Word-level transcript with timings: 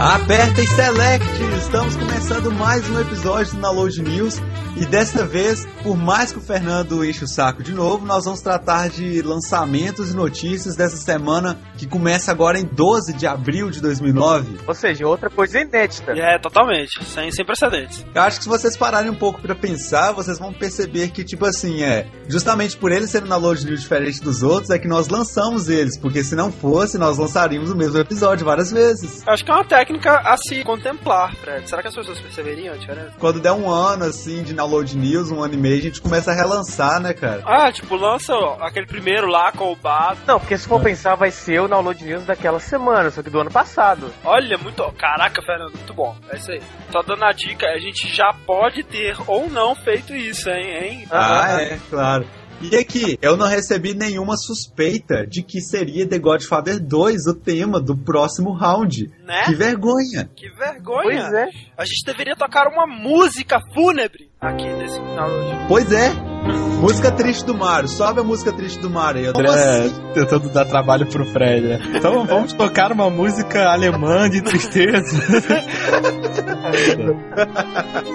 Aperta 0.00 0.62
e 0.62 0.66
select! 0.66 1.26
Estamos 1.58 1.94
começando 1.94 2.50
mais 2.52 2.88
um 2.88 2.98
episódio 2.98 3.54
do 3.54 3.60
Download 3.60 4.02
News 4.02 4.40
e 4.76 4.86
desta 4.86 5.26
vez, 5.26 5.66
por 5.82 5.96
mais 5.96 6.32
que 6.32 6.38
o 6.38 6.40
Fernando 6.40 7.04
enche 7.04 7.24
o 7.24 7.28
saco 7.28 7.62
de 7.62 7.72
novo, 7.72 8.06
nós 8.06 8.24
vamos 8.24 8.40
tratar 8.40 8.88
de 8.88 9.20
lançamentos 9.22 10.10
e 10.10 10.16
notícias 10.16 10.76
dessa 10.76 10.96
semana 10.96 11.58
que 11.76 11.86
começa 11.86 12.30
agora 12.30 12.58
em 12.58 12.64
12 12.64 13.14
de 13.14 13.26
abril 13.26 13.70
de 13.70 13.80
2009. 13.80 14.58
Ou 14.66 14.74
seja, 14.74 15.06
outra 15.06 15.28
coisa 15.28 15.60
inédita. 15.60 16.12
É, 16.12 16.38
totalmente. 16.38 17.04
Sem, 17.04 17.30
sem 17.30 17.44
precedentes. 17.44 18.04
Eu 18.14 18.22
acho 18.22 18.38
que 18.38 18.44
se 18.44 18.48
vocês 18.48 18.76
pararem 18.76 19.10
um 19.10 19.14
pouco 19.14 19.40
para 19.40 19.54
pensar, 19.54 20.12
vocês 20.12 20.38
vão 20.38 20.52
perceber 20.52 21.08
que, 21.08 21.24
tipo 21.24 21.44
assim, 21.44 21.82
é 21.82 22.06
justamente 22.28 22.76
por 22.76 22.92
eles 22.92 23.10
serem 23.10 23.28
download 23.28 23.64
news 23.66 23.80
diferente 23.80 24.22
dos 24.22 24.42
outros, 24.42 24.70
é 24.70 24.78
que 24.78 24.88
nós 24.88 25.08
lançamos 25.08 25.68
eles, 25.68 25.98
porque 25.98 26.22
se 26.22 26.34
não 26.34 26.52
fosse, 26.52 26.96
nós 26.96 27.18
lançaríamos 27.18 27.70
o 27.70 27.76
mesmo 27.76 27.98
episódio 27.98 28.46
várias 28.46 28.70
vezes. 28.70 29.22
Eu 29.26 29.32
acho 29.32 29.44
que 29.44 29.50
é 29.50 29.54
uma 29.54 29.64
técnica 29.64 30.20
a 30.20 30.36
se 30.36 30.62
contemplar, 30.62 31.34
Fred. 31.36 31.68
Será 31.68 31.82
que 31.82 31.88
as 31.88 31.94
pessoas 31.94 32.20
perceberiam 32.20 32.74
a 32.74 32.76
diferença? 32.76 33.12
Quando 33.18 33.40
der 33.40 33.52
um 33.52 33.70
ano, 33.70 34.04
assim, 34.04 34.42
de 34.42 34.54
download 34.60 34.96
news, 34.96 35.30
um 35.30 35.42
ano 35.42 35.54
e 35.54 35.56
meio, 35.56 35.78
a 35.78 35.82
gente 35.82 36.00
começa 36.00 36.30
a 36.30 36.34
relançar, 36.34 37.00
né, 37.00 37.14
cara? 37.14 37.42
Ah, 37.46 37.72
tipo, 37.72 37.96
lança 37.96 38.34
aquele 38.60 38.86
primeiro 38.86 39.26
lá 39.26 39.50
com 39.52 39.72
o 39.72 39.76
Bato. 39.76 40.20
Não, 40.26 40.38
porque 40.38 40.56
se 40.58 40.68
for 40.68 40.80
pensar, 40.82 41.14
vai 41.14 41.30
ser 41.30 41.60
o 41.60 41.68
download 41.68 42.04
news 42.04 42.24
daquela 42.24 42.60
semana, 42.60 43.10
só 43.10 43.22
que 43.22 43.30
do 43.30 43.40
ano 43.40 43.50
passado. 43.50 44.12
Olha, 44.24 44.58
muito. 44.58 44.82
Caraca, 44.92 45.42
Fernando, 45.42 45.74
muito 45.74 45.94
bom. 45.94 46.14
É 46.30 46.36
isso 46.36 46.50
aí. 46.50 46.60
Só 46.92 47.02
dando 47.02 47.24
a 47.24 47.32
dica, 47.32 47.66
a 47.68 47.78
gente 47.78 48.08
já 48.08 48.32
pode 48.46 48.82
ter 48.82 49.16
ou 49.26 49.48
não 49.48 49.74
feito 49.74 50.14
isso, 50.14 50.50
hein? 50.50 50.70
hein? 50.70 51.08
Ah, 51.10 51.60
é, 51.60 51.78
claro. 51.88 52.26
E 52.60 52.76
aqui, 52.76 53.18
eu 53.22 53.36
não 53.36 53.46
recebi 53.46 53.94
nenhuma 53.94 54.36
suspeita 54.36 55.26
de 55.26 55.42
que 55.42 55.60
seria 55.60 56.06
The 56.06 56.18
Godfather 56.18 56.78
2 56.78 57.26
o 57.26 57.34
tema 57.34 57.80
do 57.80 57.96
próximo 57.96 58.52
round. 58.52 59.10
Né? 59.24 59.44
Que 59.46 59.54
vergonha! 59.54 60.30
Que 60.36 60.50
vergonha. 60.50 61.22
Pois 61.30 61.32
é. 61.32 61.48
A 61.76 61.84
gente 61.84 62.04
deveria 62.04 62.36
tocar 62.36 62.66
uma 62.68 62.86
música 62.86 63.58
fúnebre 63.72 64.30
aqui 64.38 64.68
nesse 64.74 64.98
download. 64.98 65.68
Pois 65.68 65.90
é! 65.90 66.29
Música 66.80 67.10
triste 67.10 67.44
do 67.44 67.54
Mario, 67.54 67.88
sobe 67.88 68.20
a 68.20 68.24
música 68.24 68.52
triste 68.52 68.78
do 68.80 68.88
Mario. 68.88 69.24
Eu, 69.26 69.30
André 69.30 69.90
tentando 70.14 70.48
dar 70.48 70.64
trabalho 70.64 71.06
pro 71.06 71.26
Fred. 71.26 71.66
né? 71.66 71.78
Então 71.94 72.24
vamos 72.26 72.52
tocar 72.54 72.90
uma 72.92 73.10
música 73.10 73.68
alemã 73.70 74.28
de 74.30 74.40
tristeza. 74.42 75.20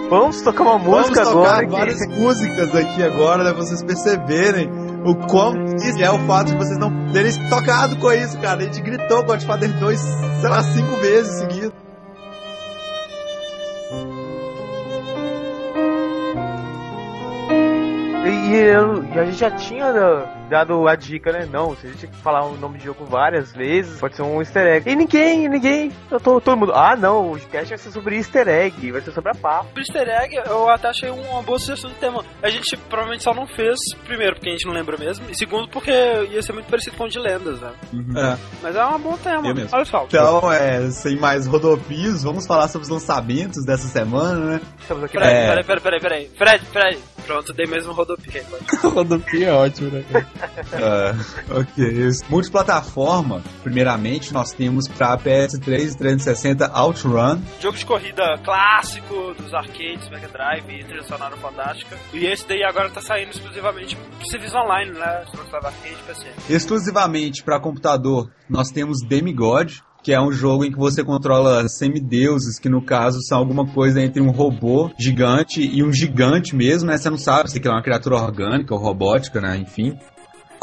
Vamos 0.09 0.41
tocar 0.41 0.63
uma 0.63 0.77
Vamos 0.77 1.09
música 1.09 1.23
tocar 1.23 1.37
agora. 1.37 1.65
que- 1.65 1.71
várias 1.71 1.99
músicas 2.19 2.75
aqui 2.75 3.03
agora, 3.03 3.43
né? 3.43 3.53
Pra 3.53 3.63
vocês 3.63 3.83
perceberem 3.83 4.69
o 5.05 5.15
quão 5.27 5.53
triste 5.65 6.03
é 6.03 6.11
o 6.11 6.19
fato 6.19 6.51
de 6.51 6.57
vocês 6.57 6.77
não 6.79 7.11
terem 7.11 7.31
tocado 7.49 7.95
com 7.97 8.11
isso, 8.11 8.37
cara. 8.39 8.61
A 8.61 8.63
gente 8.63 8.81
gritou 8.81 9.23
Godfather 9.23 9.71
2, 9.79 9.99
sei 9.99 10.49
lá, 10.49 10.63
cinco 10.63 10.95
vezes 11.01 11.39
seguidas. 11.39 11.71
E 18.25 18.55
eu, 18.55 19.03
e 19.03 19.19
a 19.19 19.25
gente 19.25 19.37
já 19.37 19.51
tinha 19.51 19.93
dado 20.49 20.87
a 20.87 20.95
dica, 20.95 21.31
né? 21.31 21.47
Não, 21.51 21.75
se 21.75 21.85
a 21.85 21.89
gente 21.89 21.99
tinha 21.99 22.11
que 22.11 22.17
falar 22.17 22.43
o 22.45 22.57
nome 22.57 22.79
de 22.79 22.85
jogo 22.85 23.05
várias 23.05 23.53
vezes, 23.53 23.99
pode 23.99 24.15
ser 24.15 24.23
um 24.23 24.39
easter 24.39 24.65
egg. 24.65 24.89
E 24.89 24.95
ninguém, 24.95 25.47
ninguém, 25.47 25.91
eu 26.09 26.19
tô, 26.19 26.41
todo 26.41 26.57
mundo. 26.57 26.71
Ah, 26.73 26.95
não, 26.95 27.33
o 27.33 27.39
cast 27.39 27.69
vai 27.69 27.77
ser 27.77 27.91
sobre 27.91 28.15
easter 28.17 28.47
egg, 28.47 28.91
vai 28.91 29.01
ser 29.01 29.11
sobre 29.11 29.29
a 29.31 29.35
pá. 29.35 29.63
O 29.75 29.79
easter 29.79 30.07
egg, 30.07 30.35
eu 30.47 30.67
até 30.69 30.89
achei 30.89 31.09
uma 31.09 31.43
boa 31.43 31.59
sugestão 31.59 31.89
de 31.91 31.97
tema. 31.97 32.23
A 32.41 32.49
gente 32.49 32.75
provavelmente 32.89 33.23
só 33.23 33.33
não 33.33 33.45
fez, 33.45 33.77
primeiro, 34.05 34.35
porque 34.35 34.49
a 34.49 34.53
gente 34.53 34.65
não 34.65 34.73
lembra 34.73 34.97
mesmo, 34.97 35.25
e 35.29 35.35
segundo, 35.37 35.67
porque 35.69 35.91
ia 35.91 36.41
ser 36.41 36.53
muito 36.53 36.67
parecido 36.67 36.97
com 36.97 37.03
o 37.03 37.09
de 37.09 37.19
lendas, 37.19 37.59
né? 37.61 37.71
É. 38.17 38.37
Mas 38.63 38.75
é 38.75 38.85
um 38.85 38.99
bom 38.99 39.17
tema. 39.17 39.47
Eu 39.47 39.53
mesmo. 39.55 39.69
Olha 39.71 39.85
só. 39.85 40.05
Então, 40.07 40.51
é, 40.51 40.89
sem 40.89 41.15
mais 41.15 41.45
rodopios, 41.45 42.23
vamos 42.23 42.47
falar 42.47 42.67
sobre 42.69 42.85
os 42.85 42.89
lançamentos 42.89 43.63
dessa 43.65 43.87
semana, 43.87 44.39
né? 44.53 44.61
Estamos 44.79 45.03
aqui 45.03 45.13
Peraí, 45.13 45.33
É. 45.33 45.47
peraí, 45.47 45.63
peraí, 45.63 45.81
peraí, 45.81 45.99
peraí. 46.01 46.31
Fred, 46.35 46.65
Fred. 46.71 46.99
Pronto, 47.25 47.53
dei 47.53 47.65
mesmo 47.65 47.91
um 47.91 47.95
rodopio. 47.95 48.43
Rodopia 48.83 49.47
é 49.47 49.53
ótimo, 49.53 49.89
né? 49.91 50.03
cara? 50.11 50.27
Ah, 50.73 51.15
ok. 51.59 52.09
Multiplataforma, 52.29 53.41
primeiramente, 53.63 54.33
nós 54.33 54.51
temos 54.51 54.87
pra 54.87 55.17
PS3 55.17 55.93
e 55.93 55.97
360 55.97 56.67
Outrun. 56.67 57.41
Jogo 57.59 57.77
de 57.77 57.85
corrida 57.85 58.23
clássico 58.43 59.33
dos 59.33 59.53
arcades, 59.53 60.09
Mega 60.09 60.27
Drive 60.27 60.69
e 60.69 60.83
trilha 60.83 61.03
sonora 61.03 61.35
fantástica. 61.37 61.97
E 62.13 62.25
esse 62.25 62.47
daí 62.47 62.63
agora 62.63 62.89
tá 62.89 63.01
saindo 63.01 63.31
exclusivamente 63.31 63.95
pro 63.95 64.27
serviço 64.29 64.55
online, 64.57 64.91
né? 64.91 65.25
Se 65.29 65.37
você 65.37 65.51
tá 65.51 65.67
arcade 65.67 65.97
PC. 66.07 66.27
Exclusivamente 66.49 67.43
para 67.43 67.59
computador, 67.59 68.29
nós 68.49 68.69
temos 68.69 68.99
Demigod, 69.07 69.83
que 70.05 70.13
é 70.13 70.21
um 70.21 70.31
jogo 70.31 70.63
em 70.63 70.71
que 70.71 70.77
você 70.77 71.03
controla 71.03 71.67
semideuses, 71.67 72.59
que 72.59 72.69
no 72.69 72.79
caso 72.79 73.17
são 73.23 73.39
alguma 73.39 73.65
coisa 73.65 73.99
entre 73.99 74.21
um 74.21 74.29
robô 74.29 74.91
gigante 74.99 75.61
e 75.61 75.83
um 75.83 75.91
gigante 75.91 76.55
mesmo, 76.55 76.87
né? 76.87 76.95
Você 76.95 77.09
não 77.09 77.17
sabe 77.17 77.49
se 77.49 77.57
aquilo 77.57 77.73
é 77.73 77.77
uma 77.77 77.81
criatura 77.81 78.17
orgânica 78.17 78.71
ou 78.75 78.79
robótica, 78.79 79.41
né? 79.41 79.57
Enfim. 79.57 79.97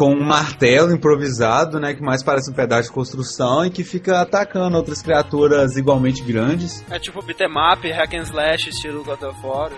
Com 0.02 0.14
um 0.14 0.24
martelo 0.24 0.92
improvisado, 0.92 1.78
né? 1.78 1.94
Que 1.94 2.02
mais 2.02 2.24
parece 2.24 2.50
um 2.50 2.54
pedaço 2.54 2.88
de 2.88 2.92
construção 2.92 3.64
e 3.64 3.70
que 3.70 3.84
fica 3.84 4.20
atacando 4.20 4.76
outras 4.76 5.00
criaturas 5.00 5.76
igualmente 5.76 6.24
grandes. 6.24 6.84
É 6.90 6.98
tipo 6.98 7.22
beat'em 7.22 7.46
up, 7.46 7.88
hack 7.88 8.12
and 8.14 8.22
slash, 8.22 8.68
estilo 8.70 9.04
God 9.04 9.22
of 9.22 9.46
War. 9.46 9.70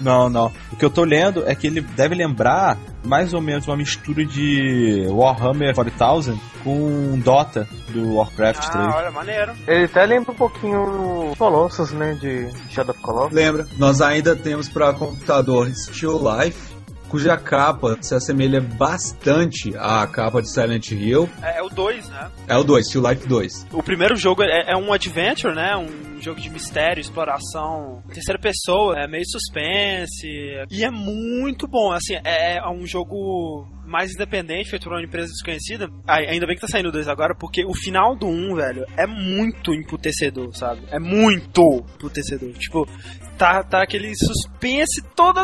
Não, 0.00 0.30
não. 0.30 0.50
O 0.72 0.76
que 0.76 0.82
eu 0.82 0.88
tô 0.88 1.04
lendo 1.04 1.46
é 1.46 1.54
que 1.54 1.66
ele 1.66 1.82
deve 1.82 2.14
lembrar 2.14 2.78
mais 3.04 3.34
ou 3.34 3.42
menos 3.42 3.66
uma 3.66 3.76
mistura 3.76 4.24
de 4.24 5.06
Warhammer 5.10 5.74
40,000 5.74 6.40
com 6.64 7.18
Dota 7.18 7.68
do 7.88 8.14
Warcraft 8.14 8.70
3. 8.70 8.74
Ah, 8.74 8.96
olha, 8.96 9.10
maneiro. 9.10 9.52
Ele 9.66 9.84
até 9.84 10.06
lembra 10.06 10.32
um 10.32 10.36
pouquinho 10.36 11.34
Colossus, 11.36 11.92
né? 11.92 12.14
De 12.14 12.48
Shadow 12.70 12.94
of 12.94 13.02
Colossus. 13.02 13.32
Lembra? 13.34 13.66
Nós 13.76 14.00
ainda 14.00 14.34
temos 14.34 14.68
para 14.70 14.94
computador 14.94 15.68
Still 15.74 16.20
Life, 16.22 16.71
cuja 17.12 17.36
capa 17.36 17.98
se 18.00 18.14
assemelha 18.14 18.58
bastante 18.58 19.76
à 19.76 20.06
capa 20.06 20.40
de 20.40 20.50
Silent 20.50 20.92
Hill. 20.92 21.28
É, 21.42 21.58
é 21.58 21.62
o 21.62 21.68
2, 21.68 22.08
né? 22.08 22.30
É 22.48 22.56
o 22.56 22.64
2, 22.64 22.88
Still 22.88 23.06
Life 23.06 23.28
2. 23.28 23.66
O 23.70 23.82
primeiro 23.82 24.16
jogo 24.16 24.42
é, 24.42 24.72
é 24.72 24.76
um 24.78 24.90
adventure, 24.90 25.54
né? 25.54 25.76
Um 25.76 26.18
jogo 26.22 26.40
de 26.40 26.48
mistério, 26.48 27.02
exploração, 27.02 28.02
terceira 28.14 28.40
pessoa, 28.40 28.98
é 28.98 29.06
meio 29.06 29.24
suspense. 29.26 30.26
E 30.70 30.82
é 30.82 30.90
muito 30.90 31.68
bom, 31.68 31.92
assim, 31.92 32.14
é, 32.24 32.56
é 32.56 32.70
um 32.70 32.86
jogo 32.86 33.66
mais 33.92 34.12
independente, 34.12 34.70
feito 34.70 34.84
por 34.84 34.94
uma 34.94 35.02
empresa 35.02 35.28
desconhecida. 35.28 35.88
Ainda 36.08 36.46
bem 36.46 36.56
que 36.56 36.62
tá 36.62 36.66
saindo 36.66 36.88
o 36.88 36.92
2 36.92 37.06
agora, 37.08 37.34
porque 37.38 37.64
o 37.64 37.74
final 37.74 38.16
do 38.16 38.26
1, 38.26 38.30
um, 38.30 38.54
velho, 38.56 38.86
é 38.96 39.06
muito 39.06 39.74
emputecedor, 39.74 40.54
sabe? 40.56 40.80
É 40.90 40.98
muito 40.98 41.84
emputecedor. 41.94 42.52
Tipo, 42.54 42.88
tá, 43.36 43.62
tá 43.62 43.82
aquele 43.82 44.12
suspense 44.16 45.02
todo. 45.14 45.38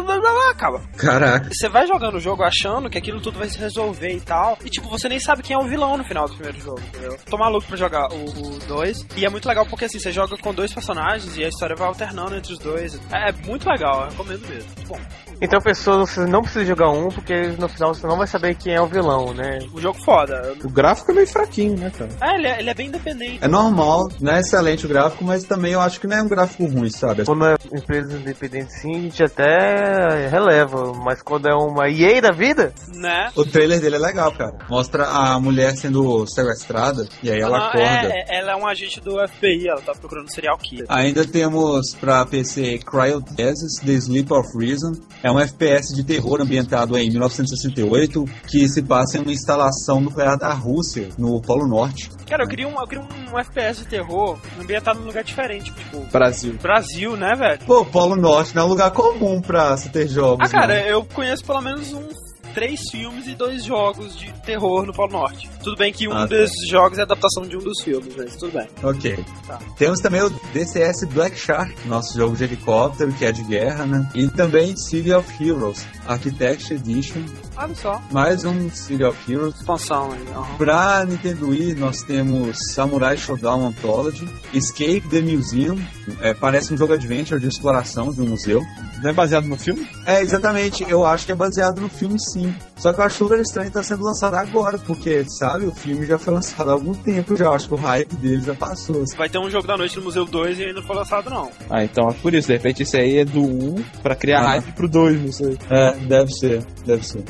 Acaba. 0.50 0.80
Caraca. 0.96 1.50
Você 1.52 1.68
vai 1.68 1.86
jogando 1.86 2.16
o 2.16 2.20
jogo 2.20 2.42
achando 2.42 2.88
que 2.88 2.96
aquilo 2.96 3.20
tudo 3.20 3.38
vai 3.38 3.48
se 3.48 3.58
resolver 3.58 4.12
e 4.12 4.20
tal. 4.20 4.56
E 4.64 4.70
tipo, 4.70 4.88
você 4.88 5.08
nem 5.08 5.20
sabe 5.20 5.42
quem 5.42 5.54
é 5.54 5.58
o 5.58 5.68
vilão 5.68 5.98
no 5.98 6.04
final 6.04 6.26
do 6.26 6.34
primeiro 6.34 6.58
jogo, 6.60 6.80
entendeu? 6.80 7.18
Tô 7.28 7.36
maluco 7.36 7.66
pra 7.66 7.76
jogar 7.76 8.08
o 8.12 8.58
2. 8.66 9.06
E 9.16 9.26
é 9.26 9.28
muito 9.28 9.46
legal 9.46 9.66
porque 9.66 9.84
assim, 9.84 9.98
você 9.98 10.10
joga 10.10 10.38
com 10.38 10.54
dois 10.54 10.72
personagens 10.72 11.36
e 11.36 11.44
a 11.44 11.48
história 11.48 11.76
vai 11.76 11.86
alternando 11.86 12.34
entre 12.34 12.52
os 12.52 12.58
dois. 12.58 12.98
É, 13.12 13.30
é 13.30 13.32
muito 13.46 13.68
legal, 13.68 14.04
eu 14.04 14.10
recomendo 14.10 14.48
mesmo. 14.48 14.70
Bom. 14.86 14.98
Então, 15.40 15.60
pessoas, 15.60 16.10
você 16.10 16.26
não 16.26 16.42
precisa 16.42 16.64
jogar 16.64 16.90
um, 16.90 17.08
porque 17.10 17.48
no 17.58 17.68
final 17.68 17.94
você 17.94 18.06
não 18.06 18.16
vai 18.16 18.26
saber 18.26 18.37
quem 18.54 18.74
é 18.74 18.80
o 18.80 18.86
vilão, 18.86 19.32
né? 19.34 19.58
O 19.72 19.80
jogo 19.80 19.98
foda. 20.04 20.54
O 20.64 20.68
gráfico 20.68 21.10
é 21.12 21.14
meio 21.14 21.26
fraquinho, 21.26 21.76
né, 21.78 21.90
cara? 21.96 22.10
É, 22.20 22.34
ele 22.36 22.46
é, 22.46 22.58
ele 22.60 22.70
é 22.70 22.74
bem 22.74 22.88
independente. 22.88 23.38
É 23.40 23.48
normal, 23.48 24.08
não 24.20 24.32
é 24.32 24.40
excelente 24.40 24.86
o 24.86 24.88
gráfico, 24.88 25.24
mas 25.24 25.44
também 25.44 25.72
eu 25.72 25.80
acho 25.80 26.00
que 26.00 26.06
não 26.06 26.16
é 26.16 26.22
um 26.22 26.28
gráfico 26.28 26.66
ruim, 26.66 26.90
sabe? 26.90 27.24
Quando 27.24 27.46
é 27.46 27.56
empresa 27.72 28.16
independente 28.16 28.72
sim, 28.72 28.96
a 28.96 29.00
gente 29.00 29.22
até 29.22 30.28
releva, 30.28 30.92
mas 31.04 31.22
quando 31.22 31.48
é 31.48 31.54
uma 31.54 31.88
EA 31.88 32.20
da 32.20 32.30
vida, 32.30 32.72
Né? 32.94 33.30
O 33.36 33.44
trailer 33.44 33.80
dele 33.80 33.96
é 33.96 33.98
legal, 33.98 34.32
cara. 34.32 34.56
Mostra 34.68 35.04
a 35.06 35.38
mulher 35.40 35.76
sendo 35.76 36.26
sequestrada 36.26 37.06
e 37.22 37.30
aí 37.30 37.40
ela 37.40 37.58
Ah, 37.58 37.68
acorda. 37.68 37.86
é, 38.12 38.24
é, 38.28 38.38
ela 38.38 38.52
é 38.52 38.56
um 38.56 38.66
agente 38.66 39.00
do 39.00 39.12
FBI, 39.28 39.68
ela 39.68 39.80
tá 39.80 39.92
procurando 39.92 40.32
serial 40.32 40.56
killer. 40.58 40.86
Ainda 40.88 41.24
temos 41.26 41.94
pra 41.94 42.24
PC 42.26 42.78
Cryothesis, 42.78 43.78
The 43.84 43.92
Sleep 43.92 44.32
of 44.32 44.48
Reason. 44.58 44.92
É 45.22 45.30
um 45.30 45.38
FPS 45.38 45.94
de 45.94 46.04
terror 46.04 46.40
ambientado 46.40 46.96
em 46.96 47.08
1968 47.10 48.24
que 48.46 48.68
se 48.68 48.82
passa 48.82 49.18
em 49.18 49.22
uma 49.22 49.32
instalação 49.32 50.00
nuclear 50.00 50.38
da 50.38 50.52
Rússia, 50.52 51.08
no 51.18 51.40
Polo 51.40 51.66
Norte. 51.66 52.10
Cara, 52.28 52.44
eu 52.44 52.48
queria 52.48 52.68
um, 52.68 52.78
eu 52.80 52.86
queria 52.86 53.04
um 53.32 53.38
FPS 53.38 53.80
de 53.80 53.86
terror 53.86 54.38
ambientado 54.60 55.00
num 55.00 55.06
lugar 55.06 55.24
diferente, 55.24 55.72
tipo, 55.72 56.00
Brasil. 56.12 56.54
Brasil, 56.60 57.16
né, 57.16 57.34
velho? 57.34 57.60
Pô, 57.66 57.84
Polo 57.84 58.16
Norte 58.16 58.54
não 58.54 58.62
é 58.62 58.64
um 58.66 58.68
lugar 58.68 58.90
comum 58.90 59.40
pra 59.40 59.76
se 59.76 59.88
ter 59.88 60.08
jogos. 60.08 60.48
Ah, 60.48 60.52
cara, 60.52 60.74
né? 60.74 60.92
eu 60.92 61.04
conheço 61.04 61.44
pelo 61.44 61.60
menos 61.60 61.92
uns 61.92 62.28
três 62.54 62.80
filmes 62.90 63.26
e 63.28 63.34
dois 63.34 63.62
jogos 63.64 64.16
de 64.16 64.32
terror 64.44 64.84
no 64.84 64.92
Polo 64.92 65.12
Norte. 65.12 65.48
Tudo 65.62 65.76
bem 65.76 65.92
que 65.92 66.08
um 66.08 66.12
Ah, 66.12 66.20
tá. 66.20 66.26
desses 66.26 66.68
jogos 66.68 66.98
é 66.98 67.02
adaptação 67.02 67.44
de 67.46 67.56
um 67.56 67.60
dos 67.60 67.80
filmes, 67.82 68.12
mas 68.16 68.36
tudo 68.36 68.52
bem. 68.52 68.66
Ok. 68.82 69.24
Tá. 69.46 69.58
Temos 69.76 70.00
também 70.00 70.22
o 70.22 70.30
DCS 70.52 71.04
Black 71.12 71.38
Shark, 71.38 71.72
nosso 71.86 72.16
jogo 72.16 72.36
de 72.36 72.44
helicóptero, 72.44 73.12
que 73.12 73.24
é 73.24 73.32
de 73.32 73.44
guerra, 73.44 73.86
né? 73.86 74.08
E 74.14 74.26
também 74.28 74.76
City 74.76 75.12
of 75.12 75.30
Heroes, 75.44 75.86
Architect 76.06 76.74
Edition, 76.74 77.22
Olha 77.60 77.74
só, 77.74 78.00
mais 78.12 78.44
um 78.44 78.70
City 78.70 79.02
of 79.02 79.18
Heroes. 79.32 79.56
expansão 79.56 80.12
aí. 80.12 80.24
Pra 80.56 81.04
Nintendo 81.04 81.48
Wii, 81.48 81.74
nós 81.74 82.02
temos 82.02 82.56
Samurai 82.72 83.16
Showdown 83.16 83.66
Anthology, 83.66 84.28
Escape 84.54 85.02
the 85.10 85.20
Museum, 85.20 85.76
é, 86.20 86.32
parece 86.32 86.72
um 86.72 86.76
jogo 86.76 86.92
adventure 86.92 87.40
de 87.40 87.48
exploração 87.48 88.12
de 88.12 88.20
um 88.22 88.28
museu. 88.28 88.62
Não 89.02 89.10
é 89.10 89.12
baseado 89.12 89.46
no 89.46 89.56
filme? 89.56 89.88
É, 90.06 90.20
exatamente, 90.22 90.84
eu 90.88 91.04
acho 91.04 91.26
que 91.26 91.32
é 91.32 91.34
baseado 91.34 91.80
no 91.80 91.88
filme 91.88 92.16
sim. 92.20 92.54
Só 92.76 92.92
que 92.92 93.00
eu 93.00 93.04
acho 93.04 93.16
super 93.16 93.40
estranho 93.40 93.66
estar 93.68 93.82
sendo 93.82 94.04
lançado 94.04 94.34
agora, 94.34 94.78
porque, 94.78 95.24
sabe, 95.28 95.66
o 95.66 95.74
filme 95.74 96.06
já 96.06 96.16
foi 96.16 96.34
lançado 96.34 96.70
há 96.70 96.74
algum 96.74 96.94
tempo 96.94 97.34
já, 97.36 97.46
eu 97.46 97.52
acho 97.54 97.66
que 97.66 97.74
o 97.74 97.76
hype 97.76 98.14
dele 98.16 98.40
já 98.42 98.54
passou. 98.54 99.04
Vai 99.16 99.28
ter 99.28 99.38
um 99.38 99.50
jogo 99.50 99.66
da 99.66 99.76
noite 99.76 99.96
no 99.96 100.04
Museu 100.04 100.24
2 100.24 100.60
e 100.60 100.62
ainda 100.66 100.80
não 100.80 100.86
foi 100.86 100.94
lançado, 100.94 101.28
não. 101.28 101.50
Ah, 101.68 101.82
então 101.82 102.08
é 102.08 102.12
por 102.12 102.32
isso. 102.34 102.46
De 102.46 102.54
repente 102.54 102.84
esse 102.84 102.96
aí 102.96 103.18
é 103.18 103.24
do 103.24 103.42
1 103.42 103.82
pra 104.00 104.14
criar 104.14 104.42
Ah. 104.42 104.48
hype 104.50 104.72
pro 104.74 104.88
2, 104.88 105.20
não 105.24 105.32
sei. 105.32 105.58
É, 105.68 105.92
deve 105.96 106.30
ser, 106.32 106.64
deve 106.86 107.04
ser. 107.04 107.24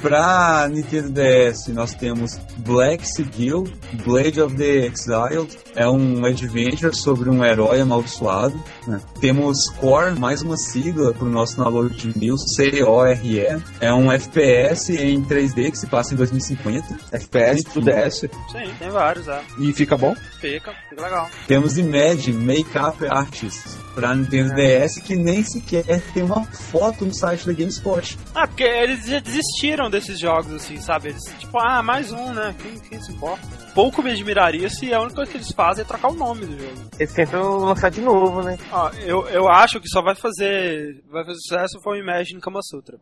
Pra 0.00 0.66
Nintendo 0.70 1.10
DS, 1.10 1.68
nós 1.68 1.92
temos 1.94 2.38
Black 2.58 3.06
Sigil, 3.06 3.64
Blade 4.04 4.40
of 4.40 4.56
the 4.56 4.86
Exiled, 4.86 5.58
é 5.76 5.86
um 5.86 6.24
adventure 6.24 6.94
sobre 6.96 7.28
um 7.28 7.44
herói 7.44 7.80
amaldiçoado. 7.82 8.58
né? 8.86 8.98
Temos 9.20 9.68
Core, 9.78 10.18
mais 10.18 10.40
uma 10.40 10.56
sigla 10.56 11.12
pro 11.12 11.26
nosso 11.28 11.56
download 11.58 11.94
de 11.94 12.18
news, 12.18 12.40
C-O-R-E. 12.56 13.60
É 13.80 13.92
um 13.92 14.10
FPS 14.10 14.96
em 14.96 15.22
3D 15.22 15.70
que 15.70 15.78
se 15.78 15.86
passa 15.86 16.14
em 16.14 16.16
2050. 16.16 16.98
FPS 17.12 17.62
pro 17.64 17.82
DS. 17.82 18.20
Sim, 18.20 18.72
tem 18.78 18.88
vários, 18.90 19.28
é. 19.28 19.42
E 19.58 19.72
fica 19.74 19.98
bom? 19.98 20.14
Fica, 20.40 20.72
fica 20.88 21.02
legal. 21.02 21.28
Temos 21.46 21.76
Imagine 21.76 22.38
Makeup 22.56 23.06
Artists 23.06 23.76
pra 23.94 24.14
Nintendo 24.14 24.54
DS, 24.54 24.98
que 25.00 25.14
nem 25.14 25.42
sequer 25.42 26.00
tem 26.14 26.22
uma 26.22 26.44
foto 26.44 27.04
no 27.04 27.14
site 27.14 27.46
da 27.46 27.52
GameSpot. 27.52 28.16
Ah, 28.34 28.46
porque 28.46 28.62
eles 28.62 29.04
já 29.04 29.18
desistiram 29.18 29.89
desses 29.90 30.18
jogos, 30.18 30.52
assim, 30.52 30.76
sabe? 30.78 31.08
Eles, 31.10 31.22
tipo, 31.38 31.58
ah, 31.58 31.82
mais 31.82 32.12
um, 32.12 32.32
né? 32.32 32.54
Quem, 32.60 32.78
quem 32.78 33.00
se 33.00 33.12
importa? 33.12 33.46
Pouco 33.74 34.02
me 34.02 34.10
admiraria 34.10 34.68
se 34.68 34.92
a 34.92 35.00
única 35.00 35.16
coisa 35.16 35.30
que 35.30 35.36
eles 35.36 35.52
fazem 35.52 35.82
é 35.82 35.86
trocar 35.86 36.08
o 36.08 36.14
nome 36.14 36.46
do 36.46 36.58
jogo. 36.58 36.90
Eles 36.98 37.12
tentam 37.12 37.58
lançar 37.58 37.90
de 37.90 38.00
novo, 38.00 38.42
né? 38.42 38.58
Ó, 38.72 38.90
eu, 39.04 39.28
eu 39.28 39.48
acho 39.48 39.80
que 39.80 39.88
só 39.88 40.02
vai 40.02 40.14
fazer. 40.14 41.02
Vai 41.10 41.24
fazer 41.24 41.38
sucesso 41.40 41.80
for 41.82 41.94
o 41.94 41.98
Imagine 41.98 42.40
Kama 42.40 42.60
Sutra. 42.62 42.96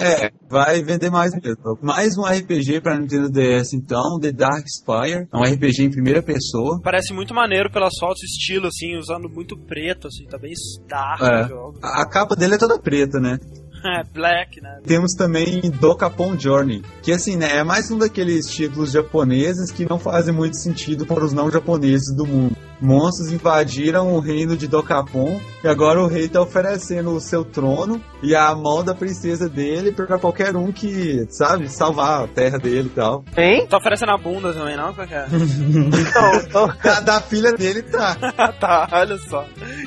É, 0.00 0.30
vai 0.48 0.82
vender 0.84 1.10
mais 1.10 1.32
mesmo. 1.34 1.78
Mais 1.82 2.16
um 2.16 2.22
RPG 2.22 2.80
pra 2.80 2.96
Nintendo 2.98 3.28
DS 3.28 3.72
então, 3.72 4.20
The 4.20 4.30
Dark 4.30 4.64
Spire. 4.68 5.26
É 5.32 5.36
um 5.36 5.42
RPG 5.42 5.82
em 5.82 5.90
primeira 5.90 6.22
pessoa. 6.22 6.80
Parece 6.82 7.12
muito 7.12 7.34
maneiro 7.34 7.70
pelas 7.70 7.92
fotos, 7.98 8.22
estilo, 8.22 8.68
assim, 8.68 8.96
usando 8.96 9.28
muito 9.28 9.56
preto, 9.58 10.06
assim, 10.06 10.26
tá 10.26 10.38
bem 10.38 10.52
dark 10.86 11.22
É. 11.22 11.44
o 11.44 11.48
jogo. 11.48 11.78
A 11.82 12.02
a 12.02 12.08
capa 12.08 12.36
dele 12.36 12.54
é 12.54 12.58
toda 12.58 12.78
preta, 12.78 13.18
né? 13.18 13.38
É, 13.86 14.02
black, 14.02 14.60
né? 14.60 14.80
Temos 14.84 15.14
também 15.14 15.60
Dokapon 15.80 16.36
Journey, 16.38 16.82
que 17.02 17.12
assim, 17.12 17.36
né, 17.36 17.56
é 17.56 17.64
mais 17.64 17.90
um 17.90 17.98
daqueles 17.98 18.48
títulos 18.48 18.90
japoneses 18.90 19.70
que 19.70 19.88
não 19.88 19.98
fazem 19.98 20.34
muito 20.34 20.56
sentido 20.56 21.06
para 21.06 21.24
os 21.24 21.32
não 21.32 21.50
japoneses 21.50 22.14
do 22.14 22.26
mundo. 22.26 22.56
Monstros 22.80 23.32
invadiram 23.32 24.14
o 24.14 24.20
reino 24.20 24.56
de 24.56 24.68
Dokapon 24.68 25.40
e 25.64 25.68
agora 25.68 26.02
o 26.02 26.06
rei 26.06 26.28
tá 26.28 26.40
oferecendo 26.40 27.10
o 27.10 27.20
seu 27.20 27.44
trono 27.44 28.00
e 28.22 28.34
a 28.34 28.54
mão 28.54 28.84
da 28.84 28.94
princesa 28.94 29.48
dele 29.48 29.92
para 29.92 30.18
qualquer 30.18 30.56
um 30.56 30.70
que, 30.70 31.26
sabe, 31.30 31.68
salvar 31.68 32.24
a 32.24 32.26
terra 32.26 32.58
dele 32.58 32.88
e 32.88 32.94
tal. 32.94 33.24
Hein? 33.36 33.66
Tá 33.66 33.78
oferecendo 33.78 34.12
a 34.12 34.18
bunda 34.18 34.52
também, 34.52 34.76
não? 34.76 34.92
Como 34.92 35.06
é? 35.12 35.26
Então, 36.06 36.34
então, 36.34 36.72
Da, 36.82 37.00
da 37.00 37.20
filha 37.20 37.52
dele 37.52 37.82
tá. 37.82 38.14
tá, 38.60 38.88
olha 38.92 39.16
só. 39.18 39.44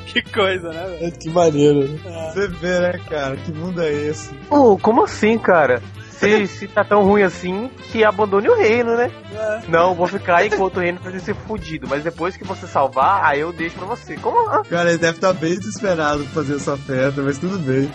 Que 0.07 0.21
coisa, 0.21 0.69
né, 0.69 0.97
velho? 1.00 1.12
Que 1.13 1.30
maneiro. 1.30 1.88
Você 2.33 2.47
vê, 2.47 2.80
né, 2.80 3.00
cara? 3.09 3.38
Que 3.38 3.51
mundo 3.51 3.81
é 3.81 3.91
esse? 3.91 4.33
Pô, 4.50 4.77
como 4.77 5.03
assim, 5.03 5.38
cara? 5.38 5.81
Se, 6.19 6.48
se 6.48 6.68
tá 6.68 6.83
tão 6.83 7.04
ruim 7.04 7.24
assim, 7.24 7.69
que 7.92 8.04
abandone 8.04 8.50
o 8.50 8.56
reino, 8.56 8.95
né? 8.95 9.12
É. 9.33 9.62
Não, 9.68 9.95
vou 9.95 10.07
ficar 10.07 10.45
enquanto 10.45 10.77
o 10.77 10.80
reino 10.80 11.00
fazer 11.00 11.19
ser 11.19 11.36
fudido. 11.36 11.88
Mas 11.88 12.04
depois 12.04 12.36
que 12.36 12.44
você 12.44 12.68
salvar, 12.68 13.24
aí 13.24 13.39
eu 13.39 13.54
deixo 13.54 13.77
pra 13.77 13.86
você. 13.88 14.18
Como? 14.18 14.63
Cara, 14.66 14.89
ele 14.89 14.98
deve 14.98 15.18
estar 15.18 15.33
bem 15.33 15.57
desesperado 15.57 16.24
pra 16.25 16.33
fazer 16.33 16.56
essa 16.57 16.74
oferta, 16.74 17.21
mas 17.21 17.38
tudo 17.38 17.57
bem. 17.60 17.89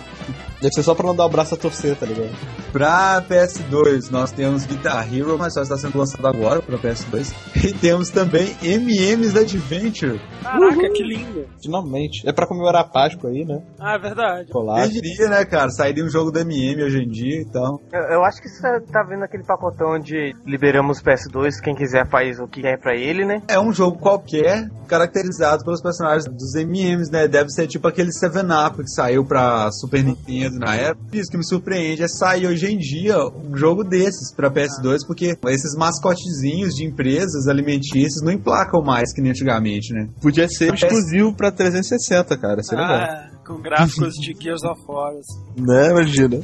Deve 0.64 0.76
ser 0.76 0.82
só 0.82 0.94
pra 0.94 1.06
não 1.06 1.14
dar 1.14 1.26
o 1.26 1.28
braço 1.28 1.54
a 1.54 1.58
torcer, 1.58 1.94
tá 1.94 2.06
ligado? 2.06 2.30
Pra 2.72 3.22
PS2, 3.28 4.10
nós 4.10 4.32
temos 4.32 4.64
Guitar 4.64 5.06
Hero, 5.14 5.36
mas 5.38 5.52
só 5.52 5.60
está 5.60 5.76
sendo 5.76 5.98
lançado 5.98 6.26
agora 6.26 6.62
pra 6.62 6.78
PS2. 6.78 7.34
E 7.62 7.72
temos 7.74 8.08
também 8.08 8.56
MM's 8.62 9.36
Adventure. 9.36 10.18
Caraca, 10.42 10.90
que 10.90 11.02
lindo. 11.02 11.46
Finalmente. 11.62 12.26
É 12.26 12.32
pra 12.32 12.46
comemorar 12.46 12.80
a 12.80 12.88
Páscoa 12.88 13.28
aí, 13.28 13.44
né? 13.44 13.62
Ah, 13.78 13.94
é 13.94 13.98
verdade. 13.98 14.44
Quem 14.44 14.52
Colar. 14.52 14.88
diria, 14.88 15.28
né, 15.28 15.44
cara? 15.44 15.70
Sairia 15.70 16.02
um 16.02 16.08
jogo 16.08 16.30
da 16.30 16.40
MM 16.40 16.82
hoje 16.82 16.98
em 16.98 17.08
dia 17.08 17.42
e 17.42 17.44
tal. 17.44 17.78
Eu, 17.92 18.00
eu 18.14 18.24
acho 18.24 18.40
que 18.40 18.48
você 18.48 18.80
tá 18.90 19.02
vendo 19.02 19.22
aquele 19.22 19.44
pacotão 19.44 19.96
onde 19.96 20.34
liberamos 20.46 21.02
PS2, 21.02 21.60
quem 21.62 21.74
quiser 21.74 22.08
faz 22.08 22.40
o 22.40 22.48
que 22.48 22.62
quer 22.62 22.78
pra 22.80 22.96
ele, 22.96 23.26
né? 23.26 23.42
É 23.48 23.60
um 23.60 23.70
jogo 23.72 23.98
qualquer, 23.98 24.68
caracterizado 24.88 25.62
pelos 25.62 25.82
personagens 25.82 26.24
dos 26.24 26.54
MMs, 26.54 27.10
né? 27.12 27.28
Deve 27.28 27.50
ser 27.50 27.66
tipo 27.66 27.86
aquele 27.86 28.10
7-Up 28.10 28.78
que 28.82 28.90
saiu 28.90 29.26
pra 29.26 29.70
Super 29.72 30.02
Nintendo 30.02 30.53
na 30.58 30.74
época. 30.74 31.16
Isso 31.16 31.30
que 31.30 31.36
me 31.36 31.46
surpreende 31.46 32.02
é 32.02 32.08
sair 32.08 32.46
hoje 32.46 32.66
em 32.66 32.78
dia 32.78 33.16
um 33.26 33.56
jogo 33.56 33.82
desses 33.84 34.34
pra 34.34 34.50
PS2, 34.50 34.98
porque 35.06 35.36
esses 35.48 35.74
mascotezinhos 35.76 36.74
de 36.74 36.84
empresas 36.84 37.46
alimentícias 37.48 38.22
não 38.22 38.32
emplacam 38.32 38.82
mais 38.82 39.12
que 39.12 39.20
nem 39.20 39.30
antigamente, 39.30 39.92
né? 39.92 40.08
Podia 40.20 40.48
ser 40.48 40.72
PS- 40.72 40.82
exclusivo 40.84 41.34
pra 41.34 41.50
360, 41.50 42.36
cara. 42.36 42.62
Seria 42.62 42.84
legal. 42.86 43.33
Com 43.46 43.60
gráficos 43.60 44.14
de 44.14 44.34
Gears 44.38 44.62
of 44.64 44.80
War. 44.88 45.12
assim. 45.12 45.44
Né, 45.56 45.90
imagina. 45.90 46.40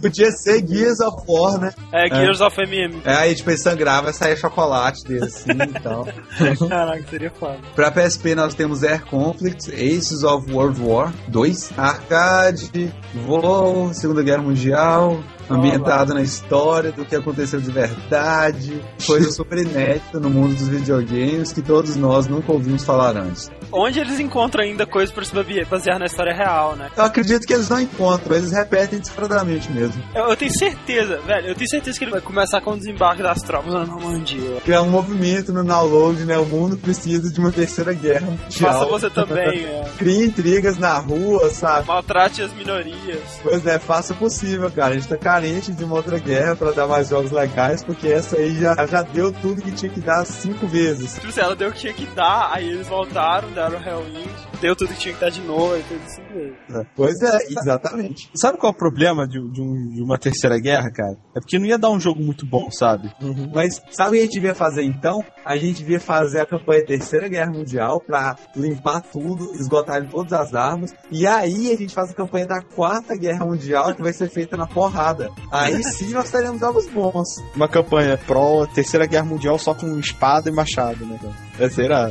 Podia 0.00 0.30
ser 0.30 0.66
Gears 0.66 1.00
of 1.00 1.16
War, 1.26 1.58
né? 1.58 1.72
É, 1.92 2.08
Gears 2.08 2.40
of 2.40 2.56
MM. 2.60 3.00
É, 3.04 3.14
aí 3.14 3.34
tipo, 3.34 3.50
ele 3.50 3.58
sangrava 3.58 4.10
e 4.10 4.12
saía 4.12 4.36
chocolate 4.36 5.04
dele 5.04 5.24
assim 5.24 5.50
e 5.50 5.80
tal. 5.80 6.06
Caraca, 6.68 7.04
seria 7.08 7.30
foda. 7.30 7.58
Pra 7.74 7.90
PSP 7.90 8.34
nós 8.34 8.54
temos 8.54 8.82
Air 8.82 9.04
Conflict, 9.06 9.70
Aces 9.72 10.22
of 10.22 10.52
World 10.52 10.80
War 10.82 11.12
2, 11.28 11.72
Arcade, 11.78 12.94
Voo, 13.26 13.92
Segunda 13.94 14.22
Guerra 14.22 14.42
Mundial, 14.42 15.22
ambientado 15.56 16.14
na 16.14 16.22
história 16.22 16.92
do 16.92 17.04
que 17.04 17.14
aconteceu 17.16 17.60
de 17.60 17.70
verdade, 17.70 18.80
coisa 19.06 19.30
super 19.32 19.58
inédita 19.58 20.18
no 20.20 20.28
mundo 20.30 20.54
dos 20.54 20.68
videogames 20.68 21.52
que 21.52 21.62
todos 21.62 21.96
nós 21.96 22.26
nunca 22.26 22.52
ouvimos 22.52 22.84
falar 22.84 23.16
antes. 23.16 23.50
Onde 23.70 24.00
eles 24.00 24.20
encontram 24.20 24.62
ainda 24.64 24.84
coisas 24.86 25.14
pra 25.14 25.24
se 25.24 25.32
basear- 25.68 25.98
na 25.98 26.06
história 26.06 26.34
real, 26.34 26.76
né? 26.76 26.90
Eu 26.96 27.04
acredito 27.04 27.46
que 27.46 27.52
eles 27.52 27.68
não 27.68 27.80
encontram, 27.80 28.36
eles 28.36 28.50
repetem 28.52 28.98
desesperadamente 28.98 29.70
mesmo. 29.70 30.02
Eu, 30.14 30.24
eu 30.28 30.36
tenho 30.36 30.52
certeza, 30.52 31.18
velho, 31.26 31.48
eu 31.48 31.54
tenho 31.54 31.68
certeza 31.70 31.98
que 31.98 32.04
ele 32.04 32.10
vai 32.10 32.20
começar 32.20 32.60
com 32.60 32.72
o 32.72 32.76
desembarque 32.76 33.22
das 33.22 33.40
tropas 33.42 33.72
na 33.72 33.84
Normandia. 33.86 34.58
Que 34.64 34.72
é 34.72 34.80
um 34.80 34.90
movimento 34.90 35.52
no 35.52 35.64
download, 35.64 36.24
né? 36.24 36.36
O 36.38 36.44
mundo 36.46 36.76
precisa 36.76 37.30
de 37.32 37.38
uma 37.40 37.50
terceira 37.52 37.92
guerra 37.92 38.26
Faça 38.50 38.80
mundial. 38.84 38.88
você 38.90 39.10
também, 39.10 39.64
é. 39.64 39.84
Cria 39.98 40.24
intrigas 40.26 40.76
na 40.78 40.98
rua, 40.98 41.48
sabe? 41.50 41.86
Maltrate 41.86 42.42
as 42.42 42.52
minorias. 42.54 43.20
Pois 43.42 43.66
é, 43.66 43.78
faça 43.78 44.12
o 44.12 44.16
possível, 44.16 44.70
cara. 44.70 44.92
A 44.92 44.94
gente 44.98 45.08
tá 45.08 45.16
carente 45.16 45.41
de 45.42 45.84
uma 45.84 45.96
outra 45.96 46.18
guerra 46.18 46.54
pra 46.54 46.70
dar 46.70 46.86
mais 46.86 47.08
jogos 47.08 47.32
legais, 47.32 47.82
porque 47.82 48.06
essa 48.06 48.36
aí 48.36 48.60
já, 48.60 48.86
já 48.86 49.02
deu 49.02 49.32
tudo 49.32 49.60
que 49.60 49.72
tinha 49.72 49.90
que 49.90 50.00
dar 50.00 50.24
cinco 50.24 50.66
vezes. 50.66 51.14
Tipo 51.14 51.28
assim, 51.28 51.40
ela 51.40 51.56
deu 51.56 51.68
o 51.68 51.72
que 51.72 51.80
tinha 51.80 51.92
que 51.92 52.06
dar, 52.06 52.50
aí 52.52 52.70
eles 52.70 52.86
voltaram, 52.86 53.50
deram 53.50 53.80
Hellwind, 53.82 54.30
deu 54.62 54.74
tudo 54.76 54.88
que 54.94 54.98
tinha 55.00 55.14
que 55.14 55.20
dar 55.20 55.30
de 55.30 55.40
novo, 55.42 55.76
e 55.76 55.82
tudo 55.82 56.00
assim 56.06 56.22
mesmo. 56.34 56.86
Pois 56.96 57.20
é, 57.20 57.38
exatamente. 57.48 58.30
Sabe 58.34 58.56
qual 58.58 58.72
é 58.72 58.74
o 58.74 58.78
problema 58.78 59.26
de, 59.26 59.38
de 59.50 59.60
um- 59.60 59.88
de 59.94 60.02
uma 60.02 60.16
terceira 60.16 60.58
guerra, 60.58 60.90
cara? 60.90 61.16
É 61.36 61.40
porque 61.40 61.58
não 61.58 61.66
ia 61.66 61.78
dar 61.78 61.90
um 61.90 62.00
jogo 62.00 62.22
muito 62.22 62.46
bom, 62.46 62.70
sabe? 62.70 63.12
Mas 63.54 63.82
sabe 63.90 64.10
o 64.10 64.12
que 64.12 64.18
a 64.18 64.22
gente 64.22 64.32
devia 64.34 64.54
fazer 64.54 64.82
então? 64.84 65.22
A 65.44 65.56
gente 65.56 65.78
devia 65.78 66.00
fazer 66.00 66.40
a 66.40 66.46
campanha 66.46 66.84
Terceira 66.86 67.28
Guerra 67.28 67.50
Mundial 67.50 68.00
pra 68.00 68.36
limpar 68.56 69.00
tudo, 69.02 69.52
esgotar 69.56 70.06
todas 70.08 70.32
as 70.32 70.54
armas. 70.54 70.94
E 71.10 71.26
aí 71.26 71.72
a 71.72 71.76
gente 71.76 71.92
faz 71.92 72.10
a 72.10 72.14
campanha 72.14 72.46
da 72.46 72.62
Quarta 72.62 73.16
Guerra 73.16 73.44
Mundial 73.44 73.94
que 73.94 74.02
vai 74.02 74.12
ser 74.12 74.30
feita 74.30 74.56
na 74.56 74.66
porrada. 74.66 75.28
Aí 75.50 75.82
sim 75.82 76.10
nós 76.12 76.30
teremos 76.30 76.60
jogos 76.60 76.86
bons. 76.88 77.28
Uma 77.56 77.68
campanha 77.68 78.16
pró 78.16 78.64
terceira 78.66 79.04
guerra 79.06 79.24
mundial 79.24 79.58
só 79.58 79.74
com 79.74 79.98
espada 79.98 80.48
e 80.48 80.52
machado, 80.52 81.04
né, 81.04 81.18
cara? 81.20 81.34
É, 81.58 81.68
será? 81.68 82.10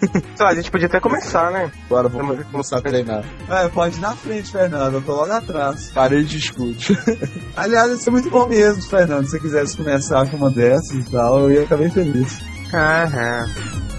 Só, 0.36 0.46
a 0.46 0.54
gente 0.54 0.70
podia 0.70 0.86
até 0.86 1.00
começar, 1.00 1.50
né? 1.50 1.70
Agora 1.86 2.08
vou 2.08 2.24
Vamos- 2.24 2.46
começar 2.46 2.78
a 2.78 2.82
treinar. 2.82 3.24
É, 3.48 3.68
pode 3.68 3.96
ir 3.96 4.00
na 4.00 4.14
frente, 4.14 4.50
Fernando. 4.52 4.94
Eu 4.94 5.02
tô 5.02 5.12
logo 5.14 5.32
atrás. 5.32 5.90
Parede 5.92 6.28
de 6.28 6.38
escute. 6.38 6.96
Aliás, 7.56 7.90
isso 7.92 8.08
é 8.08 8.12
muito 8.12 8.30
bom 8.30 8.46
mesmo, 8.46 8.82
Fernando. 8.82 9.24
Se 9.24 9.32
você 9.32 9.40
quisesse 9.40 9.76
começar 9.76 10.26
com 10.30 10.36
uma 10.36 10.50
dessas 10.50 10.92
e 10.92 11.10
tal, 11.10 11.40
eu 11.40 11.50
ia 11.50 11.62
ficar 11.62 11.76
bem 11.78 11.90
feliz. 11.90 12.38
Aham. 12.72 13.97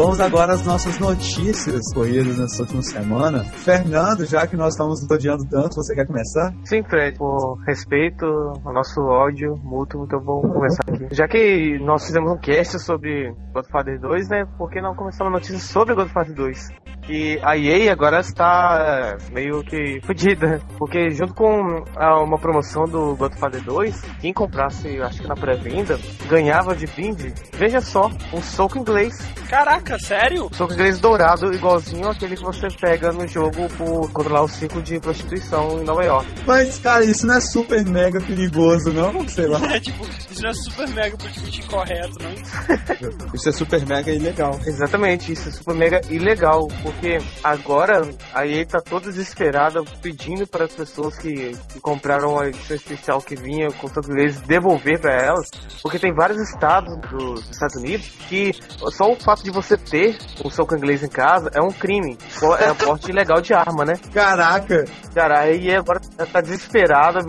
Vamos 0.00 0.20
agora 0.20 0.52
às 0.52 0.64
nossas 0.64 0.96
notícias 1.00 1.92
corridas 1.92 2.38
nessa 2.38 2.62
última 2.62 2.82
semana. 2.82 3.42
Fernando, 3.42 4.24
já 4.24 4.46
que 4.46 4.56
nós 4.56 4.74
estamos 4.74 5.02
odiando 5.10 5.44
tanto, 5.48 5.74
você 5.74 5.92
quer 5.92 6.06
começar? 6.06 6.54
Sim, 6.64 6.84
Fred, 6.84 7.18
por 7.18 7.58
respeito 7.66 8.24
ao 8.24 8.72
nosso 8.72 9.00
ódio 9.00 9.56
mútuo, 9.56 10.04
então 10.04 10.20
vou 10.20 10.40
começar 10.40 10.84
aqui. 10.86 11.08
Já 11.10 11.26
que 11.26 11.80
nós 11.80 12.06
fizemos 12.06 12.30
um 12.30 12.38
cast 12.38 12.78
sobre 12.78 13.34
Godfather 13.52 14.00
2, 14.00 14.28
né, 14.28 14.46
por 14.56 14.70
que 14.70 14.80
não 14.80 14.94
começar 14.94 15.24
uma 15.24 15.32
notícia 15.32 15.58
sobre 15.58 15.96
Godfather 15.96 16.32
2? 16.32 16.68
E 17.08 17.38
a 17.42 17.56
EA 17.56 17.90
agora 17.90 18.20
está 18.20 19.16
é, 19.18 19.32
meio 19.32 19.62
que 19.64 19.98
fodida, 20.04 20.60
porque 20.76 21.10
junto 21.10 21.32
com 21.32 21.82
a, 21.96 22.22
uma 22.22 22.38
promoção 22.38 22.84
do 22.84 23.16
Godfather 23.16 23.62
2, 23.62 24.02
quem 24.20 24.32
comprasse, 24.32 25.00
acho 25.00 25.22
que 25.22 25.28
na 25.28 25.34
pré-venda, 25.34 25.98
ganhava 26.28 26.76
de 26.76 26.86
brinde, 26.86 27.32
veja 27.54 27.80
só, 27.80 28.10
um 28.32 28.42
soco 28.42 28.78
inglês. 28.78 29.26
Caraca, 29.48 29.98
sério? 29.98 30.50
Soco 30.52 30.74
inglês 30.74 31.00
dourado, 31.00 31.54
igualzinho 31.54 32.08
aquele 32.10 32.36
que 32.36 32.44
você 32.44 32.68
pega 32.78 33.10
no 33.10 33.26
jogo 33.26 33.68
por 33.78 34.12
controlar 34.12 34.42
o 34.42 34.48
ciclo 34.48 34.82
de 34.82 35.00
prostituição 35.00 35.80
em 35.80 35.84
Nova 35.84 36.04
York. 36.04 36.28
Mas, 36.46 36.78
cara, 36.78 37.04
isso 37.04 37.26
não 37.26 37.36
é 37.36 37.40
super 37.40 37.84
mega 37.86 38.20
perigoso, 38.20 38.92
não? 38.92 39.26
Sei 39.28 39.46
lá. 39.46 39.58
É 39.68 39.80
tipo, 39.80 40.02
isso 40.30 40.42
não 40.42 40.50
é 40.50 40.54
super 40.54 40.88
mega 40.88 41.16
politicamente 41.16 41.60
incorreto, 41.60 42.18
não? 42.22 43.34
Isso 43.34 43.48
é 43.48 43.52
super 43.52 43.86
mega 43.86 44.10
ilegal. 44.10 44.58
Exatamente, 44.66 45.32
isso 45.32 45.48
é 45.48 45.52
super 45.52 45.74
mega 45.74 46.00
ilegal, 46.10 46.66
porque 46.82 46.97
agora 47.42 48.08
a 48.34 48.46
EA 48.46 48.66
tá 48.66 48.80
toda 48.80 49.06
desesperada 49.06 49.82
pedindo 50.02 50.46
para 50.46 50.64
as 50.64 50.72
pessoas 50.72 51.16
que, 51.16 51.56
que 51.72 51.80
compraram 51.80 52.38
a 52.38 52.48
edição 52.48 52.76
especial 52.76 53.22
que 53.22 53.36
vinha 53.36 53.70
com 53.72 53.88
soco 53.88 54.10
inglês 54.10 54.40
devolver 54.40 55.00
para 55.00 55.12
elas, 55.12 55.48
porque 55.82 55.98
tem 55.98 56.12
vários 56.12 56.40
estados 56.40 56.96
dos 57.10 57.48
Estados 57.50 57.76
Unidos 57.76 58.08
que 58.28 58.52
só 58.90 59.12
o 59.12 59.16
fato 59.16 59.42
de 59.42 59.50
você 59.50 59.76
ter 59.76 60.18
um 60.44 60.50
soco 60.50 60.74
inglês 60.74 61.02
em 61.02 61.08
casa 61.08 61.50
é 61.54 61.60
um 61.60 61.70
crime, 61.70 62.18
é 62.58 62.74
porte 62.74 63.10
ilegal 63.12 63.40
de 63.40 63.54
arma, 63.54 63.84
né? 63.84 63.94
Caraca! 64.12 64.84
Cara, 65.14 65.40
a 65.40 65.50
EA 65.50 65.78
agora 65.78 65.97
tá 66.26 66.40
desesperada 66.40 67.20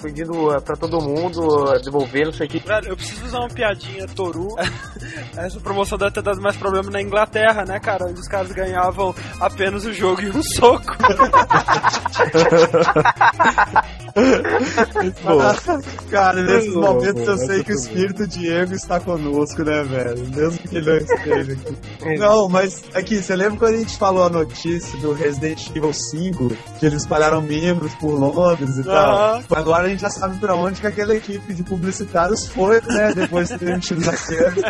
pedindo 0.00 0.56
uh, 0.56 0.62
pra 0.62 0.76
todo 0.76 1.00
mundo 1.00 1.46
uh, 1.46 1.82
devolver, 1.82 2.26
não 2.26 2.32
sei 2.32 2.46
o 2.46 2.50
que. 2.50 2.58
Velho, 2.58 2.88
eu 2.88 2.96
preciso 2.96 3.26
usar 3.26 3.40
uma 3.40 3.48
piadinha, 3.48 4.06
Toru. 4.08 4.48
Essa 5.36 5.60
promoção 5.60 5.98
deve 5.98 6.12
ter 6.12 6.22
dado 6.22 6.40
mais 6.40 6.56
problema 6.56 6.90
na 6.90 7.02
Inglaterra, 7.02 7.64
né, 7.64 7.78
cara? 7.78 8.06
Onde 8.06 8.20
os 8.20 8.28
caras 8.28 8.52
ganhavam 8.52 9.14
apenas 9.40 9.84
o 9.84 9.92
jogo 9.92 10.22
e 10.22 10.30
um 10.30 10.42
soco. 10.42 10.96
Cara, 16.10 16.42
nesses 16.42 16.74
momentos 16.74 17.26
eu 17.26 17.38
sei 17.38 17.62
que 17.64 17.72
o 17.72 17.74
espírito 17.74 18.26
Diego 18.26 18.74
está 18.74 18.98
conosco, 19.00 19.62
né, 19.62 19.82
velho? 19.82 20.26
Mesmo 20.34 20.58
que 20.58 20.76
ele 20.76 20.86
não 20.90 20.96
esteja 20.96 21.52
aqui. 21.52 22.18
Não, 22.18 22.48
mas 22.48 22.82
aqui, 22.94 23.22
você 23.22 23.36
lembra 23.36 23.58
quando 23.58 23.74
a 23.74 23.78
gente 23.78 23.96
falou 23.96 24.24
a 24.24 24.30
notícia 24.30 24.98
do 25.00 25.12
Resident 25.12 25.68
Evil 25.74 25.92
5, 25.92 26.48
que 26.78 26.86
eles 26.86 27.02
espalharam 27.02 27.42
membros 27.42 27.94
por 27.96 28.12
Londres 28.18 28.78
e 28.78 28.84
tal? 28.84 29.42
Agora 29.50 29.86
a 29.86 29.88
gente 29.88 30.00
já 30.00 30.10
sabe 30.10 30.38
pra 30.38 30.54
onde 30.54 30.80
que 30.80 30.86
aquela 30.86 31.14
equipe 31.14 31.52
de 31.54 31.62
publicitários 31.62 32.46
foi, 32.46 32.80
né? 32.86 33.12
Depois 33.14 33.48
de 33.48 33.58
terem 33.58 33.78
tido 33.78 34.08
acerto. 34.08 34.60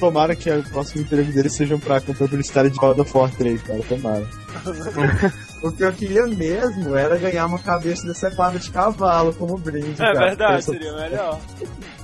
Tomara 0.00 0.34
que 0.34 0.50
o 0.50 0.62
próximo 0.70 1.02
emprego 1.02 1.30
deles 1.30 1.52
seja 1.54 1.76
pra 1.76 2.00
comprar 2.00 2.26
publicitário 2.26 2.70
de 2.70 2.78
God 2.78 2.98
of 2.98 3.16
War 3.16 3.30
3, 3.36 3.62
cara. 3.62 3.80
Tomara. 3.88 4.24
O 5.62 5.70
que 5.70 5.84
eu 5.84 5.92
queria 5.92 6.26
mesmo 6.26 6.96
era 6.96 7.18
ganhar 7.18 7.44
uma 7.44 7.58
cabeça 7.58 8.06
decepada 8.06 8.58
de 8.58 8.70
cavalo 8.70 9.30
como 9.34 9.58
brinde. 9.58 9.92
É 9.92 9.96
cara. 10.14 10.28
verdade, 10.28 10.54
Essa- 10.54 10.72
seria 10.72 10.92
melhor. 10.94 11.38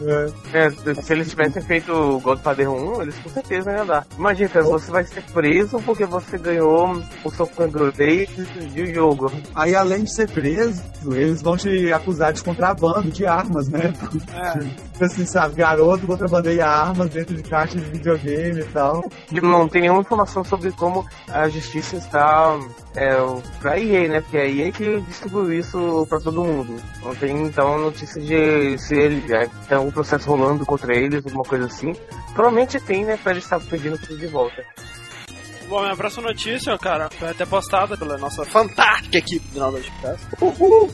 É. 0.03 0.67
É, 0.67 0.95
se 1.03 1.13
eles 1.15 1.31
tivessem 1.31 1.63
feito 1.63 1.91
o 1.91 2.21
Godfather 2.21 2.71
1, 2.71 3.01
eles 3.01 3.15
com 3.17 3.31
certeza 3.31 3.73
iam 3.73 3.87
dar. 3.87 4.07
Imagina, 4.19 4.51
cara, 4.51 4.65
você 4.67 4.91
vai 4.91 5.05
ser 5.05 5.23
preso 5.33 5.81
porque 5.87 6.05
você 6.05 6.37
ganhou 6.37 7.03
o 7.25 7.31
soco 7.31 7.63
inglês 7.65 8.29
de 8.75 8.83
um 8.83 8.95
jogo. 8.95 9.33
Aí, 9.55 9.75
além 9.75 10.05
de 10.05 10.15
ser 10.15 10.29
preso, 10.29 10.83
eles 11.13 11.41
vão 11.41 11.57
te 11.57 11.91
acusar 11.91 12.35
de 12.35 12.43
contrabando 12.43 13.11
de 13.11 13.25
armas, 13.25 13.69
né? 13.69 13.95
É. 14.35 14.59
Tipo 14.93 15.05
assim, 15.05 15.25
sabe, 15.25 15.55
garoto 15.55 16.07
contrabandeia 16.07 16.67
armas 16.67 17.09
dentro 17.09 17.35
de 17.35 17.43
caixa 17.43 17.79
de 17.79 17.86
videogame 17.87 18.61
e 18.61 18.65
tal. 18.65 19.05
Não 19.31 19.69
tem 19.69 19.83
nenhuma 19.83 20.01
informação 20.01 20.45
sobre 20.45 20.71
como 20.73 21.07
a 21.29 21.49
justiça 21.49 21.97
está 21.97 22.59
é, 22.95 23.17
pra 23.61 23.79
EA, 23.79 24.09
né? 24.09 24.21
Porque 24.21 24.37
é 24.37 24.43
a 24.43 24.49
EA 24.49 24.73
que 24.73 25.01
distribuiu 25.03 25.53
isso 25.53 26.07
pra 26.09 26.21
todo 26.21 26.45
mundo. 26.45 26.77
Não 27.03 27.15
tem, 27.15 27.43
então, 27.43 27.79
notícia 27.79 28.21
de 28.21 28.79
se 28.79 28.95
ele 28.95 29.33
é, 29.33 29.49
tem 29.69 29.77
algum 29.77 29.91
processo 29.91 30.29
rolando 30.29 30.65
contra 30.65 30.95
eles, 30.95 31.25
alguma 31.25 31.45
coisa 31.45 31.67
assim. 31.67 31.95
Provavelmente 32.35 32.81
tem, 32.81 33.05
né? 33.05 33.19
Pra 33.23 33.33
eles 33.33 33.45
estar 33.45 33.61
pedindo 33.61 33.99
tudo 33.99 34.19
de 34.19 34.27
volta. 34.27 34.65
Bom, 35.69 35.83
minha 35.83 35.97
próxima 35.97 36.29
notícia, 36.29 36.79
cara, 36.79 37.11
foi 37.11 37.29
até 37.29 37.45
postada 37.45 37.97
pela 37.97 38.17
nossa 38.17 38.45
fantástica 38.45 39.19
equipe 39.19 39.49
do 39.49 39.59
Naldo 39.59 39.79
Podcast. 39.79 40.27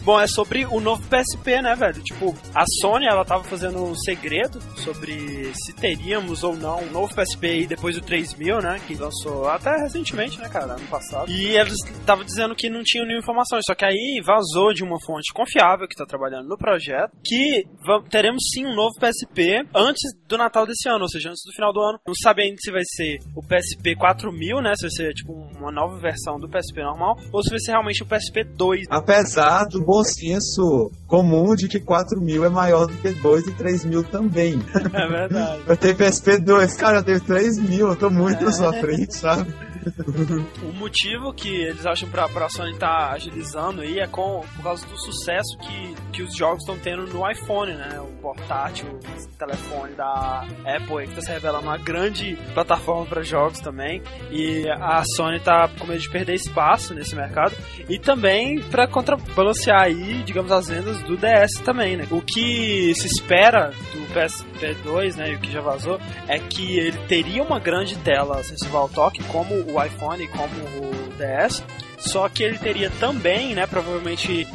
Bom, 0.02 0.18
é 0.18 0.26
sobre 0.26 0.64
o 0.64 0.80
novo 0.80 1.02
PSP, 1.08 1.60
né, 1.60 1.74
velho? 1.74 2.02
Tipo, 2.02 2.34
a 2.54 2.64
Sony, 2.80 3.06
ela 3.06 3.22
tava 3.22 3.44
fazendo 3.44 3.84
um 3.84 3.94
segredo 3.94 4.62
sobre 4.76 5.52
se 5.54 5.74
teríamos 5.74 6.42
ou 6.42 6.56
não 6.56 6.80
um 6.84 6.90
novo 6.90 7.14
PSP 7.14 7.46
aí 7.46 7.66
depois 7.66 7.96
do 7.96 8.00
3000, 8.00 8.60
né? 8.60 8.80
Que 8.86 8.94
lançou 8.94 9.46
até 9.46 9.76
recentemente, 9.76 10.38
né, 10.38 10.48
cara? 10.48 10.72
Ano 10.72 10.86
passado. 10.86 11.30
E 11.30 11.54
eles 11.54 11.74
estavam 11.74 12.24
dizendo 12.24 12.54
que 12.54 12.70
não 12.70 12.82
tinham 12.82 13.04
nenhuma 13.04 13.22
informação. 13.22 13.58
Só 13.66 13.74
que 13.74 13.84
aí 13.84 14.22
vazou 14.24 14.72
de 14.72 14.82
uma 14.82 14.98
fonte 15.04 15.34
confiável 15.34 15.86
que 15.86 15.94
tá 15.94 16.06
trabalhando 16.06 16.48
no 16.48 16.56
projeto 16.56 17.12
que 17.22 17.66
teremos 18.08 18.42
sim 18.54 18.64
um 18.64 18.74
novo 18.74 18.94
PSP 18.98 19.66
antes 19.74 20.00
do 20.26 20.38
Natal 20.38 20.66
desse 20.66 20.88
ano, 20.88 21.02
ou 21.02 21.08
seja, 21.08 21.28
antes 21.28 21.42
do 21.44 21.52
final 21.52 21.74
do 21.74 21.80
ano. 21.80 21.98
Não 22.06 22.14
sabe 22.14 22.42
ainda 22.42 22.56
se 22.58 22.70
vai 22.70 22.82
ser 22.84 23.18
o 23.36 23.42
PSP 23.42 23.94
4000, 23.96 24.61
né? 24.62 24.72
Se 24.76 24.82
vai 24.82 24.90
ser 24.90 25.12
tipo 25.14 25.32
uma 25.58 25.70
nova 25.70 25.98
versão 25.98 26.38
do 26.38 26.48
PSP 26.48 26.82
normal, 26.82 27.16
ou 27.32 27.42
se 27.42 27.50
vai 27.50 27.58
ser 27.60 27.72
realmente 27.72 28.02
o 28.02 28.06
PSP 28.06 28.44
2. 28.44 28.86
Apesar 28.90 29.64
do 29.64 29.82
bom 29.84 30.02
senso 30.02 30.90
comum 31.06 31.54
de 31.54 31.68
que 31.68 31.80
4 31.80 32.20
mil 32.20 32.44
é 32.44 32.48
maior 32.48 32.86
do 32.86 32.94
que 32.94 33.10
2 33.10 33.46
e 33.48 33.52
3 33.52 33.84
mil 33.84 34.04
também. 34.04 34.60
É 34.92 35.08
verdade. 35.08 35.62
Eu 35.66 35.76
tenho 35.76 35.96
PSP 35.96 36.38
2, 36.38 36.74
cara, 36.76 36.98
eu 36.98 37.02
tenho 37.02 37.20
3 37.20 37.58
mil, 37.58 37.88
eu 37.88 37.96
tô 37.96 38.10
muito 38.10 38.44
na 38.44 38.52
sua 38.52 38.72
frente, 38.72 39.14
sabe? 39.14 39.52
O 40.62 40.72
motivo 40.72 41.32
que 41.32 41.48
eles 41.48 41.84
acham 41.86 42.08
pra, 42.08 42.28
pra 42.28 42.48
Sony 42.48 42.76
tá 42.76 43.10
agilizando 43.10 43.82
aí 43.82 43.98
é 43.98 44.06
com, 44.06 44.44
por 44.56 44.62
causa 44.62 44.86
do 44.86 44.98
sucesso 44.98 45.56
que, 45.58 45.94
que 46.12 46.22
os 46.22 46.36
jogos 46.36 46.60
estão 46.60 46.78
tendo 46.78 47.06
no 47.06 47.28
iPhone, 47.30 47.72
né? 47.74 48.00
O 48.00 48.12
portátil, 48.20 48.86
o 48.88 49.36
telefone 49.36 49.94
da 49.94 50.46
Apple 50.64 50.98
aí, 50.98 51.08
que 51.08 51.14
tá 51.14 51.20
se 51.20 51.30
revelando 51.30 51.64
uma 51.64 51.78
grande 51.78 52.36
plataforma 52.54 53.06
para 53.06 53.22
jogos 53.22 53.60
também. 53.60 54.02
E 54.30 54.68
a 54.68 55.02
Sony 55.16 55.40
tá 55.40 55.68
com 55.78 55.86
medo 55.86 56.00
de 56.00 56.10
perder 56.10 56.34
espaço 56.34 56.94
nesse 56.94 57.14
mercado. 57.14 57.54
E 57.88 57.98
também 57.98 58.60
pra 58.62 58.86
contrabalancear 58.86 59.82
aí, 59.82 60.22
digamos, 60.22 60.52
as 60.52 60.68
vendas 60.68 61.02
do 61.02 61.16
DS 61.16 61.60
também, 61.64 61.96
né? 61.96 62.06
O 62.10 62.20
que 62.20 62.94
se 62.94 63.06
espera 63.06 63.70
do 63.92 64.14
PSP2, 64.14 65.16
né? 65.16 65.32
E 65.32 65.34
o 65.34 65.40
que 65.40 65.50
já 65.50 65.60
vazou, 65.60 65.98
é 66.28 66.38
que 66.38 66.78
ele 66.78 66.98
teria 67.08 67.42
uma 67.42 67.58
grande 67.58 67.96
tela 67.98 68.42
sensível 68.42 68.78
ao 68.78 68.88
toque, 68.88 69.22
como 69.24 69.71
iPhone 69.80 70.24
e 70.24 70.28
como 70.28 70.52
o 70.54 71.12
DS. 71.16 71.62
Só 71.98 72.28
que 72.28 72.42
ele 72.42 72.58
teria 72.58 72.90
também, 72.98 73.54
né, 73.54 73.66
provavelmente 73.66 74.46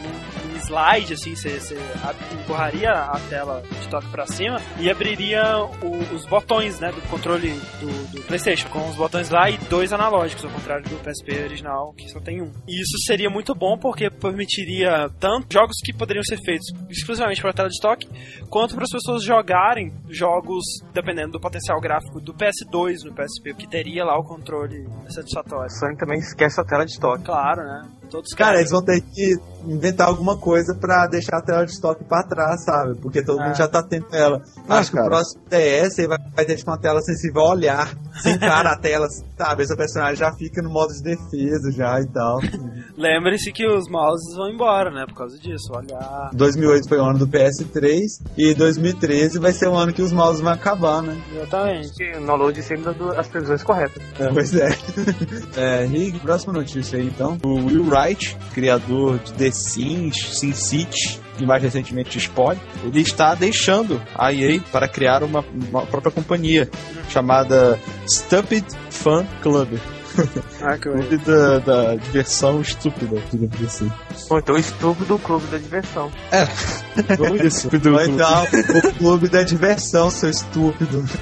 slide, 0.68 1.14
assim, 1.14 1.36
você, 1.36 1.58
empurraria 2.34 2.92
a 2.92 3.20
tela 3.30 3.64
de 3.82 3.88
toque 3.88 4.08
pra 4.10 4.26
cima 4.26 4.58
e 4.80 4.90
abriria 4.90 5.42
o- 5.82 6.16
os 6.16 6.26
botões, 6.26 6.80
né, 6.80 6.92
do 6.92 7.02
controle 7.10 7.50
do, 7.80 8.16
do 8.16 8.22
PlayStation, 8.24 8.68
com 8.70 8.88
os 8.90 8.96
botões 8.96 9.30
lá 9.30 9.50
e 9.50 9.58
dois 9.70 9.94
analógicos, 9.94 10.44
ao 10.46 10.52
contrário 10.52 10.84
do 10.90 10.96
PSP 10.98 11.44
original, 11.44 11.94
que 11.94 12.10
só 12.10 12.20
tem 12.20 12.42
um. 12.42 12.52
E 12.68 12.82
isso 12.82 12.98
seria 13.06 13.30
muito 13.30 13.54
bom 13.56 13.78
porque 13.78 14.10
permitiria 14.10 15.10
tanto 15.20 15.48
jogos 15.54 15.78
que 15.84 15.94
poderiam 15.94 16.24
ser 16.24 16.38
feitos 16.44 16.68
exclusivamente 16.90 17.42
para 17.42 17.54
tela 17.54 17.70
de 17.70 17.80
toque, 17.82 18.08
quanto 18.50 18.76
para 18.76 18.84
as 18.84 18.92
pessoas 18.92 19.24
jogarem 19.24 19.94
jogos 20.10 20.64
dependendo 20.94 21.34
do 21.34 21.40
potencial 21.40 21.80
gráfico 21.80 22.20
do 22.20 22.34
PS2 22.34 23.04
no 23.06 23.14
PSP, 23.14 23.54
que 23.54 23.68
teria 23.68 24.04
lá 24.04 24.18
o 24.18 24.24
controle 24.24 24.88
satisfatório. 25.10 25.70
Sony 25.72 25.98
também 25.98 26.20
esquece 26.20 26.60
a 26.60 26.64
tela 26.64 26.86
de 26.86 27.00
toque. 27.00 27.24
Claro, 27.24 27.62
né? 27.64 27.90
Todos 28.10 28.34
Cara, 28.34 28.52
querem. 28.52 28.62
eles 28.62 28.72
vão 28.72 28.82
ter 28.84 29.02
que 29.02 29.36
inventar 29.66 30.08
alguma 30.08 30.38
coisa 30.38 30.74
pra 30.76 31.08
deixar 31.08 31.38
a 31.38 31.42
tela 31.42 31.66
de 31.66 31.72
estoque 31.72 32.04
pra 32.06 32.24
trás, 32.24 32.64
sabe? 32.64 32.96
Porque 33.02 33.22
todo 33.24 33.42
É. 33.42 33.46
mundo 33.46 33.56
já 33.56 33.68
tá 33.68 33.84
tendo 33.84 34.08
ela. 34.14 34.42
Ah, 34.68 34.78
Acho 34.80 34.92
que 34.92 34.96
cara. 34.98 35.08
o 35.08 35.10
próximo 35.10 35.44
DS 35.50 36.00
aí 36.00 36.08
vai, 36.08 36.18
vai 36.36 36.46
ter 36.46 36.56
tipo, 36.56 36.72
uma 36.72 36.80
tela 36.80 37.02
sensível 37.02 37.42
ao 37.42 37.52
olhar. 37.52 37.94
Você 38.18 38.32
encara 38.32 38.72
a 38.72 38.78
tela, 38.78 39.08
sabe? 39.38 39.64
Esse 39.64 39.76
personagem 39.76 40.16
já 40.16 40.32
fica 40.34 40.62
no 40.62 40.70
modo 40.70 40.94
de 40.94 41.04
defesa 41.04 41.72
já 41.72 42.02
e 42.02 42.08
tal. 42.08 42.40
Lembre-se 42.98 43.52
que 43.52 43.66
os 43.68 43.88
mouses 43.90 44.36
vão 44.36 44.50
embora, 44.50 44.90
né? 44.92 45.06
Por 45.08 45.16
causa 45.16 45.38
disso. 45.38 45.72
Olha. 45.72 46.30
2008 46.34 46.90
foi 46.90 46.98
o 46.98 47.04
ano 47.04 47.20
do 47.20 47.28
PS3 47.28 48.02
e 48.38 48.54
2013 48.54 49.40
vai 49.40 49.52
ser 49.52 49.68
o 49.68 49.76
ano 49.76 49.94
que 49.94 50.02
os 50.02 50.12
mouses 50.12 50.42
vão 50.42 50.52
acabar, 50.52 51.02
né? 51.02 51.18
Exatamente. 51.34 51.94
Que 51.94 52.18
O 52.18 52.26
download 52.26 52.62
sempre 52.62 52.94
as 53.18 53.28
previsões 53.28 53.64
corretas. 53.64 54.02
Pois 54.34 54.54
é. 54.56 54.70
é, 55.56 55.86
Rick, 55.86 56.20
próxima 56.20 56.54
notícia 56.54 56.98
aí 56.98 57.08
então. 57.08 57.38
O 57.44 57.66
Will 57.66 57.86
Wright, 57.86 58.38
criador 58.54 59.20
de 59.20 59.34
The 59.34 59.52
Sims, 59.52 60.40
SimCity 60.40 61.27
e 61.40 61.46
mais 61.46 61.62
recentemente 61.62 62.20
Spawn, 62.20 62.56
ele 62.84 63.02
está 63.02 63.36
deixando 63.36 64.02
a 64.16 64.34
EA 64.34 64.60
para 64.72 64.88
criar 64.88 65.24
uma, 65.24 65.44
uma 65.70 65.86
própria 65.86 66.12
companhia 66.12 66.70
chamada 67.10 67.80
Stupid 68.08 68.66
Fun 68.90 69.26
Club. 69.42 69.78
Ah, 70.62 70.78
que 70.78 70.90
Clube 70.90 71.18
da, 71.18 71.60
da 71.60 71.96
diversão 71.96 72.62
estúpida, 72.62 73.22
digamos 73.32 73.62
assim. 73.64 73.92
Ou 74.30 74.40
então 74.40 74.58
estúpido 74.58 75.20
clube 75.20 75.46
da 75.48 75.58
diversão. 75.58 76.12
Vamos 77.18 77.42
isso. 77.42 77.70
Vai 77.70 78.08
dar 78.10 78.44
o 78.44 78.94
clube 78.98 79.30
da 79.30 79.44
diversão, 79.44 80.10
seu 80.10 80.30
estúpido. 80.30 81.06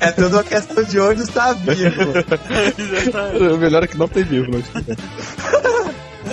é 0.00 0.12
tudo 0.12 0.36
uma 0.36 0.44
questão 0.44 0.82
de 0.84 1.00
onde 1.00 1.22
está 1.22 1.52
vivo. 1.52 1.72
O 3.52 3.58
melhor 3.58 3.82
é 3.82 3.86
que 3.86 3.98
não 3.98 4.08
tem 4.08 4.24
vírgula. 4.24 4.62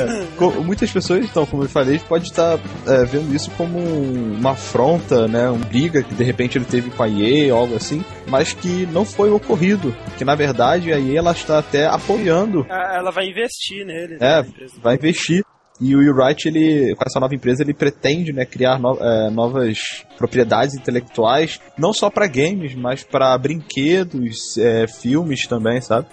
É. 0.39 0.59
Muitas 0.63 0.91
pessoas, 0.91 1.25
então, 1.25 1.45
como 1.45 1.63
eu 1.63 1.69
falei, 1.69 1.99
pode 1.99 2.25
estar 2.25 2.57
é, 2.87 3.03
vendo 3.05 3.33
isso 3.35 3.49
como 3.51 3.77
um- 3.79 4.35
uma 4.39 4.51
afronta, 4.51 5.27
né, 5.27 5.49
um 5.49 5.57
briga 5.59 6.01
que 6.03 6.13
de 6.13 6.23
repente 6.23 6.57
ele 6.57 6.65
teve 6.65 6.89
com 6.91 7.03
a 7.03 7.09
EA 7.09 7.53
ou 7.53 7.61
algo 7.61 7.75
assim, 7.75 8.03
mas 8.27 8.53
que 8.53 8.85
não 8.87 9.03
foi 9.05 9.29
ocorrido, 9.29 9.95
que 10.17 10.23
na 10.25 10.35
verdade 10.35 10.91
a 10.93 10.99
EA 10.99 11.19
ela 11.19 11.31
está 11.31 11.59
até 11.59 11.85
apoiando, 11.87 12.65
Ela 12.69 13.11
vai 13.11 13.25
investir 13.27 13.85
nele. 13.85 14.15
É. 14.15 14.17
né, 14.19 14.41
na 14.41 14.47
empresa. 14.47 14.73
vai 14.81 14.95
investir. 14.95 15.43
E 15.81 15.95
o 15.95 16.13
Wright, 16.13 16.45
ele, 16.45 16.93
com 16.95 17.03
essa 17.07 17.21
nova 17.21 17.33
empresa, 17.33 17.63
ele 17.63 17.73
pretende 17.73 18.33
né, 18.33 18.43
criar 18.45 18.77
no- 18.77 18.97
é, 19.01 19.29
novas 19.29 20.03
propriedades 20.17 20.75
intelectuais, 20.75 21.59
não 21.77 21.93
só 21.93 22.09
para 22.09 22.27
games, 22.27 22.75
mas 22.75 23.01
para 23.03 23.37
brinquedos, 23.37 24.57
é, 24.57 24.87
filmes 24.87 25.47
também, 25.47 25.79
sabe? 25.81 26.07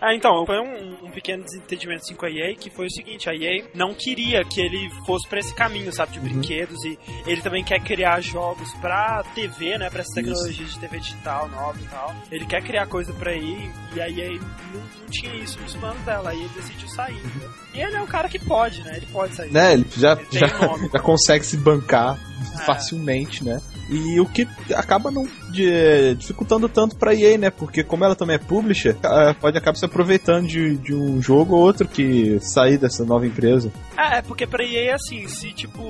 Ah, 0.00 0.14
então, 0.14 0.46
foi 0.46 0.58
um, 0.58 1.06
um 1.06 1.10
pequeno 1.10 1.44
desentendimento 1.44 2.02
assim, 2.04 2.14
com 2.14 2.24
a 2.26 2.30
EA, 2.30 2.54
que 2.54 2.70
foi 2.70 2.86
o 2.86 2.90
seguinte, 2.90 3.28
a 3.28 3.34
EA 3.34 3.64
não 3.74 3.92
queria 3.92 4.42
que 4.44 4.60
ele 4.60 4.88
fosse 5.04 5.28
pra 5.28 5.38
esse 5.40 5.52
caminho, 5.54 5.92
sabe, 5.92 6.12
de 6.12 6.20
brinquedos, 6.20 6.82
e 6.84 6.98
ele 7.26 7.42
também 7.42 7.62
quer 7.62 7.80
criar 7.80 8.20
jogos 8.20 8.72
pra 8.80 9.22
TV, 9.34 9.76
né, 9.78 9.90
pra 9.90 10.00
essa 10.00 10.14
tecnologia 10.14 10.64
de 10.64 10.78
TV 10.78 10.98
digital 11.00 11.48
nova 11.48 11.78
e 11.80 11.84
tal. 11.88 12.14
Ele 12.30 12.46
quer 12.46 12.62
criar 12.62 12.86
coisa 12.86 13.12
pra 13.12 13.32
EA, 13.34 13.70
e 13.94 14.00
a 14.00 14.08
EA 14.08 14.30
não, 14.40 14.80
não 14.80 15.08
tinha 15.10 15.34
isso 15.34 15.60
nos 15.60 15.74
planos 15.76 16.02
dela, 16.04 16.30
aí 16.30 16.38
ele 16.40 16.48
decidiu 16.54 16.88
sair. 16.88 17.14
né? 17.22 17.48
E 17.74 17.80
ele 17.80 17.96
é 17.96 18.00
um 18.02 18.06
cara 18.06 18.28
que 18.28 18.38
pode, 18.38 18.82
né, 18.82 18.96
ele 18.96 19.06
pode 19.06 19.34
sair. 19.34 19.52
Né, 19.52 19.74
ele 19.74 19.86
já, 19.96 20.12
Ele 20.12 20.26
já, 20.32 20.66
nome. 20.66 20.88
já 20.92 20.98
consegue 21.00 21.44
se 21.44 21.56
bancar 21.58 22.18
É. 22.58 22.64
facilmente, 22.64 23.44
né? 23.44 23.60
E 23.90 24.20
o 24.20 24.26
que 24.26 24.46
acaba 24.74 25.10
não 25.10 25.26
de- 25.50 26.14
dificultando 26.14 26.68
tanto 26.68 26.96
pra 26.96 27.12
EA, 27.14 27.36
né? 27.36 27.50
Porque 27.50 27.82
como 27.82 28.04
ela 28.04 28.14
também 28.14 28.36
é 28.36 28.38
publisher, 28.38 28.96
eh, 29.02 29.34
pode 29.34 29.58
acabar 29.58 29.76
se 29.76 29.84
aproveitando 29.84 30.46
de, 30.46 30.76
de 30.76 30.94
um 30.94 31.20
jogo 31.20 31.56
ou 31.56 31.62
outro 31.62 31.88
que 31.88 32.38
sair 32.40 32.78
dessa 32.78 33.04
nova 33.04 33.26
empresa. 33.26 33.72
É, 33.96 34.18
é 34.18 34.22
porque 34.22 34.46
pra 34.46 34.64
EA 34.64 34.90
é 34.90 34.94
assim, 34.94 35.26
se 35.26 35.52
tipo, 35.52 35.82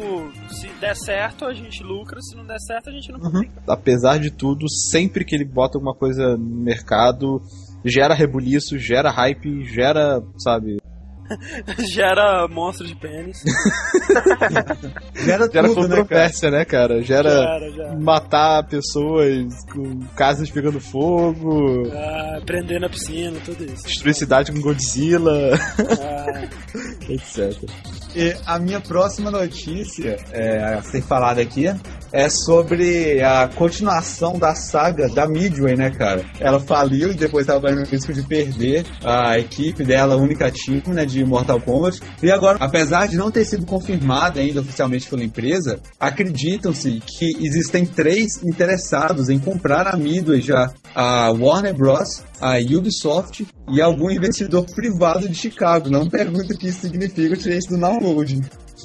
se 0.48 0.68
der 0.80 0.96
certo 0.96 1.44
a 1.44 1.52
gente 1.52 1.82
lucra, 1.82 2.20
se 2.22 2.34
não 2.34 2.46
der 2.46 2.58
certo 2.60 2.88
a 2.88 2.92
gente 2.92 3.12
não 3.12 3.20
publica. 3.20 3.52
Apesar 3.68 4.18
de 4.18 4.30
tudo, 4.30 4.66
sempre 4.90 5.24
que 5.24 5.34
ele 5.34 5.44
bota 5.44 5.76
alguma 5.76 5.94
coisa 5.94 6.36
no 6.36 6.62
mercado, 6.62 7.42
gera 7.84 8.14
rebuliço, 8.14 8.78
gera 8.78 9.10
hype, 9.10 9.64
gera, 9.66 10.22
sabe, 10.38 10.78
Gera 11.94 12.46
monstro 12.48 12.86
de 12.86 12.94
pênis. 12.96 13.38
Gera, 15.24 15.48
gera 15.50 15.68
tudo, 15.68 15.82
né, 15.88 15.88
cara? 15.88 16.00
controvérsia, 16.02 16.50
né, 16.50 16.64
cara? 16.64 17.02
Gera 17.02 17.30
Gera, 17.30 17.70
gera. 17.70 17.96
matar 18.00 18.66
pessoas 18.66 19.46
com 19.72 20.00
casas 20.16 20.50
pegando 20.50 20.80
fogo, 20.80 21.88
Ah, 21.92 22.40
prender 22.44 22.80
na 22.80 22.88
piscina, 22.88 23.36
tudo 23.44 23.64
isso. 23.64 23.84
destruir 23.86 24.14
cidade 24.14 24.52
com 24.52 24.60
Godzilla, 24.60 25.52
Ah, 25.78 26.48
etc. 27.08 27.56
E 28.16 28.34
a 28.46 28.58
minha 28.58 28.80
próxima 28.80 29.30
notícia 29.30 30.16
é, 30.32 30.74
a 30.74 30.82
ser 30.82 31.02
falada 31.02 31.40
aqui 31.40 31.66
é 32.12 32.28
sobre 32.28 33.22
a 33.22 33.46
continuação 33.54 34.36
da 34.36 34.52
saga 34.52 35.08
da 35.08 35.28
Midway, 35.28 35.76
né, 35.76 35.90
cara? 35.90 36.24
Ela 36.40 36.58
faliu 36.58 37.12
e 37.12 37.14
depois 37.14 37.46
estava 37.46 37.70
no 37.70 37.84
risco 37.84 38.12
de 38.12 38.22
perder 38.24 38.84
a 39.04 39.38
equipe 39.38 39.84
dela, 39.84 40.14
a 40.14 40.16
única 40.16 40.50
time, 40.50 40.82
né, 40.88 41.04
de 41.06 41.19
Mortal 41.26 41.60
Kombat. 41.60 42.00
E 42.22 42.30
agora, 42.30 42.58
apesar 42.60 43.06
de 43.06 43.16
não 43.16 43.30
ter 43.30 43.44
sido 43.44 43.66
confirmada 43.66 44.40
ainda 44.40 44.60
oficialmente 44.60 45.08
pela 45.08 45.24
empresa, 45.24 45.80
acreditam-se 45.98 47.00
que 47.06 47.26
existem 47.40 47.84
três 47.84 48.42
interessados 48.42 49.28
em 49.28 49.38
comprar 49.38 49.86
a 49.86 49.96
Midway 49.96 50.40
já. 50.40 50.72
A 50.94 51.30
Warner 51.30 51.74
Bros., 51.74 52.22
a 52.40 52.58
Ubisoft 52.58 53.46
e 53.68 53.80
algum 53.80 54.10
investidor 54.10 54.64
privado 54.74 55.28
de 55.28 55.34
Chicago. 55.34 55.90
Não 55.90 56.08
pergunta 56.08 56.54
o 56.54 56.58
que 56.58 56.68
isso 56.68 56.80
significa, 56.80 57.34
eu 57.34 57.36
tirei 57.36 57.58
isso 57.58 57.70
do 57.70 57.78
download. 57.78 58.40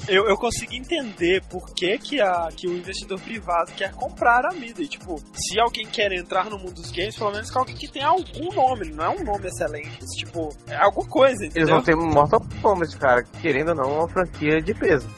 Eu, 0.08 0.28
eu 0.28 0.36
consegui 0.36 0.76
entender 0.76 1.42
por 1.50 1.72
que, 1.74 1.98
que, 1.98 2.20
a, 2.20 2.48
que 2.54 2.66
o 2.66 2.76
investidor 2.76 3.20
privado 3.20 3.72
quer 3.72 3.92
comprar 3.92 4.44
a 4.46 4.52
mídia. 4.52 4.82
E, 4.82 4.88
tipo, 4.88 5.20
se 5.34 5.58
alguém 5.60 5.86
quer 5.86 6.12
entrar 6.12 6.48
no 6.50 6.58
mundo 6.58 6.74
dos 6.74 6.90
games, 6.90 7.16
pelo 7.16 7.32
menos 7.32 7.50
que 7.50 7.58
alguém 7.58 7.74
que 7.76 7.88
tenha 7.88 8.08
algum 8.08 8.52
nome, 8.54 8.90
não 8.90 9.04
é 9.04 9.08
um 9.10 9.24
nome 9.24 9.46
excelente. 9.48 9.98
Tipo, 10.16 10.50
é 10.68 10.76
alguma 10.76 11.08
coisa, 11.08 11.42
Eles 11.44 11.56
entendeu? 11.56 11.74
vão 11.76 11.82
ter 11.82 11.96
Mortal 11.96 12.40
Kombat, 12.62 12.96
cara. 12.98 13.22
Querendo 13.40 13.70
ou 13.70 13.74
não, 13.74 13.84
é 13.84 13.98
uma 14.00 14.08
franquia 14.08 14.60
de 14.60 14.74
peso. 14.74 15.08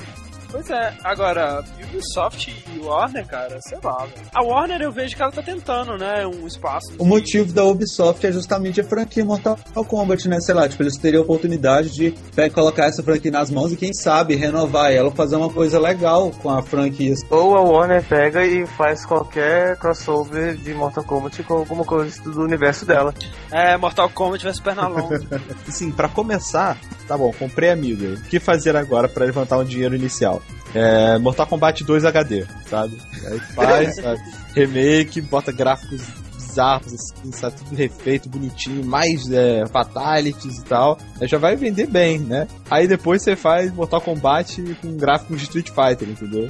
Pois 0.50 0.68
é, 0.70 0.94
agora, 1.04 1.62
Ubisoft 1.82 2.64
e 2.74 2.78
Warner, 2.78 3.26
cara, 3.26 3.60
sei 3.60 3.78
lá, 3.82 3.98
velho. 3.98 4.26
A 4.34 4.42
Warner 4.42 4.80
eu 4.80 4.90
vejo 4.90 5.14
que 5.14 5.20
ela 5.22 5.30
tá 5.30 5.42
tentando, 5.42 5.98
né, 5.98 6.26
um 6.26 6.46
espaço. 6.46 6.94
O 6.98 7.04
motivo 7.04 7.52
da 7.52 7.64
Ubisoft 7.64 8.26
é 8.26 8.32
justamente 8.32 8.80
a 8.80 8.84
franquia 8.84 9.24
Mortal 9.24 9.58
Kombat, 9.86 10.26
né? 10.28 10.40
Sei 10.40 10.54
lá, 10.54 10.68
tipo, 10.68 10.82
eles 10.82 10.96
teriam 10.96 11.20
a 11.20 11.24
oportunidade 11.24 11.90
de 11.90 12.14
né, 12.36 12.48
colocar 12.48 12.86
essa 12.86 13.02
franquia 13.02 13.30
nas 13.30 13.50
mãos 13.50 13.72
e 13.72 13.76
quem 13.76 13.92
sabe 13.92 14.36
renovar 14.36 14.90
ela, 14.90 15.10
fazer 15.10 15.36
uma 15.36 15.50
coisa 15.50 15.78
legal 15.78 16.30
com 16.42 16.50
a 16.50 16.62
franquia. 16.62 17.14
Ou 17.30 17.56
a 17.56 17.60
Warner 17.60 18.02
pega 18.06 18.44
e 18.44 18.66
faz 18.66 19.04
qualquer 19.04 19.76
crossover 19.76 20.56
de 20.56 20.72
Mortal 20.74 21.04
Kombat 21.04 21.42
com 21.42 21.54
alguma 21.54 21.84
coisa 21.84 22.22
do 22.22 22.42
universo 22.42 22.86
dela. 22.86 23.14
É, 23.50 23.76
Mortal 23.76 24.08
Kombat 24.10 24.44
vs 24.44 24.60
Pernalonga. 24.60 25.20
Assim, 25.68 25.90
pra 25.90 26.08
começar, 26.08 26.78
tá 27.06 27.16
bom, 27.16 27.32
comprei 27.38 27.70
a 27.70 27.76
Midway. 27.76 28.14
O 28.14 28.22
que 28.22 28.40
fazer 28.40 28.76
agora 28.76 29.08
pra 29.08 29.24
levantar 29.26 29.58
um 29.58 29.64
dinheiro 29.64 29.94
inicial? 29.94 30.37
É, 30.74 31.18
Mortal 31.18 31.46
Kombat 31.46 31.82
2 31.84 32.04
HD, 32.04 32.46
sabe? 32.66 32.98
Aí 33.26 33.38
faz, 33.40 33.94
sabe? 34.00 34.20
Remake, 34.54 35.20
bota 35.20 35.50
gráficos 35.52 36.02
bizarros, 36.34 36.92
assim, 36.92 37.32
sabe? 37.32 37.56
Tudo 37.56 37.76
refeito, 37.76 38.28
bonitinho, 38.28 38.84
mais 38.84 39.30
é, 39.30 39.66
fatalities 39.66 40.58
e 40.58 40.64
tal. 40.64 40.98
Aí 41.20 41.28
já 41.28 41.38
vai 41.38 41.56
vender 41.56 41.86
bem, 41.86 42.18
né? 42.18 42.46
Aí 42.70 42.86
depois 42.86 43.22
você 43.22 43.36
faz 43.36 43.72
Mortal 43.72 44.00
Kombat 44.00 44.60
com 44.82 44.96
gráficos 44.96 45.38
de 45.38 45.44
Street 45.44 45.68
Fighter, 45.68 46.08
entendeu? 46.08 46.48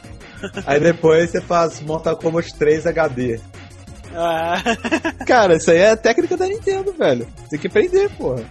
Aí 0.66 0.78
depois 0.78 1.30
você 1.30 1.40
faz 1.40 1.80
Mortal 1.80 2.16
Kombat 2.16 2.54
3 2.54 2.86
HD. 2.86 3.40
Ah, 4.14 4.62
Cara, 5.26 5.56
isso 5.56 5.70
aí 5.70 5.78
é 5.78 5.90
a 5.90 5.96
técnica 5.96 6.36
da 6.36 6.46
Nintendo, 6.46 6.92
velho. 6.92 7.26
Tem 7.50 7.58
que 7.58 7.66
aprender, 7.66 8.08
porra. 8.16 8.42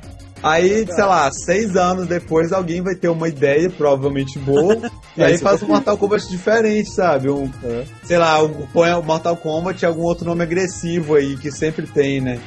Aí, 0.45 0.85
sei 0.85 1.03
lá, 1.03 1.31
seis 1.31 1.75
anos 1.75 2.05
depois 2.05 2.53
alguém 2.53 2.81
vai 2.81 2.93
ter 2.93 3.09
uma 3.09 3.27
ideia, 3.27 3.67
provavelmente 3.69 4.37
boa, 4.37 4.77
e 5.17 5.23
Aí 5.23 5.37
você 5.37 5.43
faz 5.43 5.63
um 5.63 5.67
Mortal 5.67 5.97
Kombat 5.97 6.29
diferente, 6.29 6.91
sabe? 6.91 7.29
Um, 7.31 7.51
sei 8.03 8.17
lá, 8.19 8.43
um- 8.43 8.67
põe 8.67 8.93
o 8.93 9.01
Mortal 9.01 9.35
Kombat 9.37 9.83
e 9.83 9.85
algum 9.87 10.03
outro 10.03 10.25
nome 10.25 10.43
agressivo 10.43 11.15
aí, 11.15 11.35
que 11.37 11.51
sempre 11.51 11.87
tem, 11.87 12.21
né? 12.21 12.39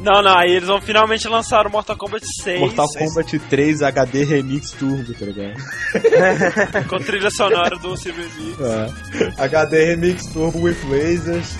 não, 0.00 0.22
não, 0.22 0.38
aí 0.38 0.52
eles 0.52 0.68
vão 0.68 0.80
finalmente 0.80 1.26
lançar 1.26 1.66
o 1.66 1.70
Mortal 1.70 1.96
Kombat 1.96 2.24
6 2.44 2.60
Mortal 2.60 2.86
Kombat 2.96 3.38
3 3.38 3.82
HD 3.82 4.24
Remix 4.24 4.70
Turbo, 4.72 5.12
tá 5.14 5.26
ligado? 5.26 5.54
com 6.88 6.98
trilha 6.98 7.30
sonora 7.30 7.76
do 7.78 7.96
Silver 7.96 8.28
Mix. 8.38 8.58
É. 8.60 9.42
HD 9.42 9.84
Remix 9.86 10.26
Turbo 10.26 10.60
with 10.60 10.76
Lasers. 10.88 11.52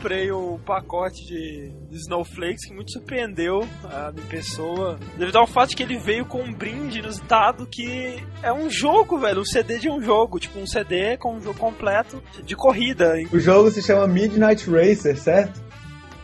Comprei 0.00 0.32
um 0.32 0.58
pacote 0.58 1.22
de 1.26 1.70
Snowflakes 1.92 2.64
que 2.66 2.72
muito 2.74 2.90
surpreendeu 2.90 3.60
a 3.84 4.10
minha 4.10 4.26
pessoa, 4.28 4.98
devido 5.18 5.36
ao 5.36 5.46
fato 5.46 5.70
de 5.70 5.76
que 5.76 5.82
ele 5.82 5.98
veio 5.98 6.24
com 6.24 6.40
um 6.42 6.54
brinde 6.54 7.00
inusitado 7.00 7.66
que 7.66 8.18
é 8.42 8.50
um 8.50 8.70
jogo, 8.70 9.18
velho, 9.18 9.42
um 9.42 9.44
CD 9.44 9.78
de 9.78 9.90
um 9.90 10.00
jogo, 10.00 10.40
tipo 10.40 10.58
um 10.58 10.66
CD 10.66 11.18
com 11.18 11.34
um 11.34 11.42
jogo 11.42 11.58
completo 11.58 12.22
de 12.46 12.56
corrida. 12.56 13.12
O 13.30 13.38
jogo 13.38 13.70
se 13.70 13.82
chama 13.82 14.06
Midnight 14.06 14.70
Racer, 14.70 15.18
certo? 15.18 15.60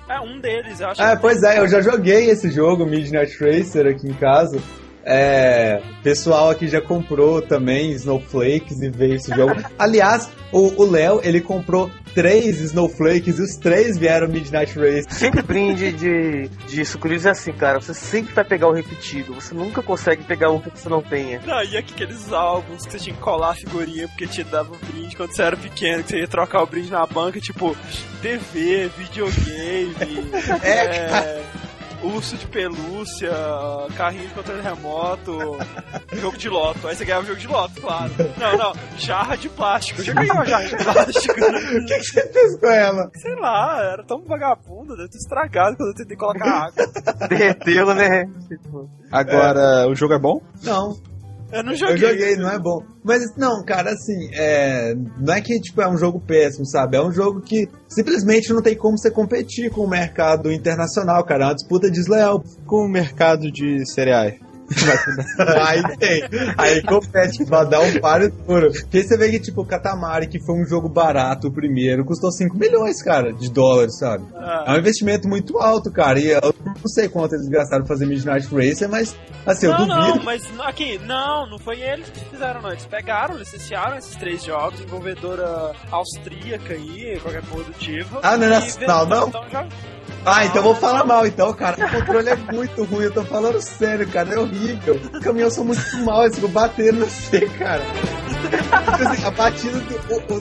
É 0.09 0.21
um 0.21 0.41
deles, 0.41 0.81
eu 0.81 0.89
acho. 0.89 1.03
Ah, 1.03 1.15
que- 1.15 1.21
pois 1.21 1.43
é, 1.43 1.59
eu 1.59 1.69
já 1.69 1.83
joguei 1.83 2.31
esse 2.31 2.51
jogo, 2.51 2.87
Midnight 2.87 3.37
Racer, 3.39 3.87
aqui 3.87 4.09
em 4.09 4.15
casa. 4.15 4.59
É, 5.09 5.81
pessoal 6.03 6.51
aqui 6.51 6.66
já 6.66 6.81
comprou 6.81 7.40
também 7.40 7.92
Snowflakes 7.92 8.83
e 8.83 8.90
veio 8.90 9.14
esse 9.14 9.33
jogo. 9.33 9.55
Aliás, 9.79 10.29
o 10.51 10.85
Léo, 10.85 11.21
ele 11.23 11.40
comprou 11.40 11.88
três 12.12 12.61
Snowflakes 12.61 13.38
e 13.38 13.42
os 13.42 13.57
três 13.57 13.97
vieram 13.97 14.27
Midnight 14.27 14.77
Race. 14.77 15.07
Sempre 15.11 15.42
brinde 15.42 15.92
de, 15.92 16.49
de 16.66 16.85
sucrilhos 16.85 17.27
é 17.27 17.31
assim, 17.31 17.53
cara. 17.53 17.81
Você 17.81 17.95
sempre 17.95 18.35
vai 18.35 18.45
pegar 18.45 18.69
o 18.69 18.73
repetido. 18.73 19.35
Você 19.35 19.55
nunca 19.55 19.81
consegue 19.81 20.25
pegar 20.25 20.51
um 20.51 20.59
que 20.59 20.71
você 20.71 20.88
não 20.88 21.03
tenha. 21.03 21.40
Não, 21.47 21.62
e 21.62 21.77
aqueles 21.77 22.33
álbuns 22.33 22.85
que 22.87 22.92
você 22.92 22.99
tinha 22.99 23.14
que 23.14 23.23
colar 23.23 23.51
a 23.51 23.55
figurinha 23.55 24.09
porque 24.09 24.27
te 24.27 24.42
dava 24.42 24.75
um 24.75 24.79
brinde 24.90 25.14
quando 25.14 25.33
você 25.33 25.42
era 25.42 25.57
pequeno, 25.57 26.03
que 26.03 26.11
você 26.11 26.21
ia 26.21 26.29
trocar 26.29 26.62
o 26.62 26.66
brinde 26.66 26.90
na 26.90 27.07
banca, 27.07 27.38
tipo, 27.38 27.77
TV, 28.23 28.90
videogame, 28.97 29.95
É, 30.62 30.71
é, 30.71 31.45
urso 32.02 32.37
de 32.37 32.46
pelúcia, 32.46 33.30
carrinho 33.96 34.28
de 34.28 34.35
controle 34.35 34.61
remoto, 34.62 35.59
jogo 36.14 36.37
de 36.37 36.48
loto. 36.48 36.87
Aí 36.88 36.94
você 36.96 37.04
ganhava 37.04 37.24
o 37.24 37.26
jogo 37.28 37.40
de 37.40 37.46
loto, 37.48 37.80
claro. 37.80 38.12
Não, 38.38 38.56
não, 38.56 38.72
jarra 38.96 39.37
de 39.37 39.48
plástico. 39.48 40.00
Eu 40.00 40.04
já 40.04 40.12
ganhei 40.12 40.30
uma 40.30 40.44
jarra 40.44 40.64
de 40.64 40.76
plástico. 40.76 41.40
né? 41.40 41.46
O 41.76 41.87
que, 41.87 41.98
que 41.98 42.04
você 42.04 42.32
fez 42.32 42.59
com 42.59 42.66
ela? 42.66 43.11
Sei 43.14 43.35
lá, 43.37 43.78
era 43.92 44.04
tão 44.04 44.22
vagabundo, 44.24 44.96
deve 44.96 45.09
ter 45.09 45.18
estragado 45.18 45.76
quando 45.76 45.90
eu 45.90 45.94
tentei 45.94 46.16
colocar 46.16 46.66
água. 46.66 47.28
Derreteu, 47.28 47.94
né? 47.94 48.24
Agora, 49.11 49.88
o 49.88 49.94
jogo 49.94 50.14
é 50.14 50.18
bom? 50.18 50.40
Não, 50.62 50.96
Eu 51.52 51.62
não 51.62 51.74
joguei. 51.74 51.94
eu 51.94 51.98
joguei, 51.98 52.37
não 52.37 52.50
é 52.50 52.59
bom. 52.59 52.82
Mas 53.04 53.22
não, 53.37 53.64
cara, 53.64 53.90
assim, 53.92 54.30
é, 54.35 54.94
não 55.18 55.35
é 55.35 55.40
que 55.40 55.61
tipo, 55.61 55.80
é 55.80 55.88
um 55.88 55.96
jogo 55.96 56.20
péssimo, 56.20 56.66
sabe? 56.66 56.96
É 56.96 57.02
um 57.02 57.12
jogo 57.12 57.40
que 57.40 57.68
simplesmente 57.88 58.52
não 58.52 58.62
tem 58.62 58.76
como 58.76 58.98
você 58.98 59.11
competir 59.11 59.70
com 59.70 59.82
o 59.82 59.88
mercado 59.88 60.50
internacional, 60.50 61.24
cara. 61.24 61.44
É 61.44 61.46
uma 61.48 61.54
disputa 61.54 61.90
desleal. 61.90 62.42
Com 62.66 62.85
o 62.85 62.88
mercado 62.88 63.50
de 63.50 63.87
cereais. 63.87 64.46
Aí 65.66 65.82
tem. 65.96 66.22
Aí 66.59 66.82
compete, 66.82 67.44
vai 67.44 67.66
dar 67.68 67.80
um 67.80 68.00
páreo 68.00 68.32
duro. 68.46 68.72
Porque 68.72 68.98
aí 68.98 69.04
você 69.04 69.16
vê 69.16 69.30
que, 69.30 69.38
tipo, 69.38 69.62
o 69.62 69.66
Katamari, 69.66 70.26
que 70.26 70.40
foi 70.40 70.56
um 70.56 70.66
jogo 70.66 70.88
barato 70.88 71.48
o 71.48 71.52
primeiro, 71.52 72.04
custou 72.04 72.32
5 72.32 72.56
milhões, 72.56 73.02
cara, 73.02 73.32
de 73.32 73.50
dólares, 73.50 73.96
sabe? 73.98 74.24
É 74.66 74.72
um 74.72 74.78
investimento 74.78 75.28
muito 75.28 75.59
alto, 75.59 75.90
cara. 75.92 76.18
E 76.18 76.28
eu 76.28 76.52
não 76.77 76.89
sei 76.89 77.09
quanto 77.09 77.35
eles 77.35 77.49
gastaram 77.49 77.85
pra 77.85 77.95
fazer 77.95 78.07
Midnight 78.07 78.47
Racer, 78.55 78.89
mas, 78.89 79.17
assim, 79.45 79.67
eu 79.67 79.73
não, 79.73 79.87
duvido. 79.87 80.17
não, 80.17 80.25
mas 80.25 80.43
aqui, 80.61 80.99
não, 80.99 81.49
não 81.49 81.59
foi 81.59 81.81
eles 81.81 82.09
que 82.11 82.21
fizeram, 82.21 82.62
não. 82.62 82.71
Eles 82.71 82.87
pegaram, 82.87 83.37
licenciaram 83.37 83.97
esses 83.97 84.15
três 84.17 84.45
jogos, 84.45 84.79
desenvolvedora 84.79 85.73
austríaca 85.91 86.75
aí, 86.75 87.19
qualquer 87.21 87.45
coisa 87.47 87.71
do 87.71 87.79
tipo. 87.79 88.19
Ah, 88.23 88.37
não 88.37 88.45
é 88.45 88.49
e 88.49 88.51
nacional, 88.51 89.07
venderam, 89.07 89.31
não? 89.53 89.69
Ah, 90.27 90.45
então 90.45 90.62
vou 90.62 90.75
falar 90.75 91.05
mal, 91.05 91.27
então, 91.27 91.53
cara. 91.53 91.87
O 91.87 91.91
controle 91.91 92.29
é 92.29 92.37
muito 92.37 92.85
ruim, 92.85 93.05
eu 93.05 93.15
tô 93.15 93.25
falando 93.25 93.61
sério, 93.61 94.07
cara. 94.09 94.35
É 94.35 94.39
horrível. 94.39 95.01
Os 95.12 95.21
caminhões 95.21 95.55
são 95.55 95.65
muito 95.65 95.81
mal, 96.05 96.25
eles 96.25 96.35
ficam 96.35 96.51
batendo 96.51 96.99
no 96.99 97.07
você, 97.07 97.47
cara. 97.59 97.83
Tipo 97.85 99.09
assim, 99.09 99.25
a 99.25 99.31
batida, 99.31 99.83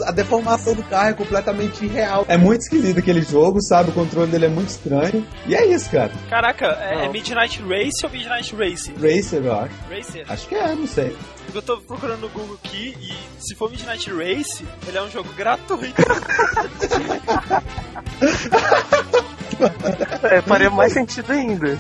a 0.06 0.12
deformação 0.12 0.74
do 0.74 0.84
carro 0.84 1.10
é 1.10 1.14
completamente 1.14 1.86
irreal. 1.86 2.26
É 2.28 2.38
muito 2.38 2.62
esquisito 2.62 3.00
aquele 3.00 3.22
jogo, 3.22 3.62
sabe? 3.62 3.92
O 3.92 3.94
controle 3.94 4.30
dele 4.30 4.46
é 4.46 4.50
muito 4.50 4.70
estranho. 4.70 5.26
E 5.48 5.56
é 5.56 5.66
isso, 5.68 5.90
cara. 5.90 6.12
Caraca, 6.30 6.66
é, 6.82 7.06
é. 7.06 7.10
Midnight 7.10 7.62
Race 7.62 8.04
ou 8.04 8.10
Midnight 8.10 8.56
Race? 8.56 8.94
Racer, 8.94 9.44
eu 9.44 9.54
acho. 9.54 9.74
Racer. 9.90 10.26
Acho 10.28 10.48
que 10.48 10.56
é, 10.56 10.76
não 10.76 10.88
sei. 10.88 11.16
Eu 11.54 11.62
tô 11.62 11.78
procurando 11.78 12.22
no 12.22 12.30
Google 12.30 12.58
aqui 12.64 12.96
e 13.00 13.14
se 13.42 13.56
for 13.56 13.70
Midnight 13.70 14.12
Race, 14.12 14.66
ele 14.88 14.98
é 14.98 15.02
um 15.02 15.10
jogo 15.10 15.32
gratuito. 15.34 16.02
é, 20.24 20.42
faria 20.42 20.70
mais 20.70 20.94
sentido 20.94 21.32
ainda. 21.32 21.78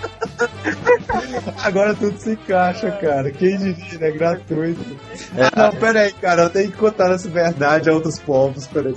Agora 1.63 1.93
tudo 1.95 2.17
se 2.17 2.31
encaixa, 2.31 2.91
cara. 2.91 3.31
Quem 3.31 3.57
diria, 3.57 3.99
né? 3.99 4.11
Gratuito. 4.11 4.97
Ah, 5.38 5.71
não, 5.71 5.79
pera 5.79 6.01
aí, 6.01 6.13
cara. 6.13 6.43
Eu 6.43 6.49
tenho 6.49 6.71
que 6.71 6.77
contar 6.77 7.11
essa 7.11 7.29
verdade 7.29 7.89
a 7.89 7.93
outros 7.93 8.19
povos. 8.19 8.67
Pera 8.67 8.89
aí. 8.89 8.95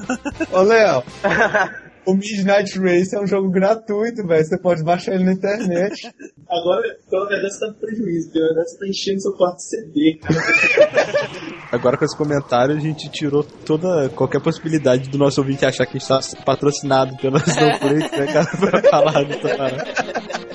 Ô, 0.53 0.63
Léo. 0.63 1.03
O 2.09 2.15
Midnight 2.15 2.79
Race 2.79 3.15
é 3.15 3.21
um 3.21 3.27
jogo 3.27 3.51
gratuito, 3.51 4.27
velho. 4.27 4.43
Você 4.43 4.59
pode 4.59 4.83
baixar 4.83 5.15
ele 5.15 5.25
na 5.25 5.35
internet. 5.35 6.11
Agora, 6.49 6.81
na 7.13 7.25
verdade, 7.27 7.53
você 7.53 7.61
tá 7.61 7.67
no 7.67 7.75
prejuízo, 7.75 8.29
porque 8.29 8.41
na 8.41 8.47
verdade 8.47 8.71
você 8.71 8.79
tá 8.79 8.87
enchendo 8.89 9.21
seu 9.21 9.33
quarto 9.35 9.57
de 9.57 9.63
CD. 9.65 10.21
Agora 11.71 11.99
com 11.99 12.07
esse 12.07 12.17
comentário 12.17 12.75
a 12.75 12.81
gente 12.81 13.11
tirou 13.11 13.45
toda 13.45 14.09
qualquer 14.09 14.41
possibilidade 14.41 15.11
do 15.11 15.19
nosso 15.19 15.39
ouvinte 15.43 15.67
achar 15.67 15.85
que 15.85 15.99
está 15.99 16.19
patrocinado 16.47 17.15
pela 17.19 17.37
Snowflake, 17.47 18.19
né, 18.19 18.33
cara, 18.33 18.57
pra 18.57 18.83
falar 18.91 19.25
dessa 19.25 19.57
parada. 19.59 20.48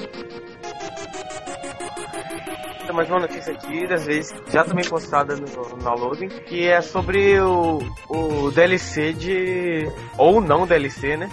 Mais 2.94 3.10
uma 3.10 3.20
notícia 3.22 3.54
aqui, 3.54 3.88
das 3.88 4.06
vezes 4.06 4.34
já 4.52 4.64
também 4.64 4.88
postada 4.88 5.36
no, 5.36 5.46
no 5.70 5.78
downloading, 5.78 6.28
que 6.30 6.68
é 6.68 6.82
sobre 6.82 7.40
o, 7.40 7.80
o 8.10 8.52
DLC 8.52 9.14
de. 9.14 9.90
ou 10.18 10.40
não 10.40 10.68
DLC, 10.68 11.18
né? 11.18 11.30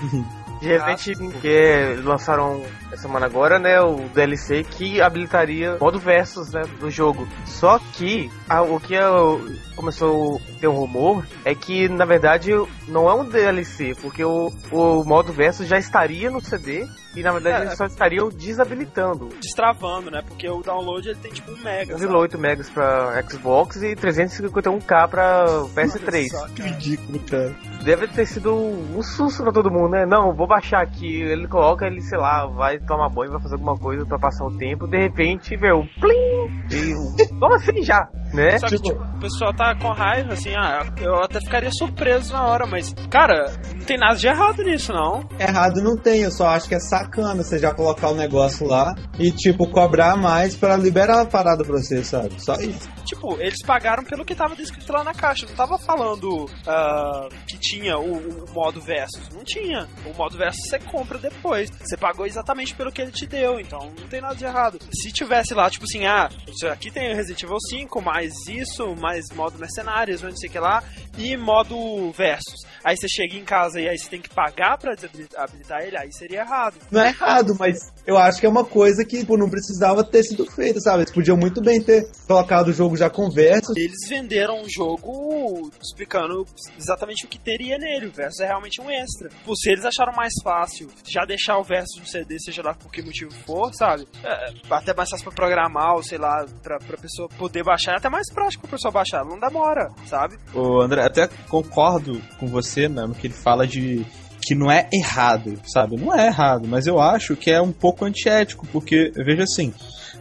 De 0.60 0.68
repente, 0.68 1.12
que 1.40 2.00
lançaram 2.02 2.62
essa 2.92 3.02
semana 3.02 3.26
agora, 3.26 3.58
né, 3.58 3.80
o 3.80 3.96
DLC 4.14 4.62
que 4.64 5.00
habilitaria 5.00 5.76
modo 5.80 5.98
versus, 5.98 6.52
né, 6.52 6.62
do 6.78 6.90
jogo. 6.90 7.26
Só 7.46 7.78
que 7.94 8.30
a- 8.48 8.62
o 8.62 8.78
que 8.80 8.94
eu- 8.94 9.40
começou 9.76 10.36
a 10.36 10.60
ter 10.60 10.68
um 10.68 10.74
rumor 10.76 11.24
é 11.44 11.54
que, 11.54 11.88
na 11.88 12.04
verdade, 12.04 12.50
não 12.88 13.08
é 13.08 13.14
um 13.14 13.24
DLC, 13.24 13.94
porque 14.02 14.22
o, 14.24 14.52
o 14.70 15.02
modo 15.04 15.32
versus 15.32 15.66
já 15.66 15.78
estaria 15.78 16.30
no 16.30 16.40
CD 16.42 16.86
e, 17.16 17.22
na 17.22 17.32
verdade, 17.32 17.62
É. 17.62 17.66
eles 17.66 17.76
só 17.76 17.86
estariam 17.86 18.28
desabilitando. 18.28 19.28
Destravando, 19.40 20.10
né? 20.10 20.22
Porque 20.26 20.48
o 20.48 20.62
download 20.62 21.08
ele 21.08 21.18
tem 21.18 21.32
tipo 21.32 21.50
um 21.52 21.56
mega. 21.62 21.98
sabe? 21.98 22.12
1,8 22.12 22.38
megas 22.38 22.70
pra 22.70 23.22
Xbox 23.28 23.76
e 23.82 23.94
351k 23.96 25.08
pra 25.08 25.44
PS3. 25.74 26.28
Só, 26.30 26.46
Que 26.48 26.62
ridículo, 26.62 27.18
cara. 27.20 27.54
Deve 27.84 28.06
ter 28.08 28.26
sido 28.26 28.54
um 28.54 29.02
susto 29.02 29.42
pra 29.42 29.52
todo 29.52 29.70
mundo, 29.70 29.90
né? 29.90 30.04
Não, 30.06 30.34
vou 30.34 30.46
baixar 30.46 30.82
aqui. 30.82 31.22
Ele 31.22 31.48
coloca, 31.48 31.86
ele, 31.86 32.00
sei 32.02 32.18
lá, 32.18 32.46
vai 32.46 32.78
tomar 32.78 33.08
banho, 33.08 33.32
vai 33.32 33.40
fazer 33.40 33.54
alguma 33.54 33.76
coisa 33.76 34.04
pra 34.06 34.18
passar 34.18 34.44
o 34.44 34.56
tempo. 34.56 34.86
De 34.86 34.98
repente, 34.98 35.56
vê 35.56 35.72
o 35.72 35.84
plim! 36.00 36.50
E, 36.70 37.28
como 37.40 37.54
assim 37.54 37.82
já? 37.82 38.08
Né? 38.32 38.58
Só 38.58 38.68
que, 38.68 38.76
tipo, 38.76 39.02
o 39.02 39.20
pessoal 39.20 39.52
tá 39.52 39.74
com 39.74 39.88
raiva, 39.92 40.32
assim, 40.34 40.54
ah, 40.54 40.86
eu 41.00 41.16
até 41.16 41.40
ficaria 41.40 41.70
surpreso 41.72 42.32
na 42.32 42.46
hora, 42.46 42.66
mas, 42.66 42.94
cara, 43.10 43.52
não 43.74 43.84
tem 43.84 43.98
nada 43.98 44.14
de 44.14 44.26
errado 44.26 44.62
nisso, 44.62 44.92
não. 44.92 45.24
Errado 45.38 45.82
não 45.82 45.96
tem, 45.96 46.22
eu 46.22 46.30
só 46.30 46.48
acho 46.48 46.68
que 46.68 46.74
é 46.74 46.80
sacana 46.80 47.42
você 47.42 47.58
já 47.58 47.74
colocar 47.74 48.08
o 48.08 48.14
negócio 48.14 48.66
lá 48.66 48.94
e, 49.18 49.30
tipo, 49.30 49.66
cobrar 49.66 50.16
mais 50.16 50.56
pra 50.56 50.76
liberar 50.76 51.22
a 51.22 51.26
parada 51.26 51.64
pra 51.64 51.76
você, 51.76 52.04
sabe? 52.04 52.34
Só 52.38 52.54
isso. 52.54 52.88
Tipo, 53.04 53.40
eles 53.40 53.62
pagaram 53.64 54.04
pelo 54.04 54.24
que 54.24 54.34
tava 54.34 54.54
descrito 54.56 54.92
lá 54.92 55.04
na 55.04 55.14
caixa. 55.14 55.46
Não 55.46 55.54
tava 55.54 55.78
falando 55.78 56.48
ah, 56.66 57.28
que 57.46 57.58
tinha 57.58 57.98
o, 57.98 58.44
o 58.44 58.50
modo 58.52 58.80
versus. 58.80 59.28
Não 59.30 59.44
tinha. 59.44 59.88
O 60.06 60.16
modo 60.16 60.36
versus 60.36 60.68
você 60.68 60.78
compra 60.78 61.18
depois. 61.18 61.70
Você 61.70 61.96
pagou 61.96 62.26
exatamente 62.26 62.74
pelo 62.74 62.92
que 62.92 63.02
ele 63.02 63.12
te 63.12 63.26
deu. 63.26 63.60
Então 63.60 63.92
não 63.98 64.08
tem 64.08 64.20
nada 64.20 64.34
de 64.34 64.44
errado. 64.44 64.78
Se 64.92 65.12
tivesse 65.12 65.54
lá, 65.54 65.70
tipo 65.70 65.84
assim, 65.84 66.06
ah, 66.06 66.28
aqui 66.70 66.90
tem 66.90 67.14
Resident 67.14 67.42
Evil 67.42 67.60
5, 67.60 68.00
mais 68.02 68.32
isso, 68.48 68.94
mais 68.96 69.24
modo 69.34 69.58
mercenários, 69.58 70.22
não 70.22 70.34
sei 70.36 70.48
o 70.48 70.52
que 70.52 70.58
lá, 70.58 70.82
e 71.16 71.36
modo 71.36 72.10
versus. 72.12 72.60
Aí 72.84 72.96
você 72.96 73.08
chega 73.08 73.36
em 73.36 73.44
casa 73.44 73.80
e 73.80 73.88
aí 73.88 73.98
você 73.98 74.08
tem 74.08 74.20
que 74.20 74.30
pagar 74.30 74.78
pra 74.78 74.94
desabilitar 74.94 75.82
ele, 75.82 75.96
aí 75.96 76.12
seria 76.12 76.40
errado. 76.40 76.76
Não 76.90 77.00
é 77.00 77.08
errado, 77.08 77.54
mas 77.58 77.92
eu 78.06 78.16
acho 78.16 78.40
que 78.40 78.46
é 78.46 78.48
uma 78.48 78.64
coisa 78.64 79.04
que, 79.04 79.18
tipo, 79.18 79.36
não 79.36 79.50
precisava 79.50 80.02
ter 80.02 80.22
sido 80.22 80.46
feita, 80.50 80.80
sabe? 80.80 81.02
Eles 81.02 81.12
podiam 81.12 81.36
muito 81.36 81.60
bem 81.60 81.82
ter 81.82 82.08
colocado 82.26 82.68
o 82.68 82.72
jogo 82.72 82.89
já 82.96 83.08
com 83.10 83.30
versus. 83.30 83.76
Eles 83.76 84.08
venderam 84.08 84.60
um 84.62 84.68
jogo 84.68 85.70
explicando 85.82 86.44
exatamente 86.78 87.24
o 87.24 87.28
que 87.28 87.38
teria 87.38 87.78
nele. 87.78 88.06
O 88.06 88.12
versus 88.12 88.40
é 88.40 88.46
realmente 88.46 88.80
um 88.80 88.90
extra. 88.90 89.28
Pô, 89.44 89.54
se 89.56 89.70
eles 89.70 89.84
acharam 89.84 90.12
mais 90.14 90.32
fácil 90.42 90.88
já 91.06 91.24
deixar 91.24 91.58
o 91.58 91.64
versus 91.64 91.98
no 92.00 92.06
CD, 92.06 92.38
seja 92.40 92.62
lá 92.62 92.74
por 92.74 92.90
que 92.90 93.02
motivo 93.02 93.30
for, 93.46 93.72
sabe? 93.74 94.06
É, 94.24 94.52
até 94.70 94.94
mais 94.94 95.08
fácil 95.10 95.24
pra 95.24 95.34
programar, 95.34 95.94
ou 95.96 96.02
sei 96.02 96.18
lá, 96.18 96.44
pra, 96.62 96.78
pra 96.78 96.96
pessoa 96.96 97.28
poder 97.38 97.62
baixar. 97.64 97.92
É 97.92 97.96
até 97.96 98.08
mais 98.08 98.30
prático 98.32 98.62
pra 98.66 98.76
pessoa 98.76 98.92
baixar. 98.92 99.24
Não 99.24 99.38
demora, 99.38 99.88
sabe? 100.06 100.36
Ô, 100.54 100.80
André, 100.80 101.02
até 101.04 101.28
concordo 101.48 102.20
com 102.38 102.46
você, 102.46 102.88
né, 102.88 103.02
no 103.06 103.14
que 103.14 103.26
ele 103.26 103.34
fala 103.34 103.66
de 103.66 104.04
que 104.42 104.54
não 104.54 104.70
é 104.70 104.88
errado, 104.92 105.60
sabe? 105.66 105.96
Não 105.98 106.14
é 106.18 106.26
errado, 106.26 106.66
mas 106.66 106.86
eu 106.86 106.98
acho 106.98 107.36
que 107.36 107.50
é 107.50 107.60
um 107.60 107.72
pouco 107.72 108.04
antiético, 108.06 108.66
porque, 108.68 109.12
veja 109.14 109.42
assim, 109.42 109.72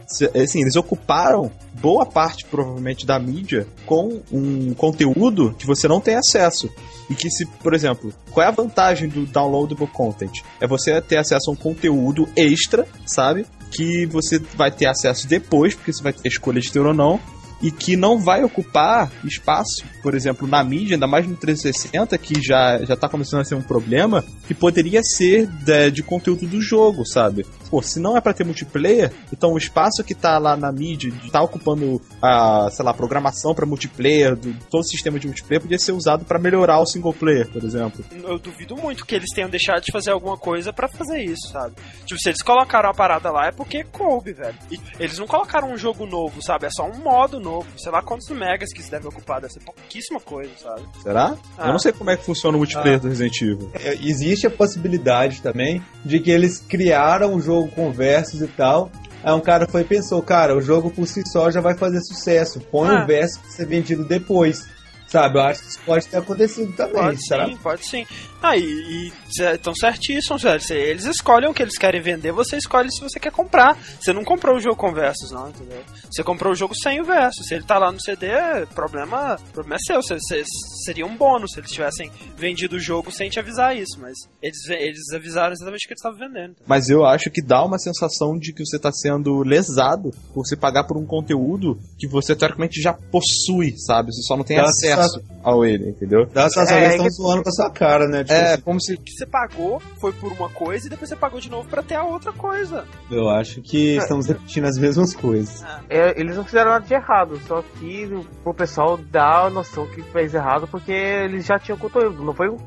se- 0.06 0.26
assim, 0.38 0.60
eles 0.60 0.76
ocuparam 0.76 1.50
boa 1.80 2.06
parte, 2.06 2.44
provavelmente, 2.44 3.06
da 3.06 3.18
mídia 3.18 3.66
com 3.86 4.20
um 4.30 4.74
conteúdo 4.74 5.54
que 5.58 5.66
você 5.66 5.88
não 5.88 6.00
tem 6.00 6.14
acesso. 6.14 6.70
E 7.08 7.14
que 7.14 7.28
se, 7.30 7.44
por 7.44 7.74
exemplo, 7.74 8.12
qual 8.30 8.46
é 8.46 8.48
a 8.48 8.52
vantagem 8.52 9.08
do 9.08 9.26
downloadable 9.26 9.88
content? 9.88 10.42
É 10.60 10.66
você 10.66 11.00
ter 11.00 11.16
acesso 11.16 11.50
a 11.50 11.52
um 11.52 11.56
conteúdo 11.56 12.28
extra, 12.36 12.86
sabe? 13.04 13.46
Que 13.70 14.06
você 14.06 14.38
vai 14.54 14.70
ter 14.70 14.86
acesso 14.86 15.26
depois, 15.26 15.74
porque 15.74 15.92
você 15.92 16.02
vai 16.02 16.12
ter 16.12 16.28
escolha 16.28 16.60
de 16.60 16.70
ter 16.70 16.80
ou 16.80 16.94
não, 16.94 17.18
e 17.62 17.70
que 17.70 17.96
não 17.96 18.18
vai 18.18 18.42
ocupar 18.42 19.10
espaço, 19.24 19.84
por 20.02 20.14
exemplo, 20.14 20.46
na 20.46 20.62
mídia, 20.64 20.96
ainda 20.96 21.06
mais 21.06 21.26
no 21.26 21.36
360, 21.36 22.16
que 22.18 22.40
já, 22.42 22.78
já 22.84 22.96
tá 22.96 23.08
começando 23.08 23.40
a 23.40 23.44
ser 23.44 23.54
um 23.54 23.62
problema, 23.62 24.24
que 24.46 24.54
poderia 24.54 25.02
ser 25.02 25.46
de, 25.46 25.90
de 25.90 26.02
conteúdo 26.02 26.46
do 26.46 26.60
jogo, 26.60 27.06
sabe? 27.06 27.44
pô, 27.70 27.80
se 27.80 28.00
não 28.00 28.16
é 28.16 28.20
pra 28.20 28.34
ter 28.34 28.44
multiplayer, 28.44 29.12
então 29.32 29.52
o 29.52 29.58
espaço 29.58 30.02
que 30.02 30.14
tá 30.14 30.38
lá 30.38 30.56
na 30.56 30.72
mídia, 30.72 31.12
tá 31.30 31.40
ocupando 31.40 32.02
a, 32.20 32.68
sei 32.70 32.84
lá, 32.84 32.92
programação 32.92 33.54
pra 33.54 33.64
multiplayer, 33.64 34.34
do, 34.34 34.52
todo 34.68 34.80
o 34.80 34.88
sistema 34.88 35.18
de 35.18 35.28
multiplayer, 35.28 35.62
podia 35.62 35.78
ser 35.78 35.92
usado 35.92 36.24
pra 36.24 36.38
melhorar 36.38 36.80
o 36.80 36.86
single 36.86 37.14
player, 37.14 37.48
por 37.48 37.62
exemplo. 37.62 38.04
Eu 38.10 38.38
duvido 38.38 38.76
muito 38.76 39.06
que 39.06 39.14
eles 39.14 39.30
tenham 39.32 39.48
deixado 39.48 39.84
de 39.84 39.92
fazer 39.92 40.10
alguma 40.10 40.36
coisa 40.36 40.72
pra 40.72 40.88
fazer 40.88 41.22
isso, 41.22 41.48
sabe? 41.52 41.74
Tipo, 42.04 42.20
se 42.20 42.30
eles 42.30 42.42
colocaram 42.42 42.90
a 42.90 42.94
parada 42.94 43.30
lá 43.30 43.46
é 43.46 43.52
porque 43.52 43.84
coube, 43.84 44.32
velho. 44.32 44.56
E 44.70 44.80
eles 44.98 45.18
não 45.18 45.26
colocaram 45.26 45.70
um 45.70 45.76
jogo 45.76 46.04
novo, 46.06 46.42
sabe? 46.42 46.66
É 46.66 46.70
só 46.70 46.84
um 46.84 46.98
modo 46.98 47.38
novo. 47.38 47.49
Sei 47.76 47.90
lá 47.90 48.02
quantos 48.02 48.28
megas 48.30 48.72
que 48.72 48.80
isso 48.80 48.90
deve 48.90 49.06
ocupar, 49.08 49.40
deve 49.40 49.52
ser 49.52 49.60
pouquíssima 49.60 50.20
coisa, 50.20 50.50
sabe? 50.62 50.82
Será? 51.02 51.34
Ah. 51.58 51.66
Eu 51.66 51.72
não 51.72 51.78
sei 51.78 51.92
como 51.92 52.10
é 52.10 52.16
que 52.16 52.24
funciona 52.24 52.56
o 52.56 52.58
multiplayer 52.60 53.00
do 53.00 53.08
Resident 53.08 53.40
Evil. 53.42 53.70
É, 53.74 53.94
Existe 54.00 54.46
a 54.46 54.50
possibilidade 54.50 55.40
também 55.42 55.82
de 56.04 56.20
que 56.20 56.30
eles 56.30 56.58
criaram 56.58 57.34
um 57.34 57.40
jogo 57.40 57.68
com 57.68 57.90
versos 57.92 58.40
e 58.42 58.46
tal. 58.48 58.90
Aí 59.22 59.32
um 59.34 59.40
cara 59.40 59.66
foi 59.68 59.82
e 59.82 59.84
pensou, 59.84 60.22
cara, 60.22 60.56
o 60.56 60.62
jogo 60.62 60.90
por 60.90 61.06
si 61.06 61.22
só 61.30 61.50
já 61.50 61.60
vai 61.60 61.74
fazer 61.74 62.00
sucesso. 62.00 62.58
Põe 62.60 62.88
Ah. 62.88 63.02
um 63.02 63.06
verso 63.06 63.38
pra 63.40 63.50
ser 63.50 63.66
vendido 63.66 64.04
depois. 64.04 64.66
Sabe, 65.06 65.38
eu 65.38 65.42
acho 65.42 65.62
que 65.62 65.68
isso 65.70 65.80
pode 65.84 66.06
ter 66.06 66.18
acontecido 66.18 66.72
também, 66.76 67.02
Pode 67.02 67.26
será? 67.26 67.46
sim, 67.46 67.56
pode 67.56 67.84
sim. 67.84 68.06
Ah, 68.42 68.56
e 68.56 69.12
estão 69.28 69.74
certíssimos, 69.74 70.42
velho. 70.42 70.60
Cê- 70.60 70.74
Eles 70.90 71.04
escolhem 71.04 71.48
o 71.50 71.54
que 71.54 71.62
eles 71.62 71.76
querem 71.76 72.00
vender, 72.00 72.32
você 72.32 72.56
escolhe 72.56 72.90
se 72.90 73.00
você 73.00 73.20
quer 73.20 73.30
comprar. 73.32 73.76
Você 74.00 74.12
não 74.12 74.24
comprou 74.24 74.56
o 74.56 74.60
jogo 74.60 74.76
com 74.76 74.92
versos, 74.92 75.30
não, 75.30 75.48
entendeu? 75.50 75.82
Você 76.10 76.22
comprou 76.24 76.52
o 76.52 76.56
jogo 76.56 76.74
sem 76.74 77.00
o 77.00 77.04
verso. 77.04 77.42
Se 77.44 77.54
ele 77.54 77.64
tá 77.64 77.78
lá 77.78 77.92
no 77.92 78.00
CD, 78.00 78.28
problema, 78.74 79.38
problema 79.52 79.76
é 79.76 79.78
seu. 79.86 80.02
Cê- 80.02 80.18
cê- 80.20 80.42
seria 80.84 81.04
um 81.06 81.16
bônus 81.16 81.52
se 81.52 81.60
eles 81.60 81.70
tivessem 81.70 82.10
vendido 82.36 82.76
o 82.76 82.80
jogo 82.80 83.12
sem 83.12 83.28
te 83.28 83.38
avisar 83.38 83.76
isso, 83.76 83.98
mas 84.00 84.14
eles, 84.42 84.58
eles 84.70 85.12
avisaram 85.14 85.52
exatamente 85.52 85.84
o 85.84 85.88
que 85.88 85.92
eles 85.94 86.00
estavam 86.04 86.18
vendendo. 86.18 86.56
Mas 86.66 86.88
eu 86.88 87.04
acho 87.04 87.30
que 87.30 87.42
dá 87.42 87.62
uma 87.64 87.78
sensação 87.78 88.38
de 88.38 88.52
que 88.52 88.64
você 88.64 88.78
tá 88.78 88.90
sendo 88.90 89.42
lesado 89.42 90.10
por 90.32 90.46
você 90.46 90.56
pagar 90.56 90.84
por 90.84 90.96
um 90.96 91.04
conteúdo 91.06 91.78
que 91.98 92.08
você 92.08 92.34
teoricamente 92.34 92.80
já 92.80 92.92
possui, 92.94 93.74
sabe? 93.78 94.12
Você 94.12 94.22
só 94.22 94.36
não 94.36 94.44
tem 94.44 94.56
Dá 94.56 94.64
acesso 94.64 95.22
ao 95.42 95.64
ele, 95.64 95.90
entendeu? 95.90 96.26
Dá 96.26 96.46
a 96.46 96.48
sensação 96.50 96.76
É, 96.76 96.80
que 96.80 96.84
eles 96.94 97.06
estão 97.06 97.10
zoando 97.26 97.42
com 97.42 97.48
a 97.48 97.52
sua 97.52 97.70
cara, 97.70 98.08
né? 98.08 98.24
Tipo, 98.30 98.40
É, 98.40 98.56
como 98.58 98.80
se. 98.80 98.96
Que 98.96 99.10
você 99.12 99.26
pagou 99.26 99.80
foi 100.00 100.12
por 100.12 100.32
uma 100.32 100.48
coisa 100.48 100.86
e 100.86 100.90
depois 100.90 101.08
você 101.08 101.16
pagou 101.16 101.40
de 101.40 101.50
novo 101.50 101.68
pra 101.68 101.82
ter 101.82 101.94
a 101.96 102.04
outra 102.04 102.32
coisa. 102.32 102.84
eu 103.10 103.28
acho 103.28 103.60
que 103.60 103.96
estamos 103.96 104.26
repetindo 104.26 104.64
as 104.66 104.78
mesmas 104.78 105.14
coisas. 105.14 105.64
É, 105.88 106.18
eles 106.20 106.36
não 106.36 106.44
fizeram 106.44 106.70
nada 106.70 106.84
de 106.86 106.94
errado, 106.94 107.40
só 107.46 107.62
que 107.78 108.08
o 108.44 108.54
pessoal 108.54 108.96
dá 108.96 109.44
a 109.46 109.50
noção 109.50 109.86
que 109.86 110.02
fez 110.02 110.34
errado 110.34 110.66
porque 110.68 110.92
eles 110.92 111.44
já 111.46 111.58
tinham 111.58 111.76
conteúdo. 111.78 112.22
Não 112.22 112.32
foi 112.34 112.48
um, 112.48 112.58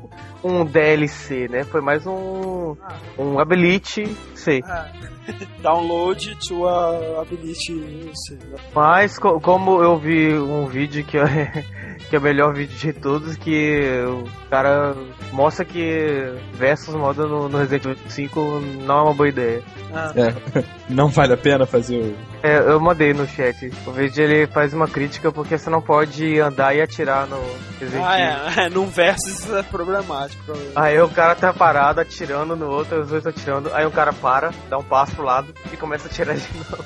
um 0.44 0.64
DLC, 0.64 1.48
né? 1.48 1.64
Foi 1.64 1.80
mais 1.80 2.06
um, 2.06 2.76
um 3.18 3.38
Ability 3.38 4.16
C. 4.34 4.60
Download 5.62 6.36
to 6.46 6.66
a 6.68 7.22
ability. 7.22 7.72
não 7.72 8.14
sei, 8.14 8.36
né? 8.36 8.56
Mas 8.74 9.18
co- 9.18 9.40
como 9.40 9.82
eu 9.82 9.98
vi 9.98 10.34
um 10.34 10.66
vídeo 10.66 11.02
que 11.04 11.16
é, 11.16 11.64
que 12.08 12.16
é 12.16 12.18
o 12.18 12.22
melhor 12.22 12.52
vídeo 12.54 12.76
de 12.76 12.92
todos, 12.92 13.36
que 13.36 14.02
o 14.06 14.24
cara 14.50 14.94
mostra 15.32 15.64
que 15.64 16.32
Versus 16.54 16.94
moda 16.94 17.26
no, 17.26 17.48
no 17.48 17.58
Resident 17.58 17.84
Evil 17.86 18.10
5 18.10 18.40
não 18.86 18.98
é 18.98 19.02
uma 19.02 19.14
boa 19.14 19.28
ideia. 19.28 19.62
Ah, 19.92 20.12
Não 20.88 21.08
vale 21.08 21.32
a 21.32 21.36
pena 21.36 21.64
fazer 21.66 21.96
o. 21.98 22.14
É, 22.42 22.58
eu 22.58 22.78
mandei 22.80 23.14
no 23.14 23.26
chat. 23.26 23.70
O 23.86 23.92
vídeo 23.92 24.22
ele 24.24 24.46
faz 24.48 24.74
uma 24.74 24.86
crítica 24.86 25.32
porque 25.32 25.56
você 25.56 25.70
não 25.70 25.80
pode 25.80 26.38
andar 26.40 26.74
e 26.76 26.82
atirar 26.82 27.26
no 27.26 27.38
Resident 27.80 28.04
Ah, 28.04 28.20
Evil. 28.20 28.62
é, 28.62 28.66
é, 28.66 28.68
num 28.68 28.86
versus 28.86 29.38
isso 29.40 29.56
é 29.56 29.62
problemático. 29.62 30.52
Aí 30.76 31.00
o 31.00 31.08
cara 31.08 31.34
tá 31.34 31.52
parado 31.54 32.00
atirando 32.00 32.54
no 32.54 32.66
outro, 32.68 33.00
os 33.00 33.08
dois 33.08 33.26
atirando. 33.26 33.72
Aí 33.72 33.86
o 33.86 33.90
cara 33.90 34.12
para, 34.12 34.50
dá 34.68 34.76
um 34.76 34.82
passo 34.84 35.14
pro 35.14 35.24
lado 35.24 35.54
e 35.72 35.76
começa 35.76 36.06
a 36.06 36.10
atirar 36.10 36.36
de 36.36 36.48
novo. 36.58 36.84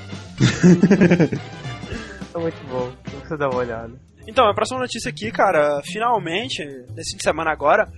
é 2.35 2.39
muito 2.39 2.67
bom, 2.71 2.93
você 3.25 3.37
dá 3.37 3.49
uma 3.49 3.59
olhada. 3.59 3.93
Então, 4.29 4.47
a 4.47 4.53
próxima 4.53 4.79
notícia 4.79 5.09
aqui, 5.09 5.33
cara, 5.33 5.81
finalmente, 5.83 6.63
nesse 6.95 7.13
fim 7.13 7.17
de 7.17 7.23
semana 7.23 7.51
agora, 7.51 7.91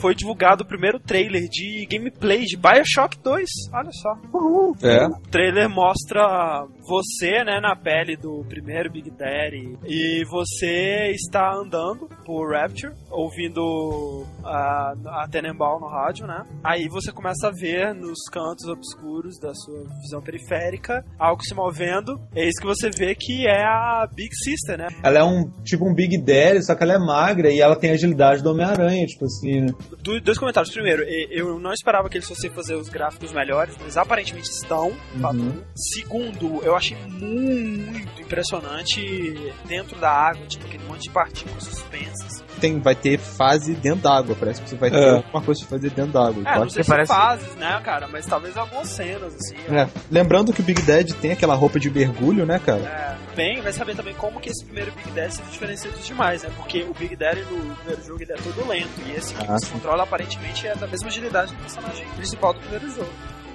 foi 0.00 0.14
divulgado 0.14 0.62
o 0.62 0.66
primeiro 0.66 0.98
trailer 0.98 1.48
de 1.48 1.86
gameplay 1.90 2.44
de 2.44 2.56
Bioshock 2.56 3.18
2. 3.22 3.48
Olha 3.72 3.90
só. 3.92 4.12
É. 4.82 5.06
O 5.06 5.20
trailer 5.30 5.68
mostra 5.68 6.66
você, 6.86 7.42
né, 7.44 7.60
na 7.60 7.74
pele 7.74 8.16
do 8.16 8.44
primeiro 8.48 8.90
Big 8.90 9.10
Daddy 9.10 9.76
e 9.84 10.24
você 10.30 11.10
está 11.10 11.52
andando 11.52 12.08
por 12.24 12.52
Rapture, 12.52 12.92
ouvindo 13.10 14.24
a, 14.44 14.94
a 15.22 15.28
Tenenbaum 15.28 15.80
no 15.80 15.88
rádio, 15.88 16.26
né? 16.26 16.44
Aí 16.62 16.88
você 16.88 17.12
começa 17.12 17.48
a 17.48 17.50
ver 17.50 17.94
nos 17.94 18.24
cantos 18.30 18.66
obscuros 18.68 19.38
da 19.38 19.52
sua 19.54 19.84
visão 20.02 20.22
periférica 20.22 21.04
algo 21.18 21.42
se 21.42 21.54
movendo. 21.54 22.20
É 22.34 22.46
isso 22.46 22.60
que 22.60 22.66
você 22.66 22.90
vê 22.90 23.14
que 23.14 23.46
é 23.46 23.64
a 23.64 24.08
Big 24.14 24.34
Sister, 24.34 24.78
né? 24.78 24.88
Ela 25.02 25.18
é 25.20 25.24
um 25.24 25.50
tipo 25.64 25.88
um 25.88 25.94
Big 25.94 26.18
Daddy, 26.18 26.64
só 26.64 26.74
que 26.74 26.82
ela 26.82 26.94
é 26.94 26.98
magra 26.98 27.50
e 27.50 27.60
ela 27.60 27.76
tem 27.76 27.90
a 27.90 27.94
agilidade 27.94 28.42
do 28.42 28.50
Homem-Aranha, 28.50 29.06
tipo 29.06 29.24
assim, 29.24 29.60
né? 29.60 29.74
Do- 30.02 30.20
dois 30.20 30.38
comentários. 30.38 30.72
Primeiro, 30.72 31.02
eu 31.30 31.58
não 31.58 31.72
esperava 31.72 32.08
que 32.08 32.16
eles 32.18 32.28
fossem 32.28 32.50
fazer 32.50 32.74
os 32.74 32.88
gráficos 32.88 33.32
melhores, 33.32 33.74
mas 33.80 33.96
aparentemente 33.96 34.50
estão. 34.50 34.92
fato 35.20 35.36
um. 35.38 35.62
Segundo, 35.74 36.60
eu 36.62 36.74
achei 36.76 36.96
muito 37.08 38.20
impressionante 38.20 39.52
dentro 39.66 39.98
da 39.98 40.10
água, 40.10 40.46
tipo 40.46 40.66
aquele 40.66 40.84
monte 40.84 41.02
de 41.02 41.10
partículas 41.10 41.64
suspensas. 41.64 42.44
Tem, 42.60 42.80
vai 42.80 42.94
ter 42.94 43.18
fase 43.18 43.74
dentro 43.74 44.00
d'água. 44.00 44.34
Parece 44.38 44.62
que 44.62 44.70
você 44.70 44.76
vai 44.76 44.90
ter 44.90 44.96
É. 44.98 45.10
alguma 45.16 45.42
coisa 45.42 45.60
pra 45.60 45.70
fazer 45.76 45.90
dentro 45.90 46.12
d'água. 46.12 46.42
É, 46.46 46.56
Eu 46.56 46.60
não 46.60 46.70
sei 46.70 46.82
se 46.82 46.88
parece- 46.88 47.12
fases, 47.12 47.54
né, 47.56 47.80
cara, 47.84 48.08
mas 48.08 48.24
talvez 48.26 48.56
algumas 48.56 48.88
cenas, 48.88 49.34
assim. 49.34 49.56
É. 49.74 49.86
Lembrando 50.10 50.52
que 50.52 50.60
o 50.60 50.64
Big 50.64 50.80
Dad 50.82 51.10
tem 51.20 51.32
aquela 51.32 51.54
roupa 51.54 51.78
de 51.78 51.90
mergulho, 51.90 52.46
né, 52.46 52.58
cara? 52.64 52.80
É, 52.80 53.34
bem, 53.36 53.60
vai 53.60 53.72
saber 53.74 53.94
também 53.94 54.14
como 54.14 54.40
que 54.40 54.48
esse 54.48 54.64
primeiro 54.64 54.90
Big 54.92 55.10
Daddy 55.10 55.34
se 55.34 55.42
diferencia 55.42 55.90
dos 55.90 56.06
demais, 56.06 56.42
né? 56.44 56.50
Porque 56.56 56.82
o 56.84 56.94
Big 56.94 57.14
Daddy 57.14 57.42
no 57.42 57.74
primeiro 57.76 58.02
jogo 58.02 58.22
ele 58.22 58.32
é 58.32 58.36
todo 58.36 58.66
lento, 58.68 58.88
e 59.06 59.12
esse 59.16 59.34
Ah. 59.46 59.58
Controla 59.76 60.02
aparentemente 60.02 60.66
é 60.66 60.74
da 60.74 60.86
mesma 60.86 61.08
agilidade 61.08 61.54
do 61.54 61.60
personagem 61.60 62.06
principal 62.16 62.54
do 62.54 62.60
primeiro 62.60 62.90
jogo. 62.90 63.10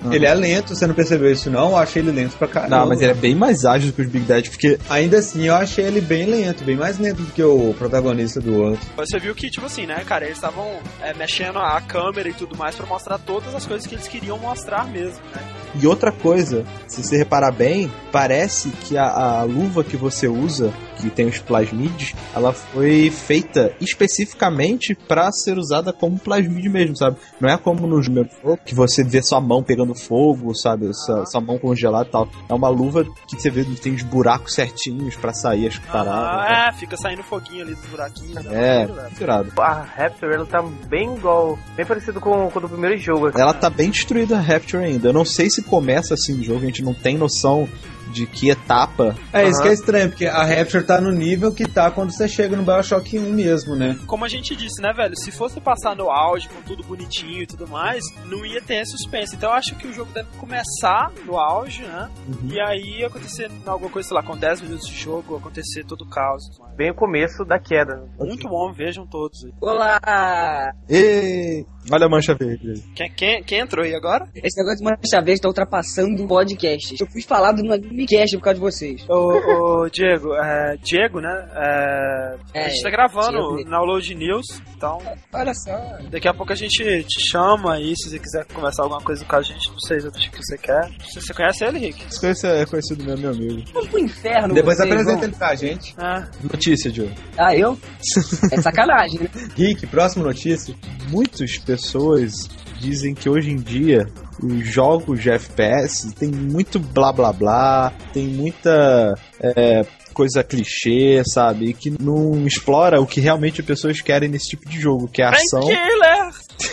Ele 0.09 0.25
é 0.25 0.33
lento, 0.33 0.75
você 0.75 0.87
não 0.87 0.95
percebeu 0.95 1.31
isso 1.31 1.47
não? 1.51 1.69
Eu 1.69 1.77
achei 1.77 2.01
ele 2.01 2.11
lento 2.11 2.35
pra 2.35 2.47
caramba. 2.47 2.79
Não, 2.79 2.87
mas 2.87 3.01
ele 3.01 3.11
é 3.11 3.13
bem 3.13 3.35
mais 3.35 3.65
ágil 3.65 3.91
do 3.91 3.93
que 3.93 4.01
os 4.01 4.07
Big 4.07 4.25
Dad, 4.25 4.47
porque 4.49 4.79
Ainda 4.89 5.19
assim, 5.19 5.43
eu 5.43 5.53
achei 5.53 5.85
ele 5.85 6.01
bem 6.01 6.25
lento, 6.25 6.63
bem 6.63 6.75
mais 6.75 6.97
lento 6.97 7.21
do 7.21 7.31
que 7.31 7.43
o 7.43 7.75
protagonista 7.77 8.41
do 8.41 8.63
outro. 8.63 8.81
Você 8.97 9.19
viu 9.19 9.35
que, 9.35 9.49
tipo 9.51 9.65
assim, 9.65 9.85
né, 9.85 10.03
cara, 10.03 10.25
eles 10.25 10.37
estavam 10.37 10.79
é, 11.01 11.13
mexendo 11.13 11.59
a 11.59 11.79
câmera 11.81 12.27
e 12.29 12.33
tudo 12.33 12.57
mais 12.57 12.75
pra 12.75 12.85
mostrar 12.87 13.19
todas 13.19 13.53
as 13.53 13.65
coisas 13.67 13.85
que 13.85 13.93
eles 13.93 14.07
queriam 14.07 14.39
mostrar 14.39 14.87
mesmo, 14.87 15.21
né? 15.35 15.43
E 15.79 15.85
outra 15.85 16.11
coisa, 16.11 16.65
se 16.87 17.03
você 17.03 17.17
reparar 17.17 17.51
bem, 17.51 17.91
parece 18.11 18.69
que 18.69 18.97
a, 18.97 19.05
a 19.05 19.43
luva 19.43 19.83
que 19.83 19.95
você 19.95 20.27
usa, 20.27 20.73
que 21.01 21.15
tem 21.15 21.25
os 21.27 21.39
plasmids, 21.39 22.13
ela 22.33 22.53
foi 22.53 23.09
feita 23.09 23.73
especificamente 23.81 24.95
pra 24.95 25.31
ser 25.31 25.57
usada 25.57 25.91
como 25.91 26.17
plasmid 26.19 26.67
mesmo, 26.69 26.95
sabe? 26.95 27.17
Não 27.39 27.49
é 27.49 27.57
como 27.57 27.87
no 27.87 28.01
jogo 28.01 28.57
que 28.65 28.75
você 28.75 29.03
vê 29.03 29.21
sua 29.21 29.41
mão 29.41 29.63
pegando 29.63 29.95
fogo, 29.95 30.53
sabe? 30.55 30.93
Sua, 30.93 31.25
sua 31.25 31.41
mão 31.41 31.57
congelada 31.57 32.07
e 32.07 32.11
tal. 32.11 32.29
É 32.49 32.53
uma 32.53 32.69
luva 32.69 33.03
que 33.27 33.39
você 33.39 33.49
vê 33.49 33.63
que 33.63 33.75
tem 33.75 33.93
os 33.93 34.03
buracos 34.03 34.53
certinhos 34.53 35.15
pra 35.15 35.33
sair 35.33 35.67
as 35.67 35.77
paradas. 35.77 36.49
Ah, 36.49 36.69
é, 36.69 36.73
fica 36.73 36.97
saindo 36.97 37.23
foguinho 37.23 37.63
ali 37.63 37.75
dos 37.75 37.85
buraquinhos. 37.85 38.43
né? 38.45 38.83
É, 38.83 39.09
tirado. 39.17 39.51
A 39.59 39.81
Raptor 39.81 40.31
ela 40.31 40.45
tá 40.45 40.61
bem 40.87 41.15
igual, 41.15 41.57
bem 41.75 41.85
parecido 41.85 42.19
com, 42.19 42.49
com 42.49 42.59
o 42.59 42.61
do 42.61 42.69
primeiro 42.69 42.97
jogo. 42.97 43.27
assim. 43.27 43.39
Ela 43.41 43.53
tá 43.53 43.69
bem 43.69 43.89
destruída 43.89 44.37
a 44.37 44.41
Rapture 44.41 44.83
ainda. 44.83 45.09
Eu 45.09 45.13
não 45.13 45.25
sei 45.25 45.49
se 45.49 45.61
começa 45.61 46.13
assim 46.13 46.39
o 46.39 46.43
jogo, 46.43 46.59
a 46.61 46.65
gente 46.65 46.83
não 46.83 46.93
tem 46.93 47.17
noção 47.17 47.67
de 48.11 48.27
que 48.27 48.49
etapa. 48.49 49.15
É, 49.33 49.47
isso 49.47 49.61
que 49.61 49.69
é 49.69 49.73
estranho, 49.73 50.09
porque 50.09 50.25
a 50.25 50.43
Rapture 50.43 50.83
tá 50.83 50.99
no 50.99 51.11
nível 51.11 51.53
que 51.53 51.67
tá 51.67 51.89
quando 51.89 52.11
você 52.11 52.27
chega 52.27 52.55
no 52.55 52.63
Bioshock 52.63 53.17
1 53.17 53.31
mesmo, 53.31 53.75
né? 53.75 53.97
Como 54.05 54.25
a 54.25 54.27
gente 54.27 54.55
disse, 54.55 54.81
né, 54.81 54.93
velho? 54.93 55.15
Se 55.17 55.31
fosse 55.31 55.59
passar 55.59 55.95
no 55.95 56.09
auge, 56.09 56.49
com 56.49 56.61
tudo 56.61 56.83
bonitinho 56.83 57.41
e 57.41 57.47
tudo 57.47 57.67
mais, 57.67 58.03
não 58.25 58.45
ia 58.45 58.61
ter 58.61 58.85
suspense. 58.85 59.35
Então 59.35 59.49
eu 59.49 59.55
acho 59.55 59.75
que 59.75 59.87
o 59.87 59.93
jogo 59.93 60.11
deve 60.11 60.27
começar 60.37 61.11
no 61.25 61.37
auge, 61.37 61.83
né? 61.83 62.09
E 62.43 62.59
aí 62.59 63.03
acontecer 63.03 63.49
alguma 63.65 63.89
coisa, 63.89 64.09
sei 64.09 64.17
lá, 64.17 64.23
com 64.23 64.37
10 64.37 64.61
minutos 64.61 64.87
de 64.87 64.95
jogo, 64.95 65.37
acontecer 65.37 65.83
todo 65.85 66.01
o 66.01 66.09
caos. 66.09 66.43
e. 66.45 66.75
Bem 66.75 66.91
o 66.91 66.95
começo 66.95 67.45
da 67.45 67.59
queda. 67.59 68.03
Muito 68.19 68.47
bom, 68.47 68.71
vejam 68.73 69.05
todos 69.05 69.43
aí. 69.45 69.53
Olá! 69.61 70.73
Ei! 70.89 71.65
Olha 71.91 72.05
a 72.05 72.09
mancha 72.09 72.35
verde 72.35 72.69
aí. 72.71 72.83
Quem, 72.95 73.11
quem, 73.13 73.43
quem 73.43 73.59
entrou 73.59 73.83
aí 73.85 73.95
agora? 73.95 74.27
Esse 74.35 74.59
negócio 74.61 74.77
de 74.79 74.83
mancha 74.83 75.23
verde 75.25 75.41
tá 75.41 75.47
ultrapassando 75.47 76.23
o 76.23 76.27
podcast. 76.27 76.95
Eu 76.99 77.07
fui 77.11 77.21
falado 77.21 77.63
no 77.63 77.69
Gamecast 77.79 78.37
por 78.37 78.43
causa 78.43 78.55
de 78.55 78.61
vocês. 78.61 79.05
Ô, 79.09 79.83
ô, 79.83 79.89
Diego, 79.89 80.33
é, 80.35 80.77
Diego, 80.83 81.19
né? 81.19 81.49
É, 81.55 82.35
É, 82.53 82.65
a 82.65 82.69
gente 82.69 82.83
tá 82.83 82.89
gravando 82.89 83.55
Diego. 83.55 83.69
na 83.69 83.77
Download 83.77 84.15
News, 84.15 84.45
então 84.75 84.99
Olha 85.33 85.53
só. 85.53 85.71
daqui 86.11 86.27
a 86.27 86.33
pouco 86.33 86.51
a 86.53 86.55
gente 86.55 87.03
te 87.03 87.29
chama 87.29 87.73
aí, 87.75 87.93
se 87.95 88.09
você 88.09 88.19
quiser 88.19 88.45
conversar 88.53 88.83
alguma 88.83 89.01
coisa 89.01 89.25
com 89.25 89.35
a 89.35 89.41
gente, 89.41 89.69
não 89.69 89.79
sei 89.79 89.97
o 89.97 90.11
que 90.11 90.37
você 90.37 90.57
quer. 90.57 90.89
Você, 91.03 91.19
você 91.21 91.33
conhece 91.33 91.65
ele, 91.65 91.79
Rick? 91.79 92.05
Esse 92.07 92.19
conhece- 92.19 92.47
é 92.47 92.65
conhecido 92.65 93.03
meu, 93.03 93.17
meu 93.17 93.31
amigo. 93.31 93.63
Vamos 93.73 93.89
pro 93.89 93.99
inferno. 93.99 94.53
Depois 94.53 94.77
vocês, 94.77 94.89
apresenta 94.91 95.15
vão. 95.17 95.23
ele 95.25 95.35
pra 95.35 95.55
gente. 95.55 95.93
Ah, 95.97 96.27
Notícia, 96.43 96.91
Joe. 96.91 97.11
Ah, 97.37 97.55
eu? 97.55 97.77
É 98.51 98.61
sacanagem, 98.61 99.19
né? 99.21 99.29
Rick, 99.55 99.87
próxima 99.87 100.25
notícia. 100.25 100.75
Muitas 101.09 101.57
pessoas 101.71 102.49
dizem 102.79 103.13
que 103.13 103.29
hoje 103.29 103.51
em 103.51 103.57
dia 103.57 104.07
os 104.41 104.67
jogos 104.67 105.21
de 105.21 105.29
FPS 105.29 106.13
tem 106.13 106.29
muito 106.29 106.79
blá 106.79 107.13
blá 107.13 107.31
blá, 107.31 107.93
tem 108.11 108.25
muita 108.25 109.13
é, 109.39 109.85
coisa 110.13 110.43
clichê, 110.43 111.21
sabe? 111.25 111.69
E 111.69 111.73
que 111.73 111.91
não 112.01 112.45
explora 112.45 112.99
o 112.99 113.05
que 113.05 113.19
realmente 113.19 113.61
as 113.61 113.67
pessoas 113.67 114.01
querem 114.01 114.29
nesse 114.29 114.49
tipo 114.49 114.67
de 114.67 114.79
jogo, 114.79 115.07
que 115.07 115.21
é 115.21 115.25
ação. 115.25 115.61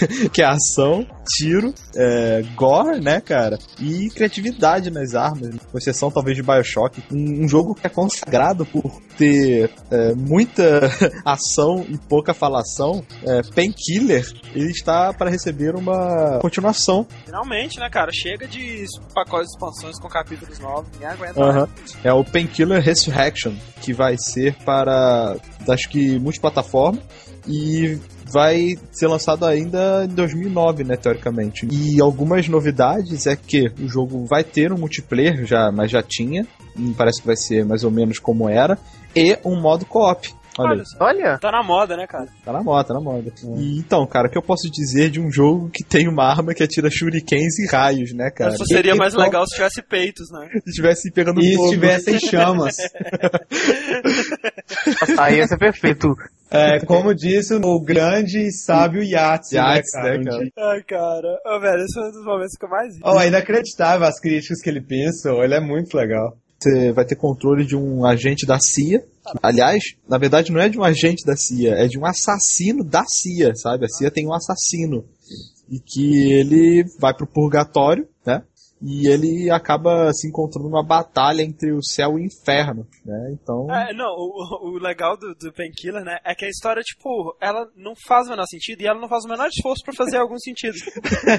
que 0.32 0.42
é 0.42 0.46
ação, 0.46 1.06
tiro, 1.37 1.74
é, 1.96 2.42
gore, 2.54 3.00
né, 3.00 3.20
cara? 3.20 3.58
E 3.80 4.08
criatividade 4.11 4.90
nas 4.90 5.14
armas, 5.14 5.54
com 5.70 5.78
exceção 5.78 6.11
talvez 6.11 6.37
de 6.37 6.42
Bioshock. 6.42 7.02
Um, 7.12 7.44
um 7.44 7.48
jogo 7.48 7.74
que 7.74 7.87
é 7.87 7.90
consagrado 7.90 8.64
por 8.66 9.00
ter 9.16 9.70
é, 9.90 10.14
muita 10.14 10.90
ação 11.24 11.84
e 11.88 11.98
pouca 11.98 12.32
falação. 12.32 13.04
É, 13.24 13.42
Painkiller, 13.54 14.26
ele 14.54 14.70
está 14.70 15.12
para 15.12 15.30
receber 15.30 15.74
uma 15.74 16.38
continuação. 16.40 17.06
Finalmente, 17.24 17.78
né, 17.78 17.88
cara? 17.90 18.11
Chega 18.12 18.46
de 18.46 18.84
pacotes 19.14 19.48
de 19.48 19.54
expansões 19.54 19.98
com 19.98 20.08
capítulos 20.08 20.58
novos, 20.58 20.90
ninguém 20.92 21.08
aguenta 21.08 21.40
Aham. 21.40 21.68
mais. 21.78 21.96
É 22.04 22.12
o 22.12 22.24
Painkiller 22.24 22.82
Resurrection, 22.82 23.54
que 23.80 23.92
vai 23.92 24.16
ser 24.18 24.54
para, 24.64 25.37
acho 25.68 25.88
que, 25.88 26.18
multiplataforma 26.18 27.00
e 27.46 27.98
vai 28.31 28.77
ser 28.93 29.07
lançado 29.07 29.45
ainda 29.45 30.05
em 30.05 30.14
2009, 30.14 30.85
né, 30.85 30.97
teoricamente. 30.97 31.67
E 31.71 32.01
algumas 32.01 32.49
novidades 32.49 33.27
é 33.27 33.37
que 33.37 33.71
o 33.81 33.88
jogo 33.88 34.25
vai 34.27 34.45
ter 34.45 34.73
um 34.73 34.79
multiplayer, 34.79 35.45
já, 35.45 35.71
mas 35.73 35.91
já 35.91 36.03
tinha, 36.03 36.47
e 36.77 36.95
parece 36.95 37.21
que 37.21 37.27
vai 37.27 37.37
ser 37.37 37.64
mais 37.64 37.85
ou 37.85 37.91
menos 37.91 38.19
como 38.19 38.49
era, 38.49 38.79
e 39.14 39.38
um 39.45 39.61
modo 39.61 39.85
co-op. 39.85 40.33
Olha, 40.59 40.83
Olha 41.01 41.38
Tá 41.38 41.51
na 41.53 41.62
moda, 41.62 41.97
né, 41.97 42.07
cara? 42.07 42.27
tá 42.44 42.53
na 42.53 42.62
moda, 42.62 42.88
tá 42.88 42.94
na 42.94 43.01
moda. 43.01 43.33
E, 43.59 43.79
então, 43.79 44.07
cara, 44.07 44.29
o 44.29 44.31
que 44.31 44.37
eu 44.38 44.42
posso 44.42 44.71
dizer 44.71 45.11
de 45.11 45.21
um 45.21 45.31
jogo 45.31 45.71
que 45.71 45.85
tem 45.85 46.09
uma 46.09 46.25
arma 46.25 46.53
que 46.55 46.62
atira 46.62 46.88
shurikens 46.90 47.59
e 47.59 47.66
raios, 47.71 48.12
né, 48.12 48.31
cara? 48.31 48.53
Só 48.57 48.64
seria 48.64 48.94
E- 48.94 48.99
mais 48.99 49.14
e- 49.14 49.16
legal 49.18 49.47
se 49.47 49.55
tivesse 49.55 49.83
peitos, 49.83 50.31
né? 50.31 50.49
Se 50.66 50.73
tivesse 50.73 51.11
pegando 51.12 51.40
E 51.40 51.55
fogo. 51.55 51.66
estivessem 51.68 52.18
chamas. 52.29 52.77
aí 55.18 55.37
ia 55.38 55.47
ser 55.47 55.59
perfeito. 55.59 56.09
É, 56.51 56.81
como 56.81 57.14
disse 57.14 57.55
o 57.55 57.81
grande 57.81 58.38
e 58.47 58.53
sábio 58.53 59.03
Yates, 59.03 59.53
Yates, 59.53 59.92
né, 59.94 60.03
cara? 60.03 60.18
né, 60.18 60.25
cara? 60.25 60.71
Ai, 60.71 60.83
cara. 60.83 61.38
Ô, 61.47 61.61
velho, 61.61 61.83
esse 61.85 61.99
é 61.99 62.03
um 62.03 62.11
dos 62.11 62.25
momentos 62.25 62.57
que 62.59 62.64
eu 62.64 62.71
mais 62.71 62.94
ri. 62.94 63.01
Oh, 63.05 63.21
é 63.21 63.29
inacreditável 63.29 64.07
as 64.07 64.18
críticas 64.18 64.61
que 64.62 64.71
ele 64.71 64.81
pensa, 64.81 65.31
ele 65.31 65.55
é 65.55 65.61
muito 65.61 65.94
legal. 65.97 66.37
Você 66.59 66.90
vai 66.92 67.05
ter 67.05 67.14
controle 67.16 67.64
de 67.64 67.77
um 67.77 68.05
agente 68.05 68.47
da 68.47 68.59
CIA. 68.59 69.01
Aliás, 69.43 69.83
na 70.09 70.19
verdade 70.19 70.53
não 70.53 70.61
é 70.61 70.69
de 70.69 70.79
um 70.79 70.85
agente 70.85 71.25
da 71.25 71.37
CIA, 71.37 71.75
é 71.75 71.87
de 71.87 71.99
um 71.99 72.07
assassino 72.07 72.85
da 72.85 73.05
CIA, 73.07 73.55
sabe? 73.55 73.85
A 73.85 73.88
CIA 73.88 74.11
tem 74.11 74.27
um 74.27 74.35
assassino. 74.35 75.05
E 75.71 75.79
que 75.79 76.33
ele 76.33 76.85
vai 76.99 77.14
pro 77.14 77.27
purgatório, 77.27 78.09
né? 78.25 78.43
E 78.81 79.09
ele 79.09 79.51
acaba 79.51 80.12
se 80.12 80.29
encontrando 80.29 80.69
numa 80.69 80.85
batalha 80.85 81.43
entre 81.43 81.73
o 81.73 81.83
céu 81.83 82.12
e 82.12 82.23
o 82.23 82.25
inferno, 82.25 82.87
né? 83.05 83.33
Então. 83.33 83.67
É, 83.75 83.93
não, 83.93 84.14
o, 84.17 84.71
o 84.71 84.79
legal 84.79 85.17
do, 85.17 85.35
do 85.35 85.53
Painkiller, 85.53 86.05
né, 86.05 86.19
é 86.25 86.33
que 86.35 86.45
a 86.45 86.49
história, 86.49 86.81
tipo, 86.83 87.37
ela 87.41 87.69
não 87.77 87.95
faz 88.07 88.29
o 88.29 88.31
menor 88.31 88.47
sentido 88.47 88.81
e 88.81 88.87
ela 88.87 89.01
não 89.01 89.09
faz 89.09 89.25
o 89.25 89.29
menor 89.29 89.49
esforço 89.49 89.83
pra 89.85 89.95
fazer 89.95 90.19
algum 90.19 90.38
sentido. 90.38 90.77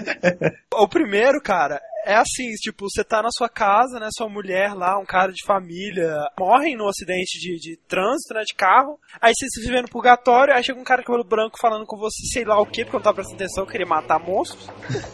o 0.74 0.88
primeiro, 0.88 1.42
cara, 1.42 1.82
é 2.06 2.16
assim, 2.16 2.50
tipo, 2.62 2.90
você 2.90 3.04
tá 3.04 3.22
na 3.22 3.30
sua 3.32 3.50
casa, 3.50 4.00
né, 4.00 4.10
sua 4.16 4.30
mulher 4.30 4.74
lá, 4.74 4.98
um 4.98 5.06
cara 5.06 5.32
de 5.32 5.46
família, 5.46 6.14
morrem 6.40 6.76
no 6.76 6.88
acidente 6.88 7.40
de, 7.40 7.58
de 7.58 7.78
trânsito, 7.88 8.34
né, 8.34 8.42
de 8.42 8.56
carro, 8.56 9.00
aí 9.22 9.34
você 9.36 9.48
se 9.50 9.62
vive 9.62 9.82
no 9.82 9.90
purgatório, 9.90 10.54
aí 10.54 10.64
chega 10.64 10.80
um 10.80 10.84
cara 10.84 11.02
de 11.02 11.08
cabelo 11.08 11.24
branco 11.24 11.60
falando 11.60 11.86
com 11.86 11.98
você, 11.98 12.26
sei 12.32 12.46
lá 12.46 12.60
o 12.60 12.66
que, 12.66 12.84
porque 12.84 12.96
eu 12.96 13.00
não 13.00 13.04
tava 13.04 13.16
prestando 13.16 13.44
atenção, 13.44 13.66
queria 13.66 13.86
matar 13.86 14.20
monstros. 14.20 14.68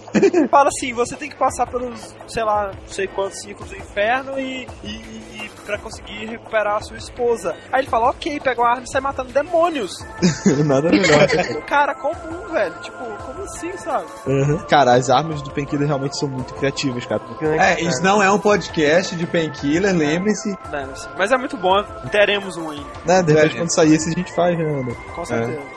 Fala 0.50 0.70
assim, 0.70 0.94
você 0.94 1.16
tem 1.16 1.30
que 1.30 1.38
passar 1.38 1.68
pelos, 1.68 2.16
sei 2.28 2.44
lá, 2.44 2.72
não 2.72 2.88
sei 2.88 3.08
quantos 3.08 3.42
ciclos 3.42 3.70
do 3.70 3.78
inferno 3.78 4.40
e, 4.40 4.68
e, 4.84 5.35
pra 5.66 5.78
conseguir 5.78 6.26
recuperar 6.26 6.78
a 6.78 6.82
sua 6.82 6.98
esposa. 6.98 7.56
Aí 7.72 7.82
ele 7.82 7.90
fala, 7.90 8.10
ok, 8.10 8.40
pega 8.40 8.62
uma 8.62 8.70
arma 8.70 8.84
e 8.84 8.92
sai 8.92 9.02
matando 9.02 9.32
demônios. 9.32 10.06
Nada 10.66 10.90
melhor. 10.90 11.28
Cara, 11.68 11.96
comum, 11.96 12.48
velho. 12.52 12.74
Tipo, 12.82 12.98
como 13.26 13.44
assim, 13.44 13.76
sabe? 13.78 14.06
Uhum. 14.28 14.58
Cara, 14.70 14.94
as 14.94 15.10
armas 15.10 15.42
do 15.42 15.52
Painkiller 15.52 15.88
realmente 15.88 16.18
são 16.18 16.30
muito 16.30 16.54
criativas, 16.54 17.06
cara. 17.06 17.22
É, 17.60 17.82
isso 17.82 18.02
não 18.04 18.22
é 18.22 18.32
um 18.32 18.40
podcast 18.40 19.16
de 19.16 19.26
Painkiller, 19.26 19.94
lembrem-se. 19.96 20.56
Mas 21.18 21.32
é 21.32 21.38
muito 21.38 21.58
bom, 21.58 21.84
teremos 22.12 22.58
um 22.58 22.70
ainda. 22.70 22.86
Né? 23.06 23.24
De 23.24 23.34
repente, 23.34 23.56
É. 23.56 23.58
quando 23.60 23.74
sair 23.74 23.94
esse, 23.94 24.10
a 24.10 24.14
gente 24.14 24.34
faz, 24.34 24.58
né? 24.58 24.66
Com 24.66 24.76
certeza. 24.86 25.06
com 25.16 25.26
certeza. 25.26 25.75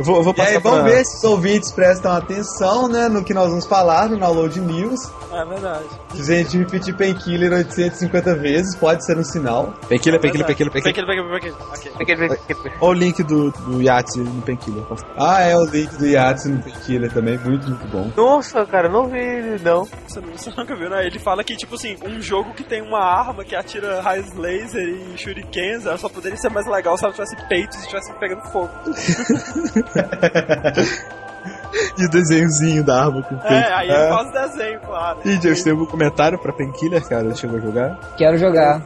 Eu 0.00 0.04
vou, 0.04 0.16
eu 0.16 0.22
vou 0.22 0.34
E 0.34 0.40
aí, 0.40 0.46
passar 0.54 0.60
vamos 0.60 0.80
pra... 0.80 0.88
ver 0.90 1.04
se 1.04 1.16
os 1.18 1.24
ouvintes 1.24 1.72
prestam 1.72 2.12
atenção, 2.12 2.88
né, 2.88 3.06
no 3.06 3.22
que 3.22 3.34
nós 3.34 3.50
vamos 3.50 3.66
falar 3.66 4.08
no 4.08 4.18
Download 4.18 4.58
News. 4.58 4.98
É 5.30 5.44
verdade. 5.44 5.84
Se 6.14 6.32
a 6.32 6.36
gente 6.38 6.56
repetir 6.56 6.96
Painkiller 6.96 7.52
850 7.52 8.34
vezes, 8.36 8.74
pode 8.76 9.04
ser 9.04 9.18
um 9.18 9.22
sinal. 9.22 9.74
Painkiller, 9.90 10.18
Painkiller, 10.18 10.46
Painkiller, 10.46 10.72
Painkiller. 10.72 11.06
Painkiller, 11.06 11.30
Painkiller, 11.30 11.98
Painkiller. 11.98 12.32
Aquele- 12.32 12.74
Olha 12.80 12.88
o 12.90 12.92
link 12.94 13.22
do, 13.22 13.50
do 13.50 13.82
Yates 13.82 14.16
no 14.16 14.40
Painkiller. 14.42 14.82
Ah, 15.18 15.42
é 15.42 15.54
o 15.54 15.64
link 15.66 15.94
do 15.96 16.06
Yates 16.06 16.46
no 16.46 16.62
Painkiller 16.62 17.12
também, 17.12 17.36
muito, 17.38 17.68
muito 17.68 17.86
bom. 17.88 18.10
Nossa, 18.16 18.64
cara, 18.64 18.88
não 18.88 19.06
vi, 19.06 19.60
não. 19.62 19.84
Você, 20.08 20.20
não- 20.20 20.32
você 20.32 20.50
nunca 20.56 20.74
viu, 20.74 20.88
né? 20.88 21.06
Ele 21.06 21.18
fala 21.18 21.44
que, 21.44 21.54
tipo 21.56 21.74
assim, 21.74 21.96
um 22.06 22.22
jogo 22.22 22.54
que 22.54 22.64
tem 22.64 22.80
uma 22.80 23.00
arma 23.04 23.44
que 23.44 23.54
atira 23.54 24.00
raios 24.00 24.32
laser 24.32 24.82
e 24.82 25.18
shurikens, 25.18 25.84
ela 25.84 25.98
só 25.98 26.08
poderia 26.08 26.38
ser 26.38 26.48
mais 26.48 26.66
legal 26.66 26.96
se 26.96 27.04
ela 27.04 27.12
tivesse 27.12 27.36
peitos 27.48 27.76
e 27.76 27.80
estivesse 27.82 28.12
pegando 28.14 28.42
fogo. 28.50 28.70
E 31.96 32.04
o 32.04 32.10
desenhozinho 32.10 32.84
da 32.84 33.04
arma 33.04 33.22
com 33.22 33.34
o 33.34 33.38
peito. 33.38 33.54
É, 33.54 33.72
aí 33.72 33.88
ele 33.88 34.08
faz 34.08 34.28
o 34.28 34.32
desenho, 34.32 34.80
claro. 34.80 35.18
E 35.24 35.36
Deus, 35.36 35.62
tem 35.62 35.72
algum 35.72 35.86
comentário 35.86 36.38
pra 36.38 36.52
Painkiller, 36.52 37.06
cara? 37.08 37.34
Chegou 37.34 37.58
a 37.58 37.60
jogar? 37.60 37.98
Quero 38.16 38.36
jogar. 38.36 38.82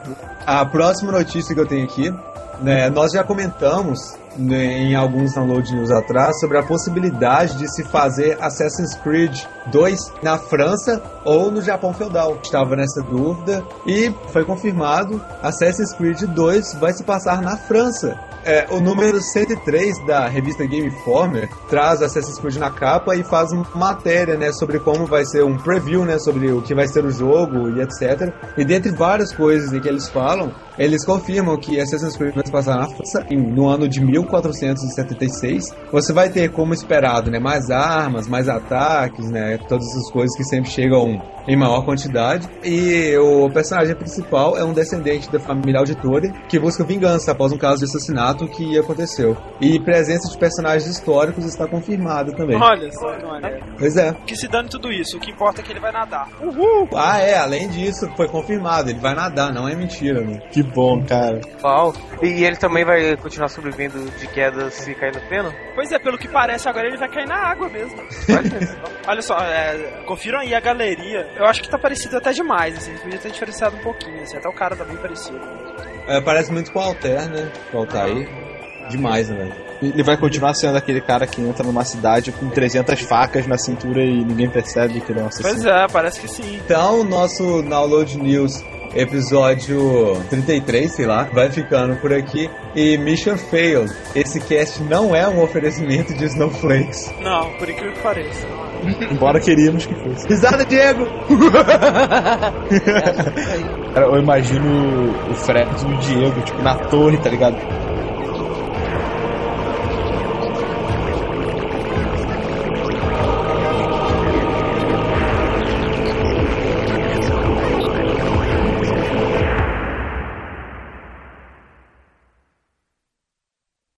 A 0.46 0.64
próxima 0.66 1.12
notícia 1.12 1.54
que 1.54 1.60
eu 1.60 1.66
tenho 1.66 1.84
aqui, 1.84 2.14
né, 2.60 2.90
nós 2.90 3.12
já 3.12 3.24
comentamos 3.24 4.16
né, 4.36 4.64
em 4.64 4.94
alguns 4.94 5.34
download 5.34 5.74
news 5.74 5.90
atrás 5.90 6.38
sobre 6.40 6.58
a 6.58 6.62
possibilidade 6.62 7.56
de 7.56 7.72
se 7.74 7.84
fazer 7.84 8.36
Assassin's 8.40 8.94
Creed 8.96 9.44
2 9.70 9.98
na 10.22 10.38
França 10.38 11.03
ou 11.24 11.50
no 11.50 11.62
Japão 11.62 11.92
feudal. 11.92 12.38
Estava 12.42 12.77
nessa 12.77 13.03
dúvida 13.03 13.64
e 13.87 14.12
foi 14.29 14.44
confirmado: 14.44 15.20
Assassin's 15.42 15.92
Creed 15.94 16.22
2 16.22 16.74
vai 16.74 16.92
se 16.92 17.05
passar 17.05 17.40
na 17.40 17.57
França. 17.57 18.18
É, 18.46 18.66
o 18.70 18.79
número 18.79 19.22
103 19.22 20.05
da 20.07 20.29
revista 20.29 20.66
Game 20.66 20.88
Informer 20.88 21.48
traz 21.66 22.03
Assassin's 22.03 22.38
Creed 22.38 22.57
na 22.57 22.70
capa 22.70 23.16
e 23.16 23.24
faz 23.24 23.50
uma 23.53 23.66
matéria 23.74 24.37
né, 24.37 24.53
sobre 24.53 24.79
como 24.79 25.07
vai 25.07 25.24
ser 25.24 25.42
um 25.42 25.57
preview 25.57 26.05
né, 26.05 26.18
sobre 26.18 26.53
o 26.53 26.61
que 26.61 26.74
vai 26.74 26.87
ser 26.87 27.07
o 27.07 27.11
jogo 27.11 27.70
e 27.70 27.81
etc. 27.81 28.35
E 28.59 28.64
dentre 28.64 28.92
várias 28.92 29.35
coisas 29.35 29.70
que 29.81 29.88
eles 29.88 30.11
falam, 30.11 30.53
eles 30.79 31.07
confirmam 31.07 31.57
que 31.57 31.81
Assassin's 31.81 32.16
Creed 32.16 32.35
vai 32.35 32.44
se 32.44 32.53
passar 32.53 32.77
na 32.77 32.87
França 32.87 33.24
no 33.31 33.66
ano 33.66 33.88
de 33.88 34.05
1476. 34.05 35.64
Você 35.90 36.12
vai 36.12 36.29
ter, 36.29 36.50
como 36.50 36.74
esperado, 36.74 37.31
né, 37.31 37.38
mais 37.38 37.70
armas, 37.70 38.29
mais 38.29 38.46
ataques, 38.46 39.31
né, 39.31 39.53
todas 39.58 39.86
essas 39.88 40.10
coisas 40.10 40.36
que 40.36 40.44
sempre 40.44 40.70
chegam 40.70 41.22
em 41.46 41.56
maior 41.56 41.84
quantidade. 41.84 42.48
E 42.62 43.16
o 43.16 43.50
personagem 43.50 43.94
principal 43.94 44.56
é 44.56 44.64
um 44.64 44.72
descendente 44.72 45.30
da 45.30 45.38
família 45.38 45.80
Auditori 45.80 46.32
que 46.48 46.58
busca 46.58 46.84
vingança 46.84 47.32
após 47.32 47.52
um 47.52 47.58
caso 47.58 47.78
de 47.78 47.84
assassinato 47.84 48.46
que 48.48 48.78
aconteceu. 48.78 49.36
E 49.60 49.78
presença 49.78 50.30
de 50.30 50.38
personagens 50.38 50.86
históricos 50.86 51.44
está 51.44 51.66
confirmada 51.66 52.32
também. 52.32 52.56
Olha 52.60 52.90
só 52.92 53.06
maneiro. 53.26 53.64
Pois 53.78 53.96
é. 53.96 54.12
Que 54.26 54.36
se 54.36 54.48
dane 54.48 54.68
tudo 54.68 54.90
isso, 54.92 55.16
o 55.16 55.20
que 55.20 55.30
importa 55.30 55.60
é 55.60 55.64
que 55.64 55.72
ele 55.72 55.80
vai 55.80 55.92
nadar. 55.92 56.28
Ah, 56.94 57.18
é, 57.18 57.36
além 57.36 57.68
disso, 57.68 58.08
foi 58.16 58.28
confirmado, 58.28 58.90
ele 58.90 59.00
vai 59.00 59.14
nadar, 59.14 59.52
não 59.52 59.68
é 59.68 59.74
mentira, 59.74 60.20
né? 60.20 60.38
Que 60.50 60.62
bom, 60.62 61.04
cara. 61.04 61.40
Uau. 61.62 61.94
E, 62.22 62.26
e 62.26 62.44
ele 62.44 62.56
também 62.56 62.84
vai 62.84 63.16
continuar 63.16 63.48
sobrevivendo 63.48 64.10
de 64.18 64.26
quedas 64.28 64.74
se 64.74 64.94
cair 64.94 65.14
no 65.14 65.20
feno? 65.28 65.52
Pois 65.74 65.90
é, 65.92 65.98
pelo 65.98 66.18
que 66.18 66.28
parece, 66.28 66.68
agora 66.68 66.86
ele 66.86 66.96
vai 66.96 67.08
cair 67.08 67.26
na 67.26 67.36
água 67.36 67.68
mesmo. 67.68 67.96
Olha 69.06 69.22
só, 69.22 69.36
é, 69.44 70.02
confiram 70.07 70.40
aí 70.40 70.54
a 70.54 70.61
galeria. 70.61 71.28
Eu 71.37 71.44
acho 71.46 71.62
que 71.62 71.68
tá 71.68 71.78
parecido 71.78 72.16
até 72.16 72.33
demais, 72.33 72.76
assim. 72.76 72.94
Podia 72.98 73.18
ter 73.18 73.30
diferenciado 73.30 73.76
um 73.76 73.80
pouquinho, 73.80 74.22
assim. 74.22 74.37
Até 74.37 74.48
o 74.48 74.52
cara 74.52 74.76
tá 74.76 74.85
bem 74.85 74.96
parecido. 74.96 75.40
É, 76.07 76.20
parece 76.20 76.52
muito 76.52 76.72
com 76.72 76.78
o 76.78 76.83
Alter, 76.83 77.28
né? 77.30 77.50
Com 77.70 77.78
o 77.78 77.80
Altair. 77.80 78.28
Demais, 78.88 79.28
né, 79.28 79.37
velho? 79.37 79.54
Ele 79.83 80.02
vai 80.02 80.16
continuar 80.16 80.54
sendo 80.54 80.76
aquele 80.76 81.00
cara 81.00 81.26
que 81.26 81.40
entra 81.40 81.64
numa 81.64 81.85
cidade 81.85 82.33
com 82.33 82.48
300 82.48 83.00
facas 83.00 83.46
na 83.46 83.59
cintura 83.59 84.02
e 84.02 84.24
ninguém 84.24 84.48
percebe 84.48 85.00
que 85.00 85.12
ele 85.12 85.20
é 85.20 85.22
um 85.22 85.26
assassino. 85.26 85.54
Pois 85.54 85.64
é, 85.64 85.87
parece 85.88 86.20
que 86.20 86.28
sim. 86.28 86.61
Então, 86.64 87.00
o 87.00 87.04
nosso 87.04 87.62
Download 87.62 88.18
News 88.18 88.62
episódio 88.94 90.22
33, 90.30 90.90
sei 90.90 91.07
lá, 91.07 91.24
vai 91.24 91.50
ficando 91.50 91.96
por 91.96 92.12
aqui. 92.12 92.48
E 92.74 92.96
Mission 92.96 93.37
Failed. 93.37 93.92
Esse 94.14 94.40
cast 94.40 94.83
não 94.83 95.14
é 95.14 95.28
um 95.28 95.42
oferecimento 95.42 96.14
de 96.14 96.24
Snowflakes. 96.24 97.12
Não, 97.20 97.52
por 97.54 97.68
incrível 97.68 97.92
que 97.92 98.00
pareça. 98.00 98.46
Embora 99.10 99.40
queríamos 99.40 99.86
que 99.86 99.94
fosse. 99.94 100.28
Risada, 100.28 100.64
Diego! 100.64 101.06
Cara, 103.94 104.06
eu 104.06 104.18
imagino 104.18 105.14
o 105.30 105.34
Fred 105.34 105.68
e 105.82 105.86
o 105.92 105.96
Diego, 105.98 106.40
tipo, 106.42 106.62
na 106.62 106.74
torre, 106.76 107.16
tá 107.18 107.30
ligado? 107.30 107.56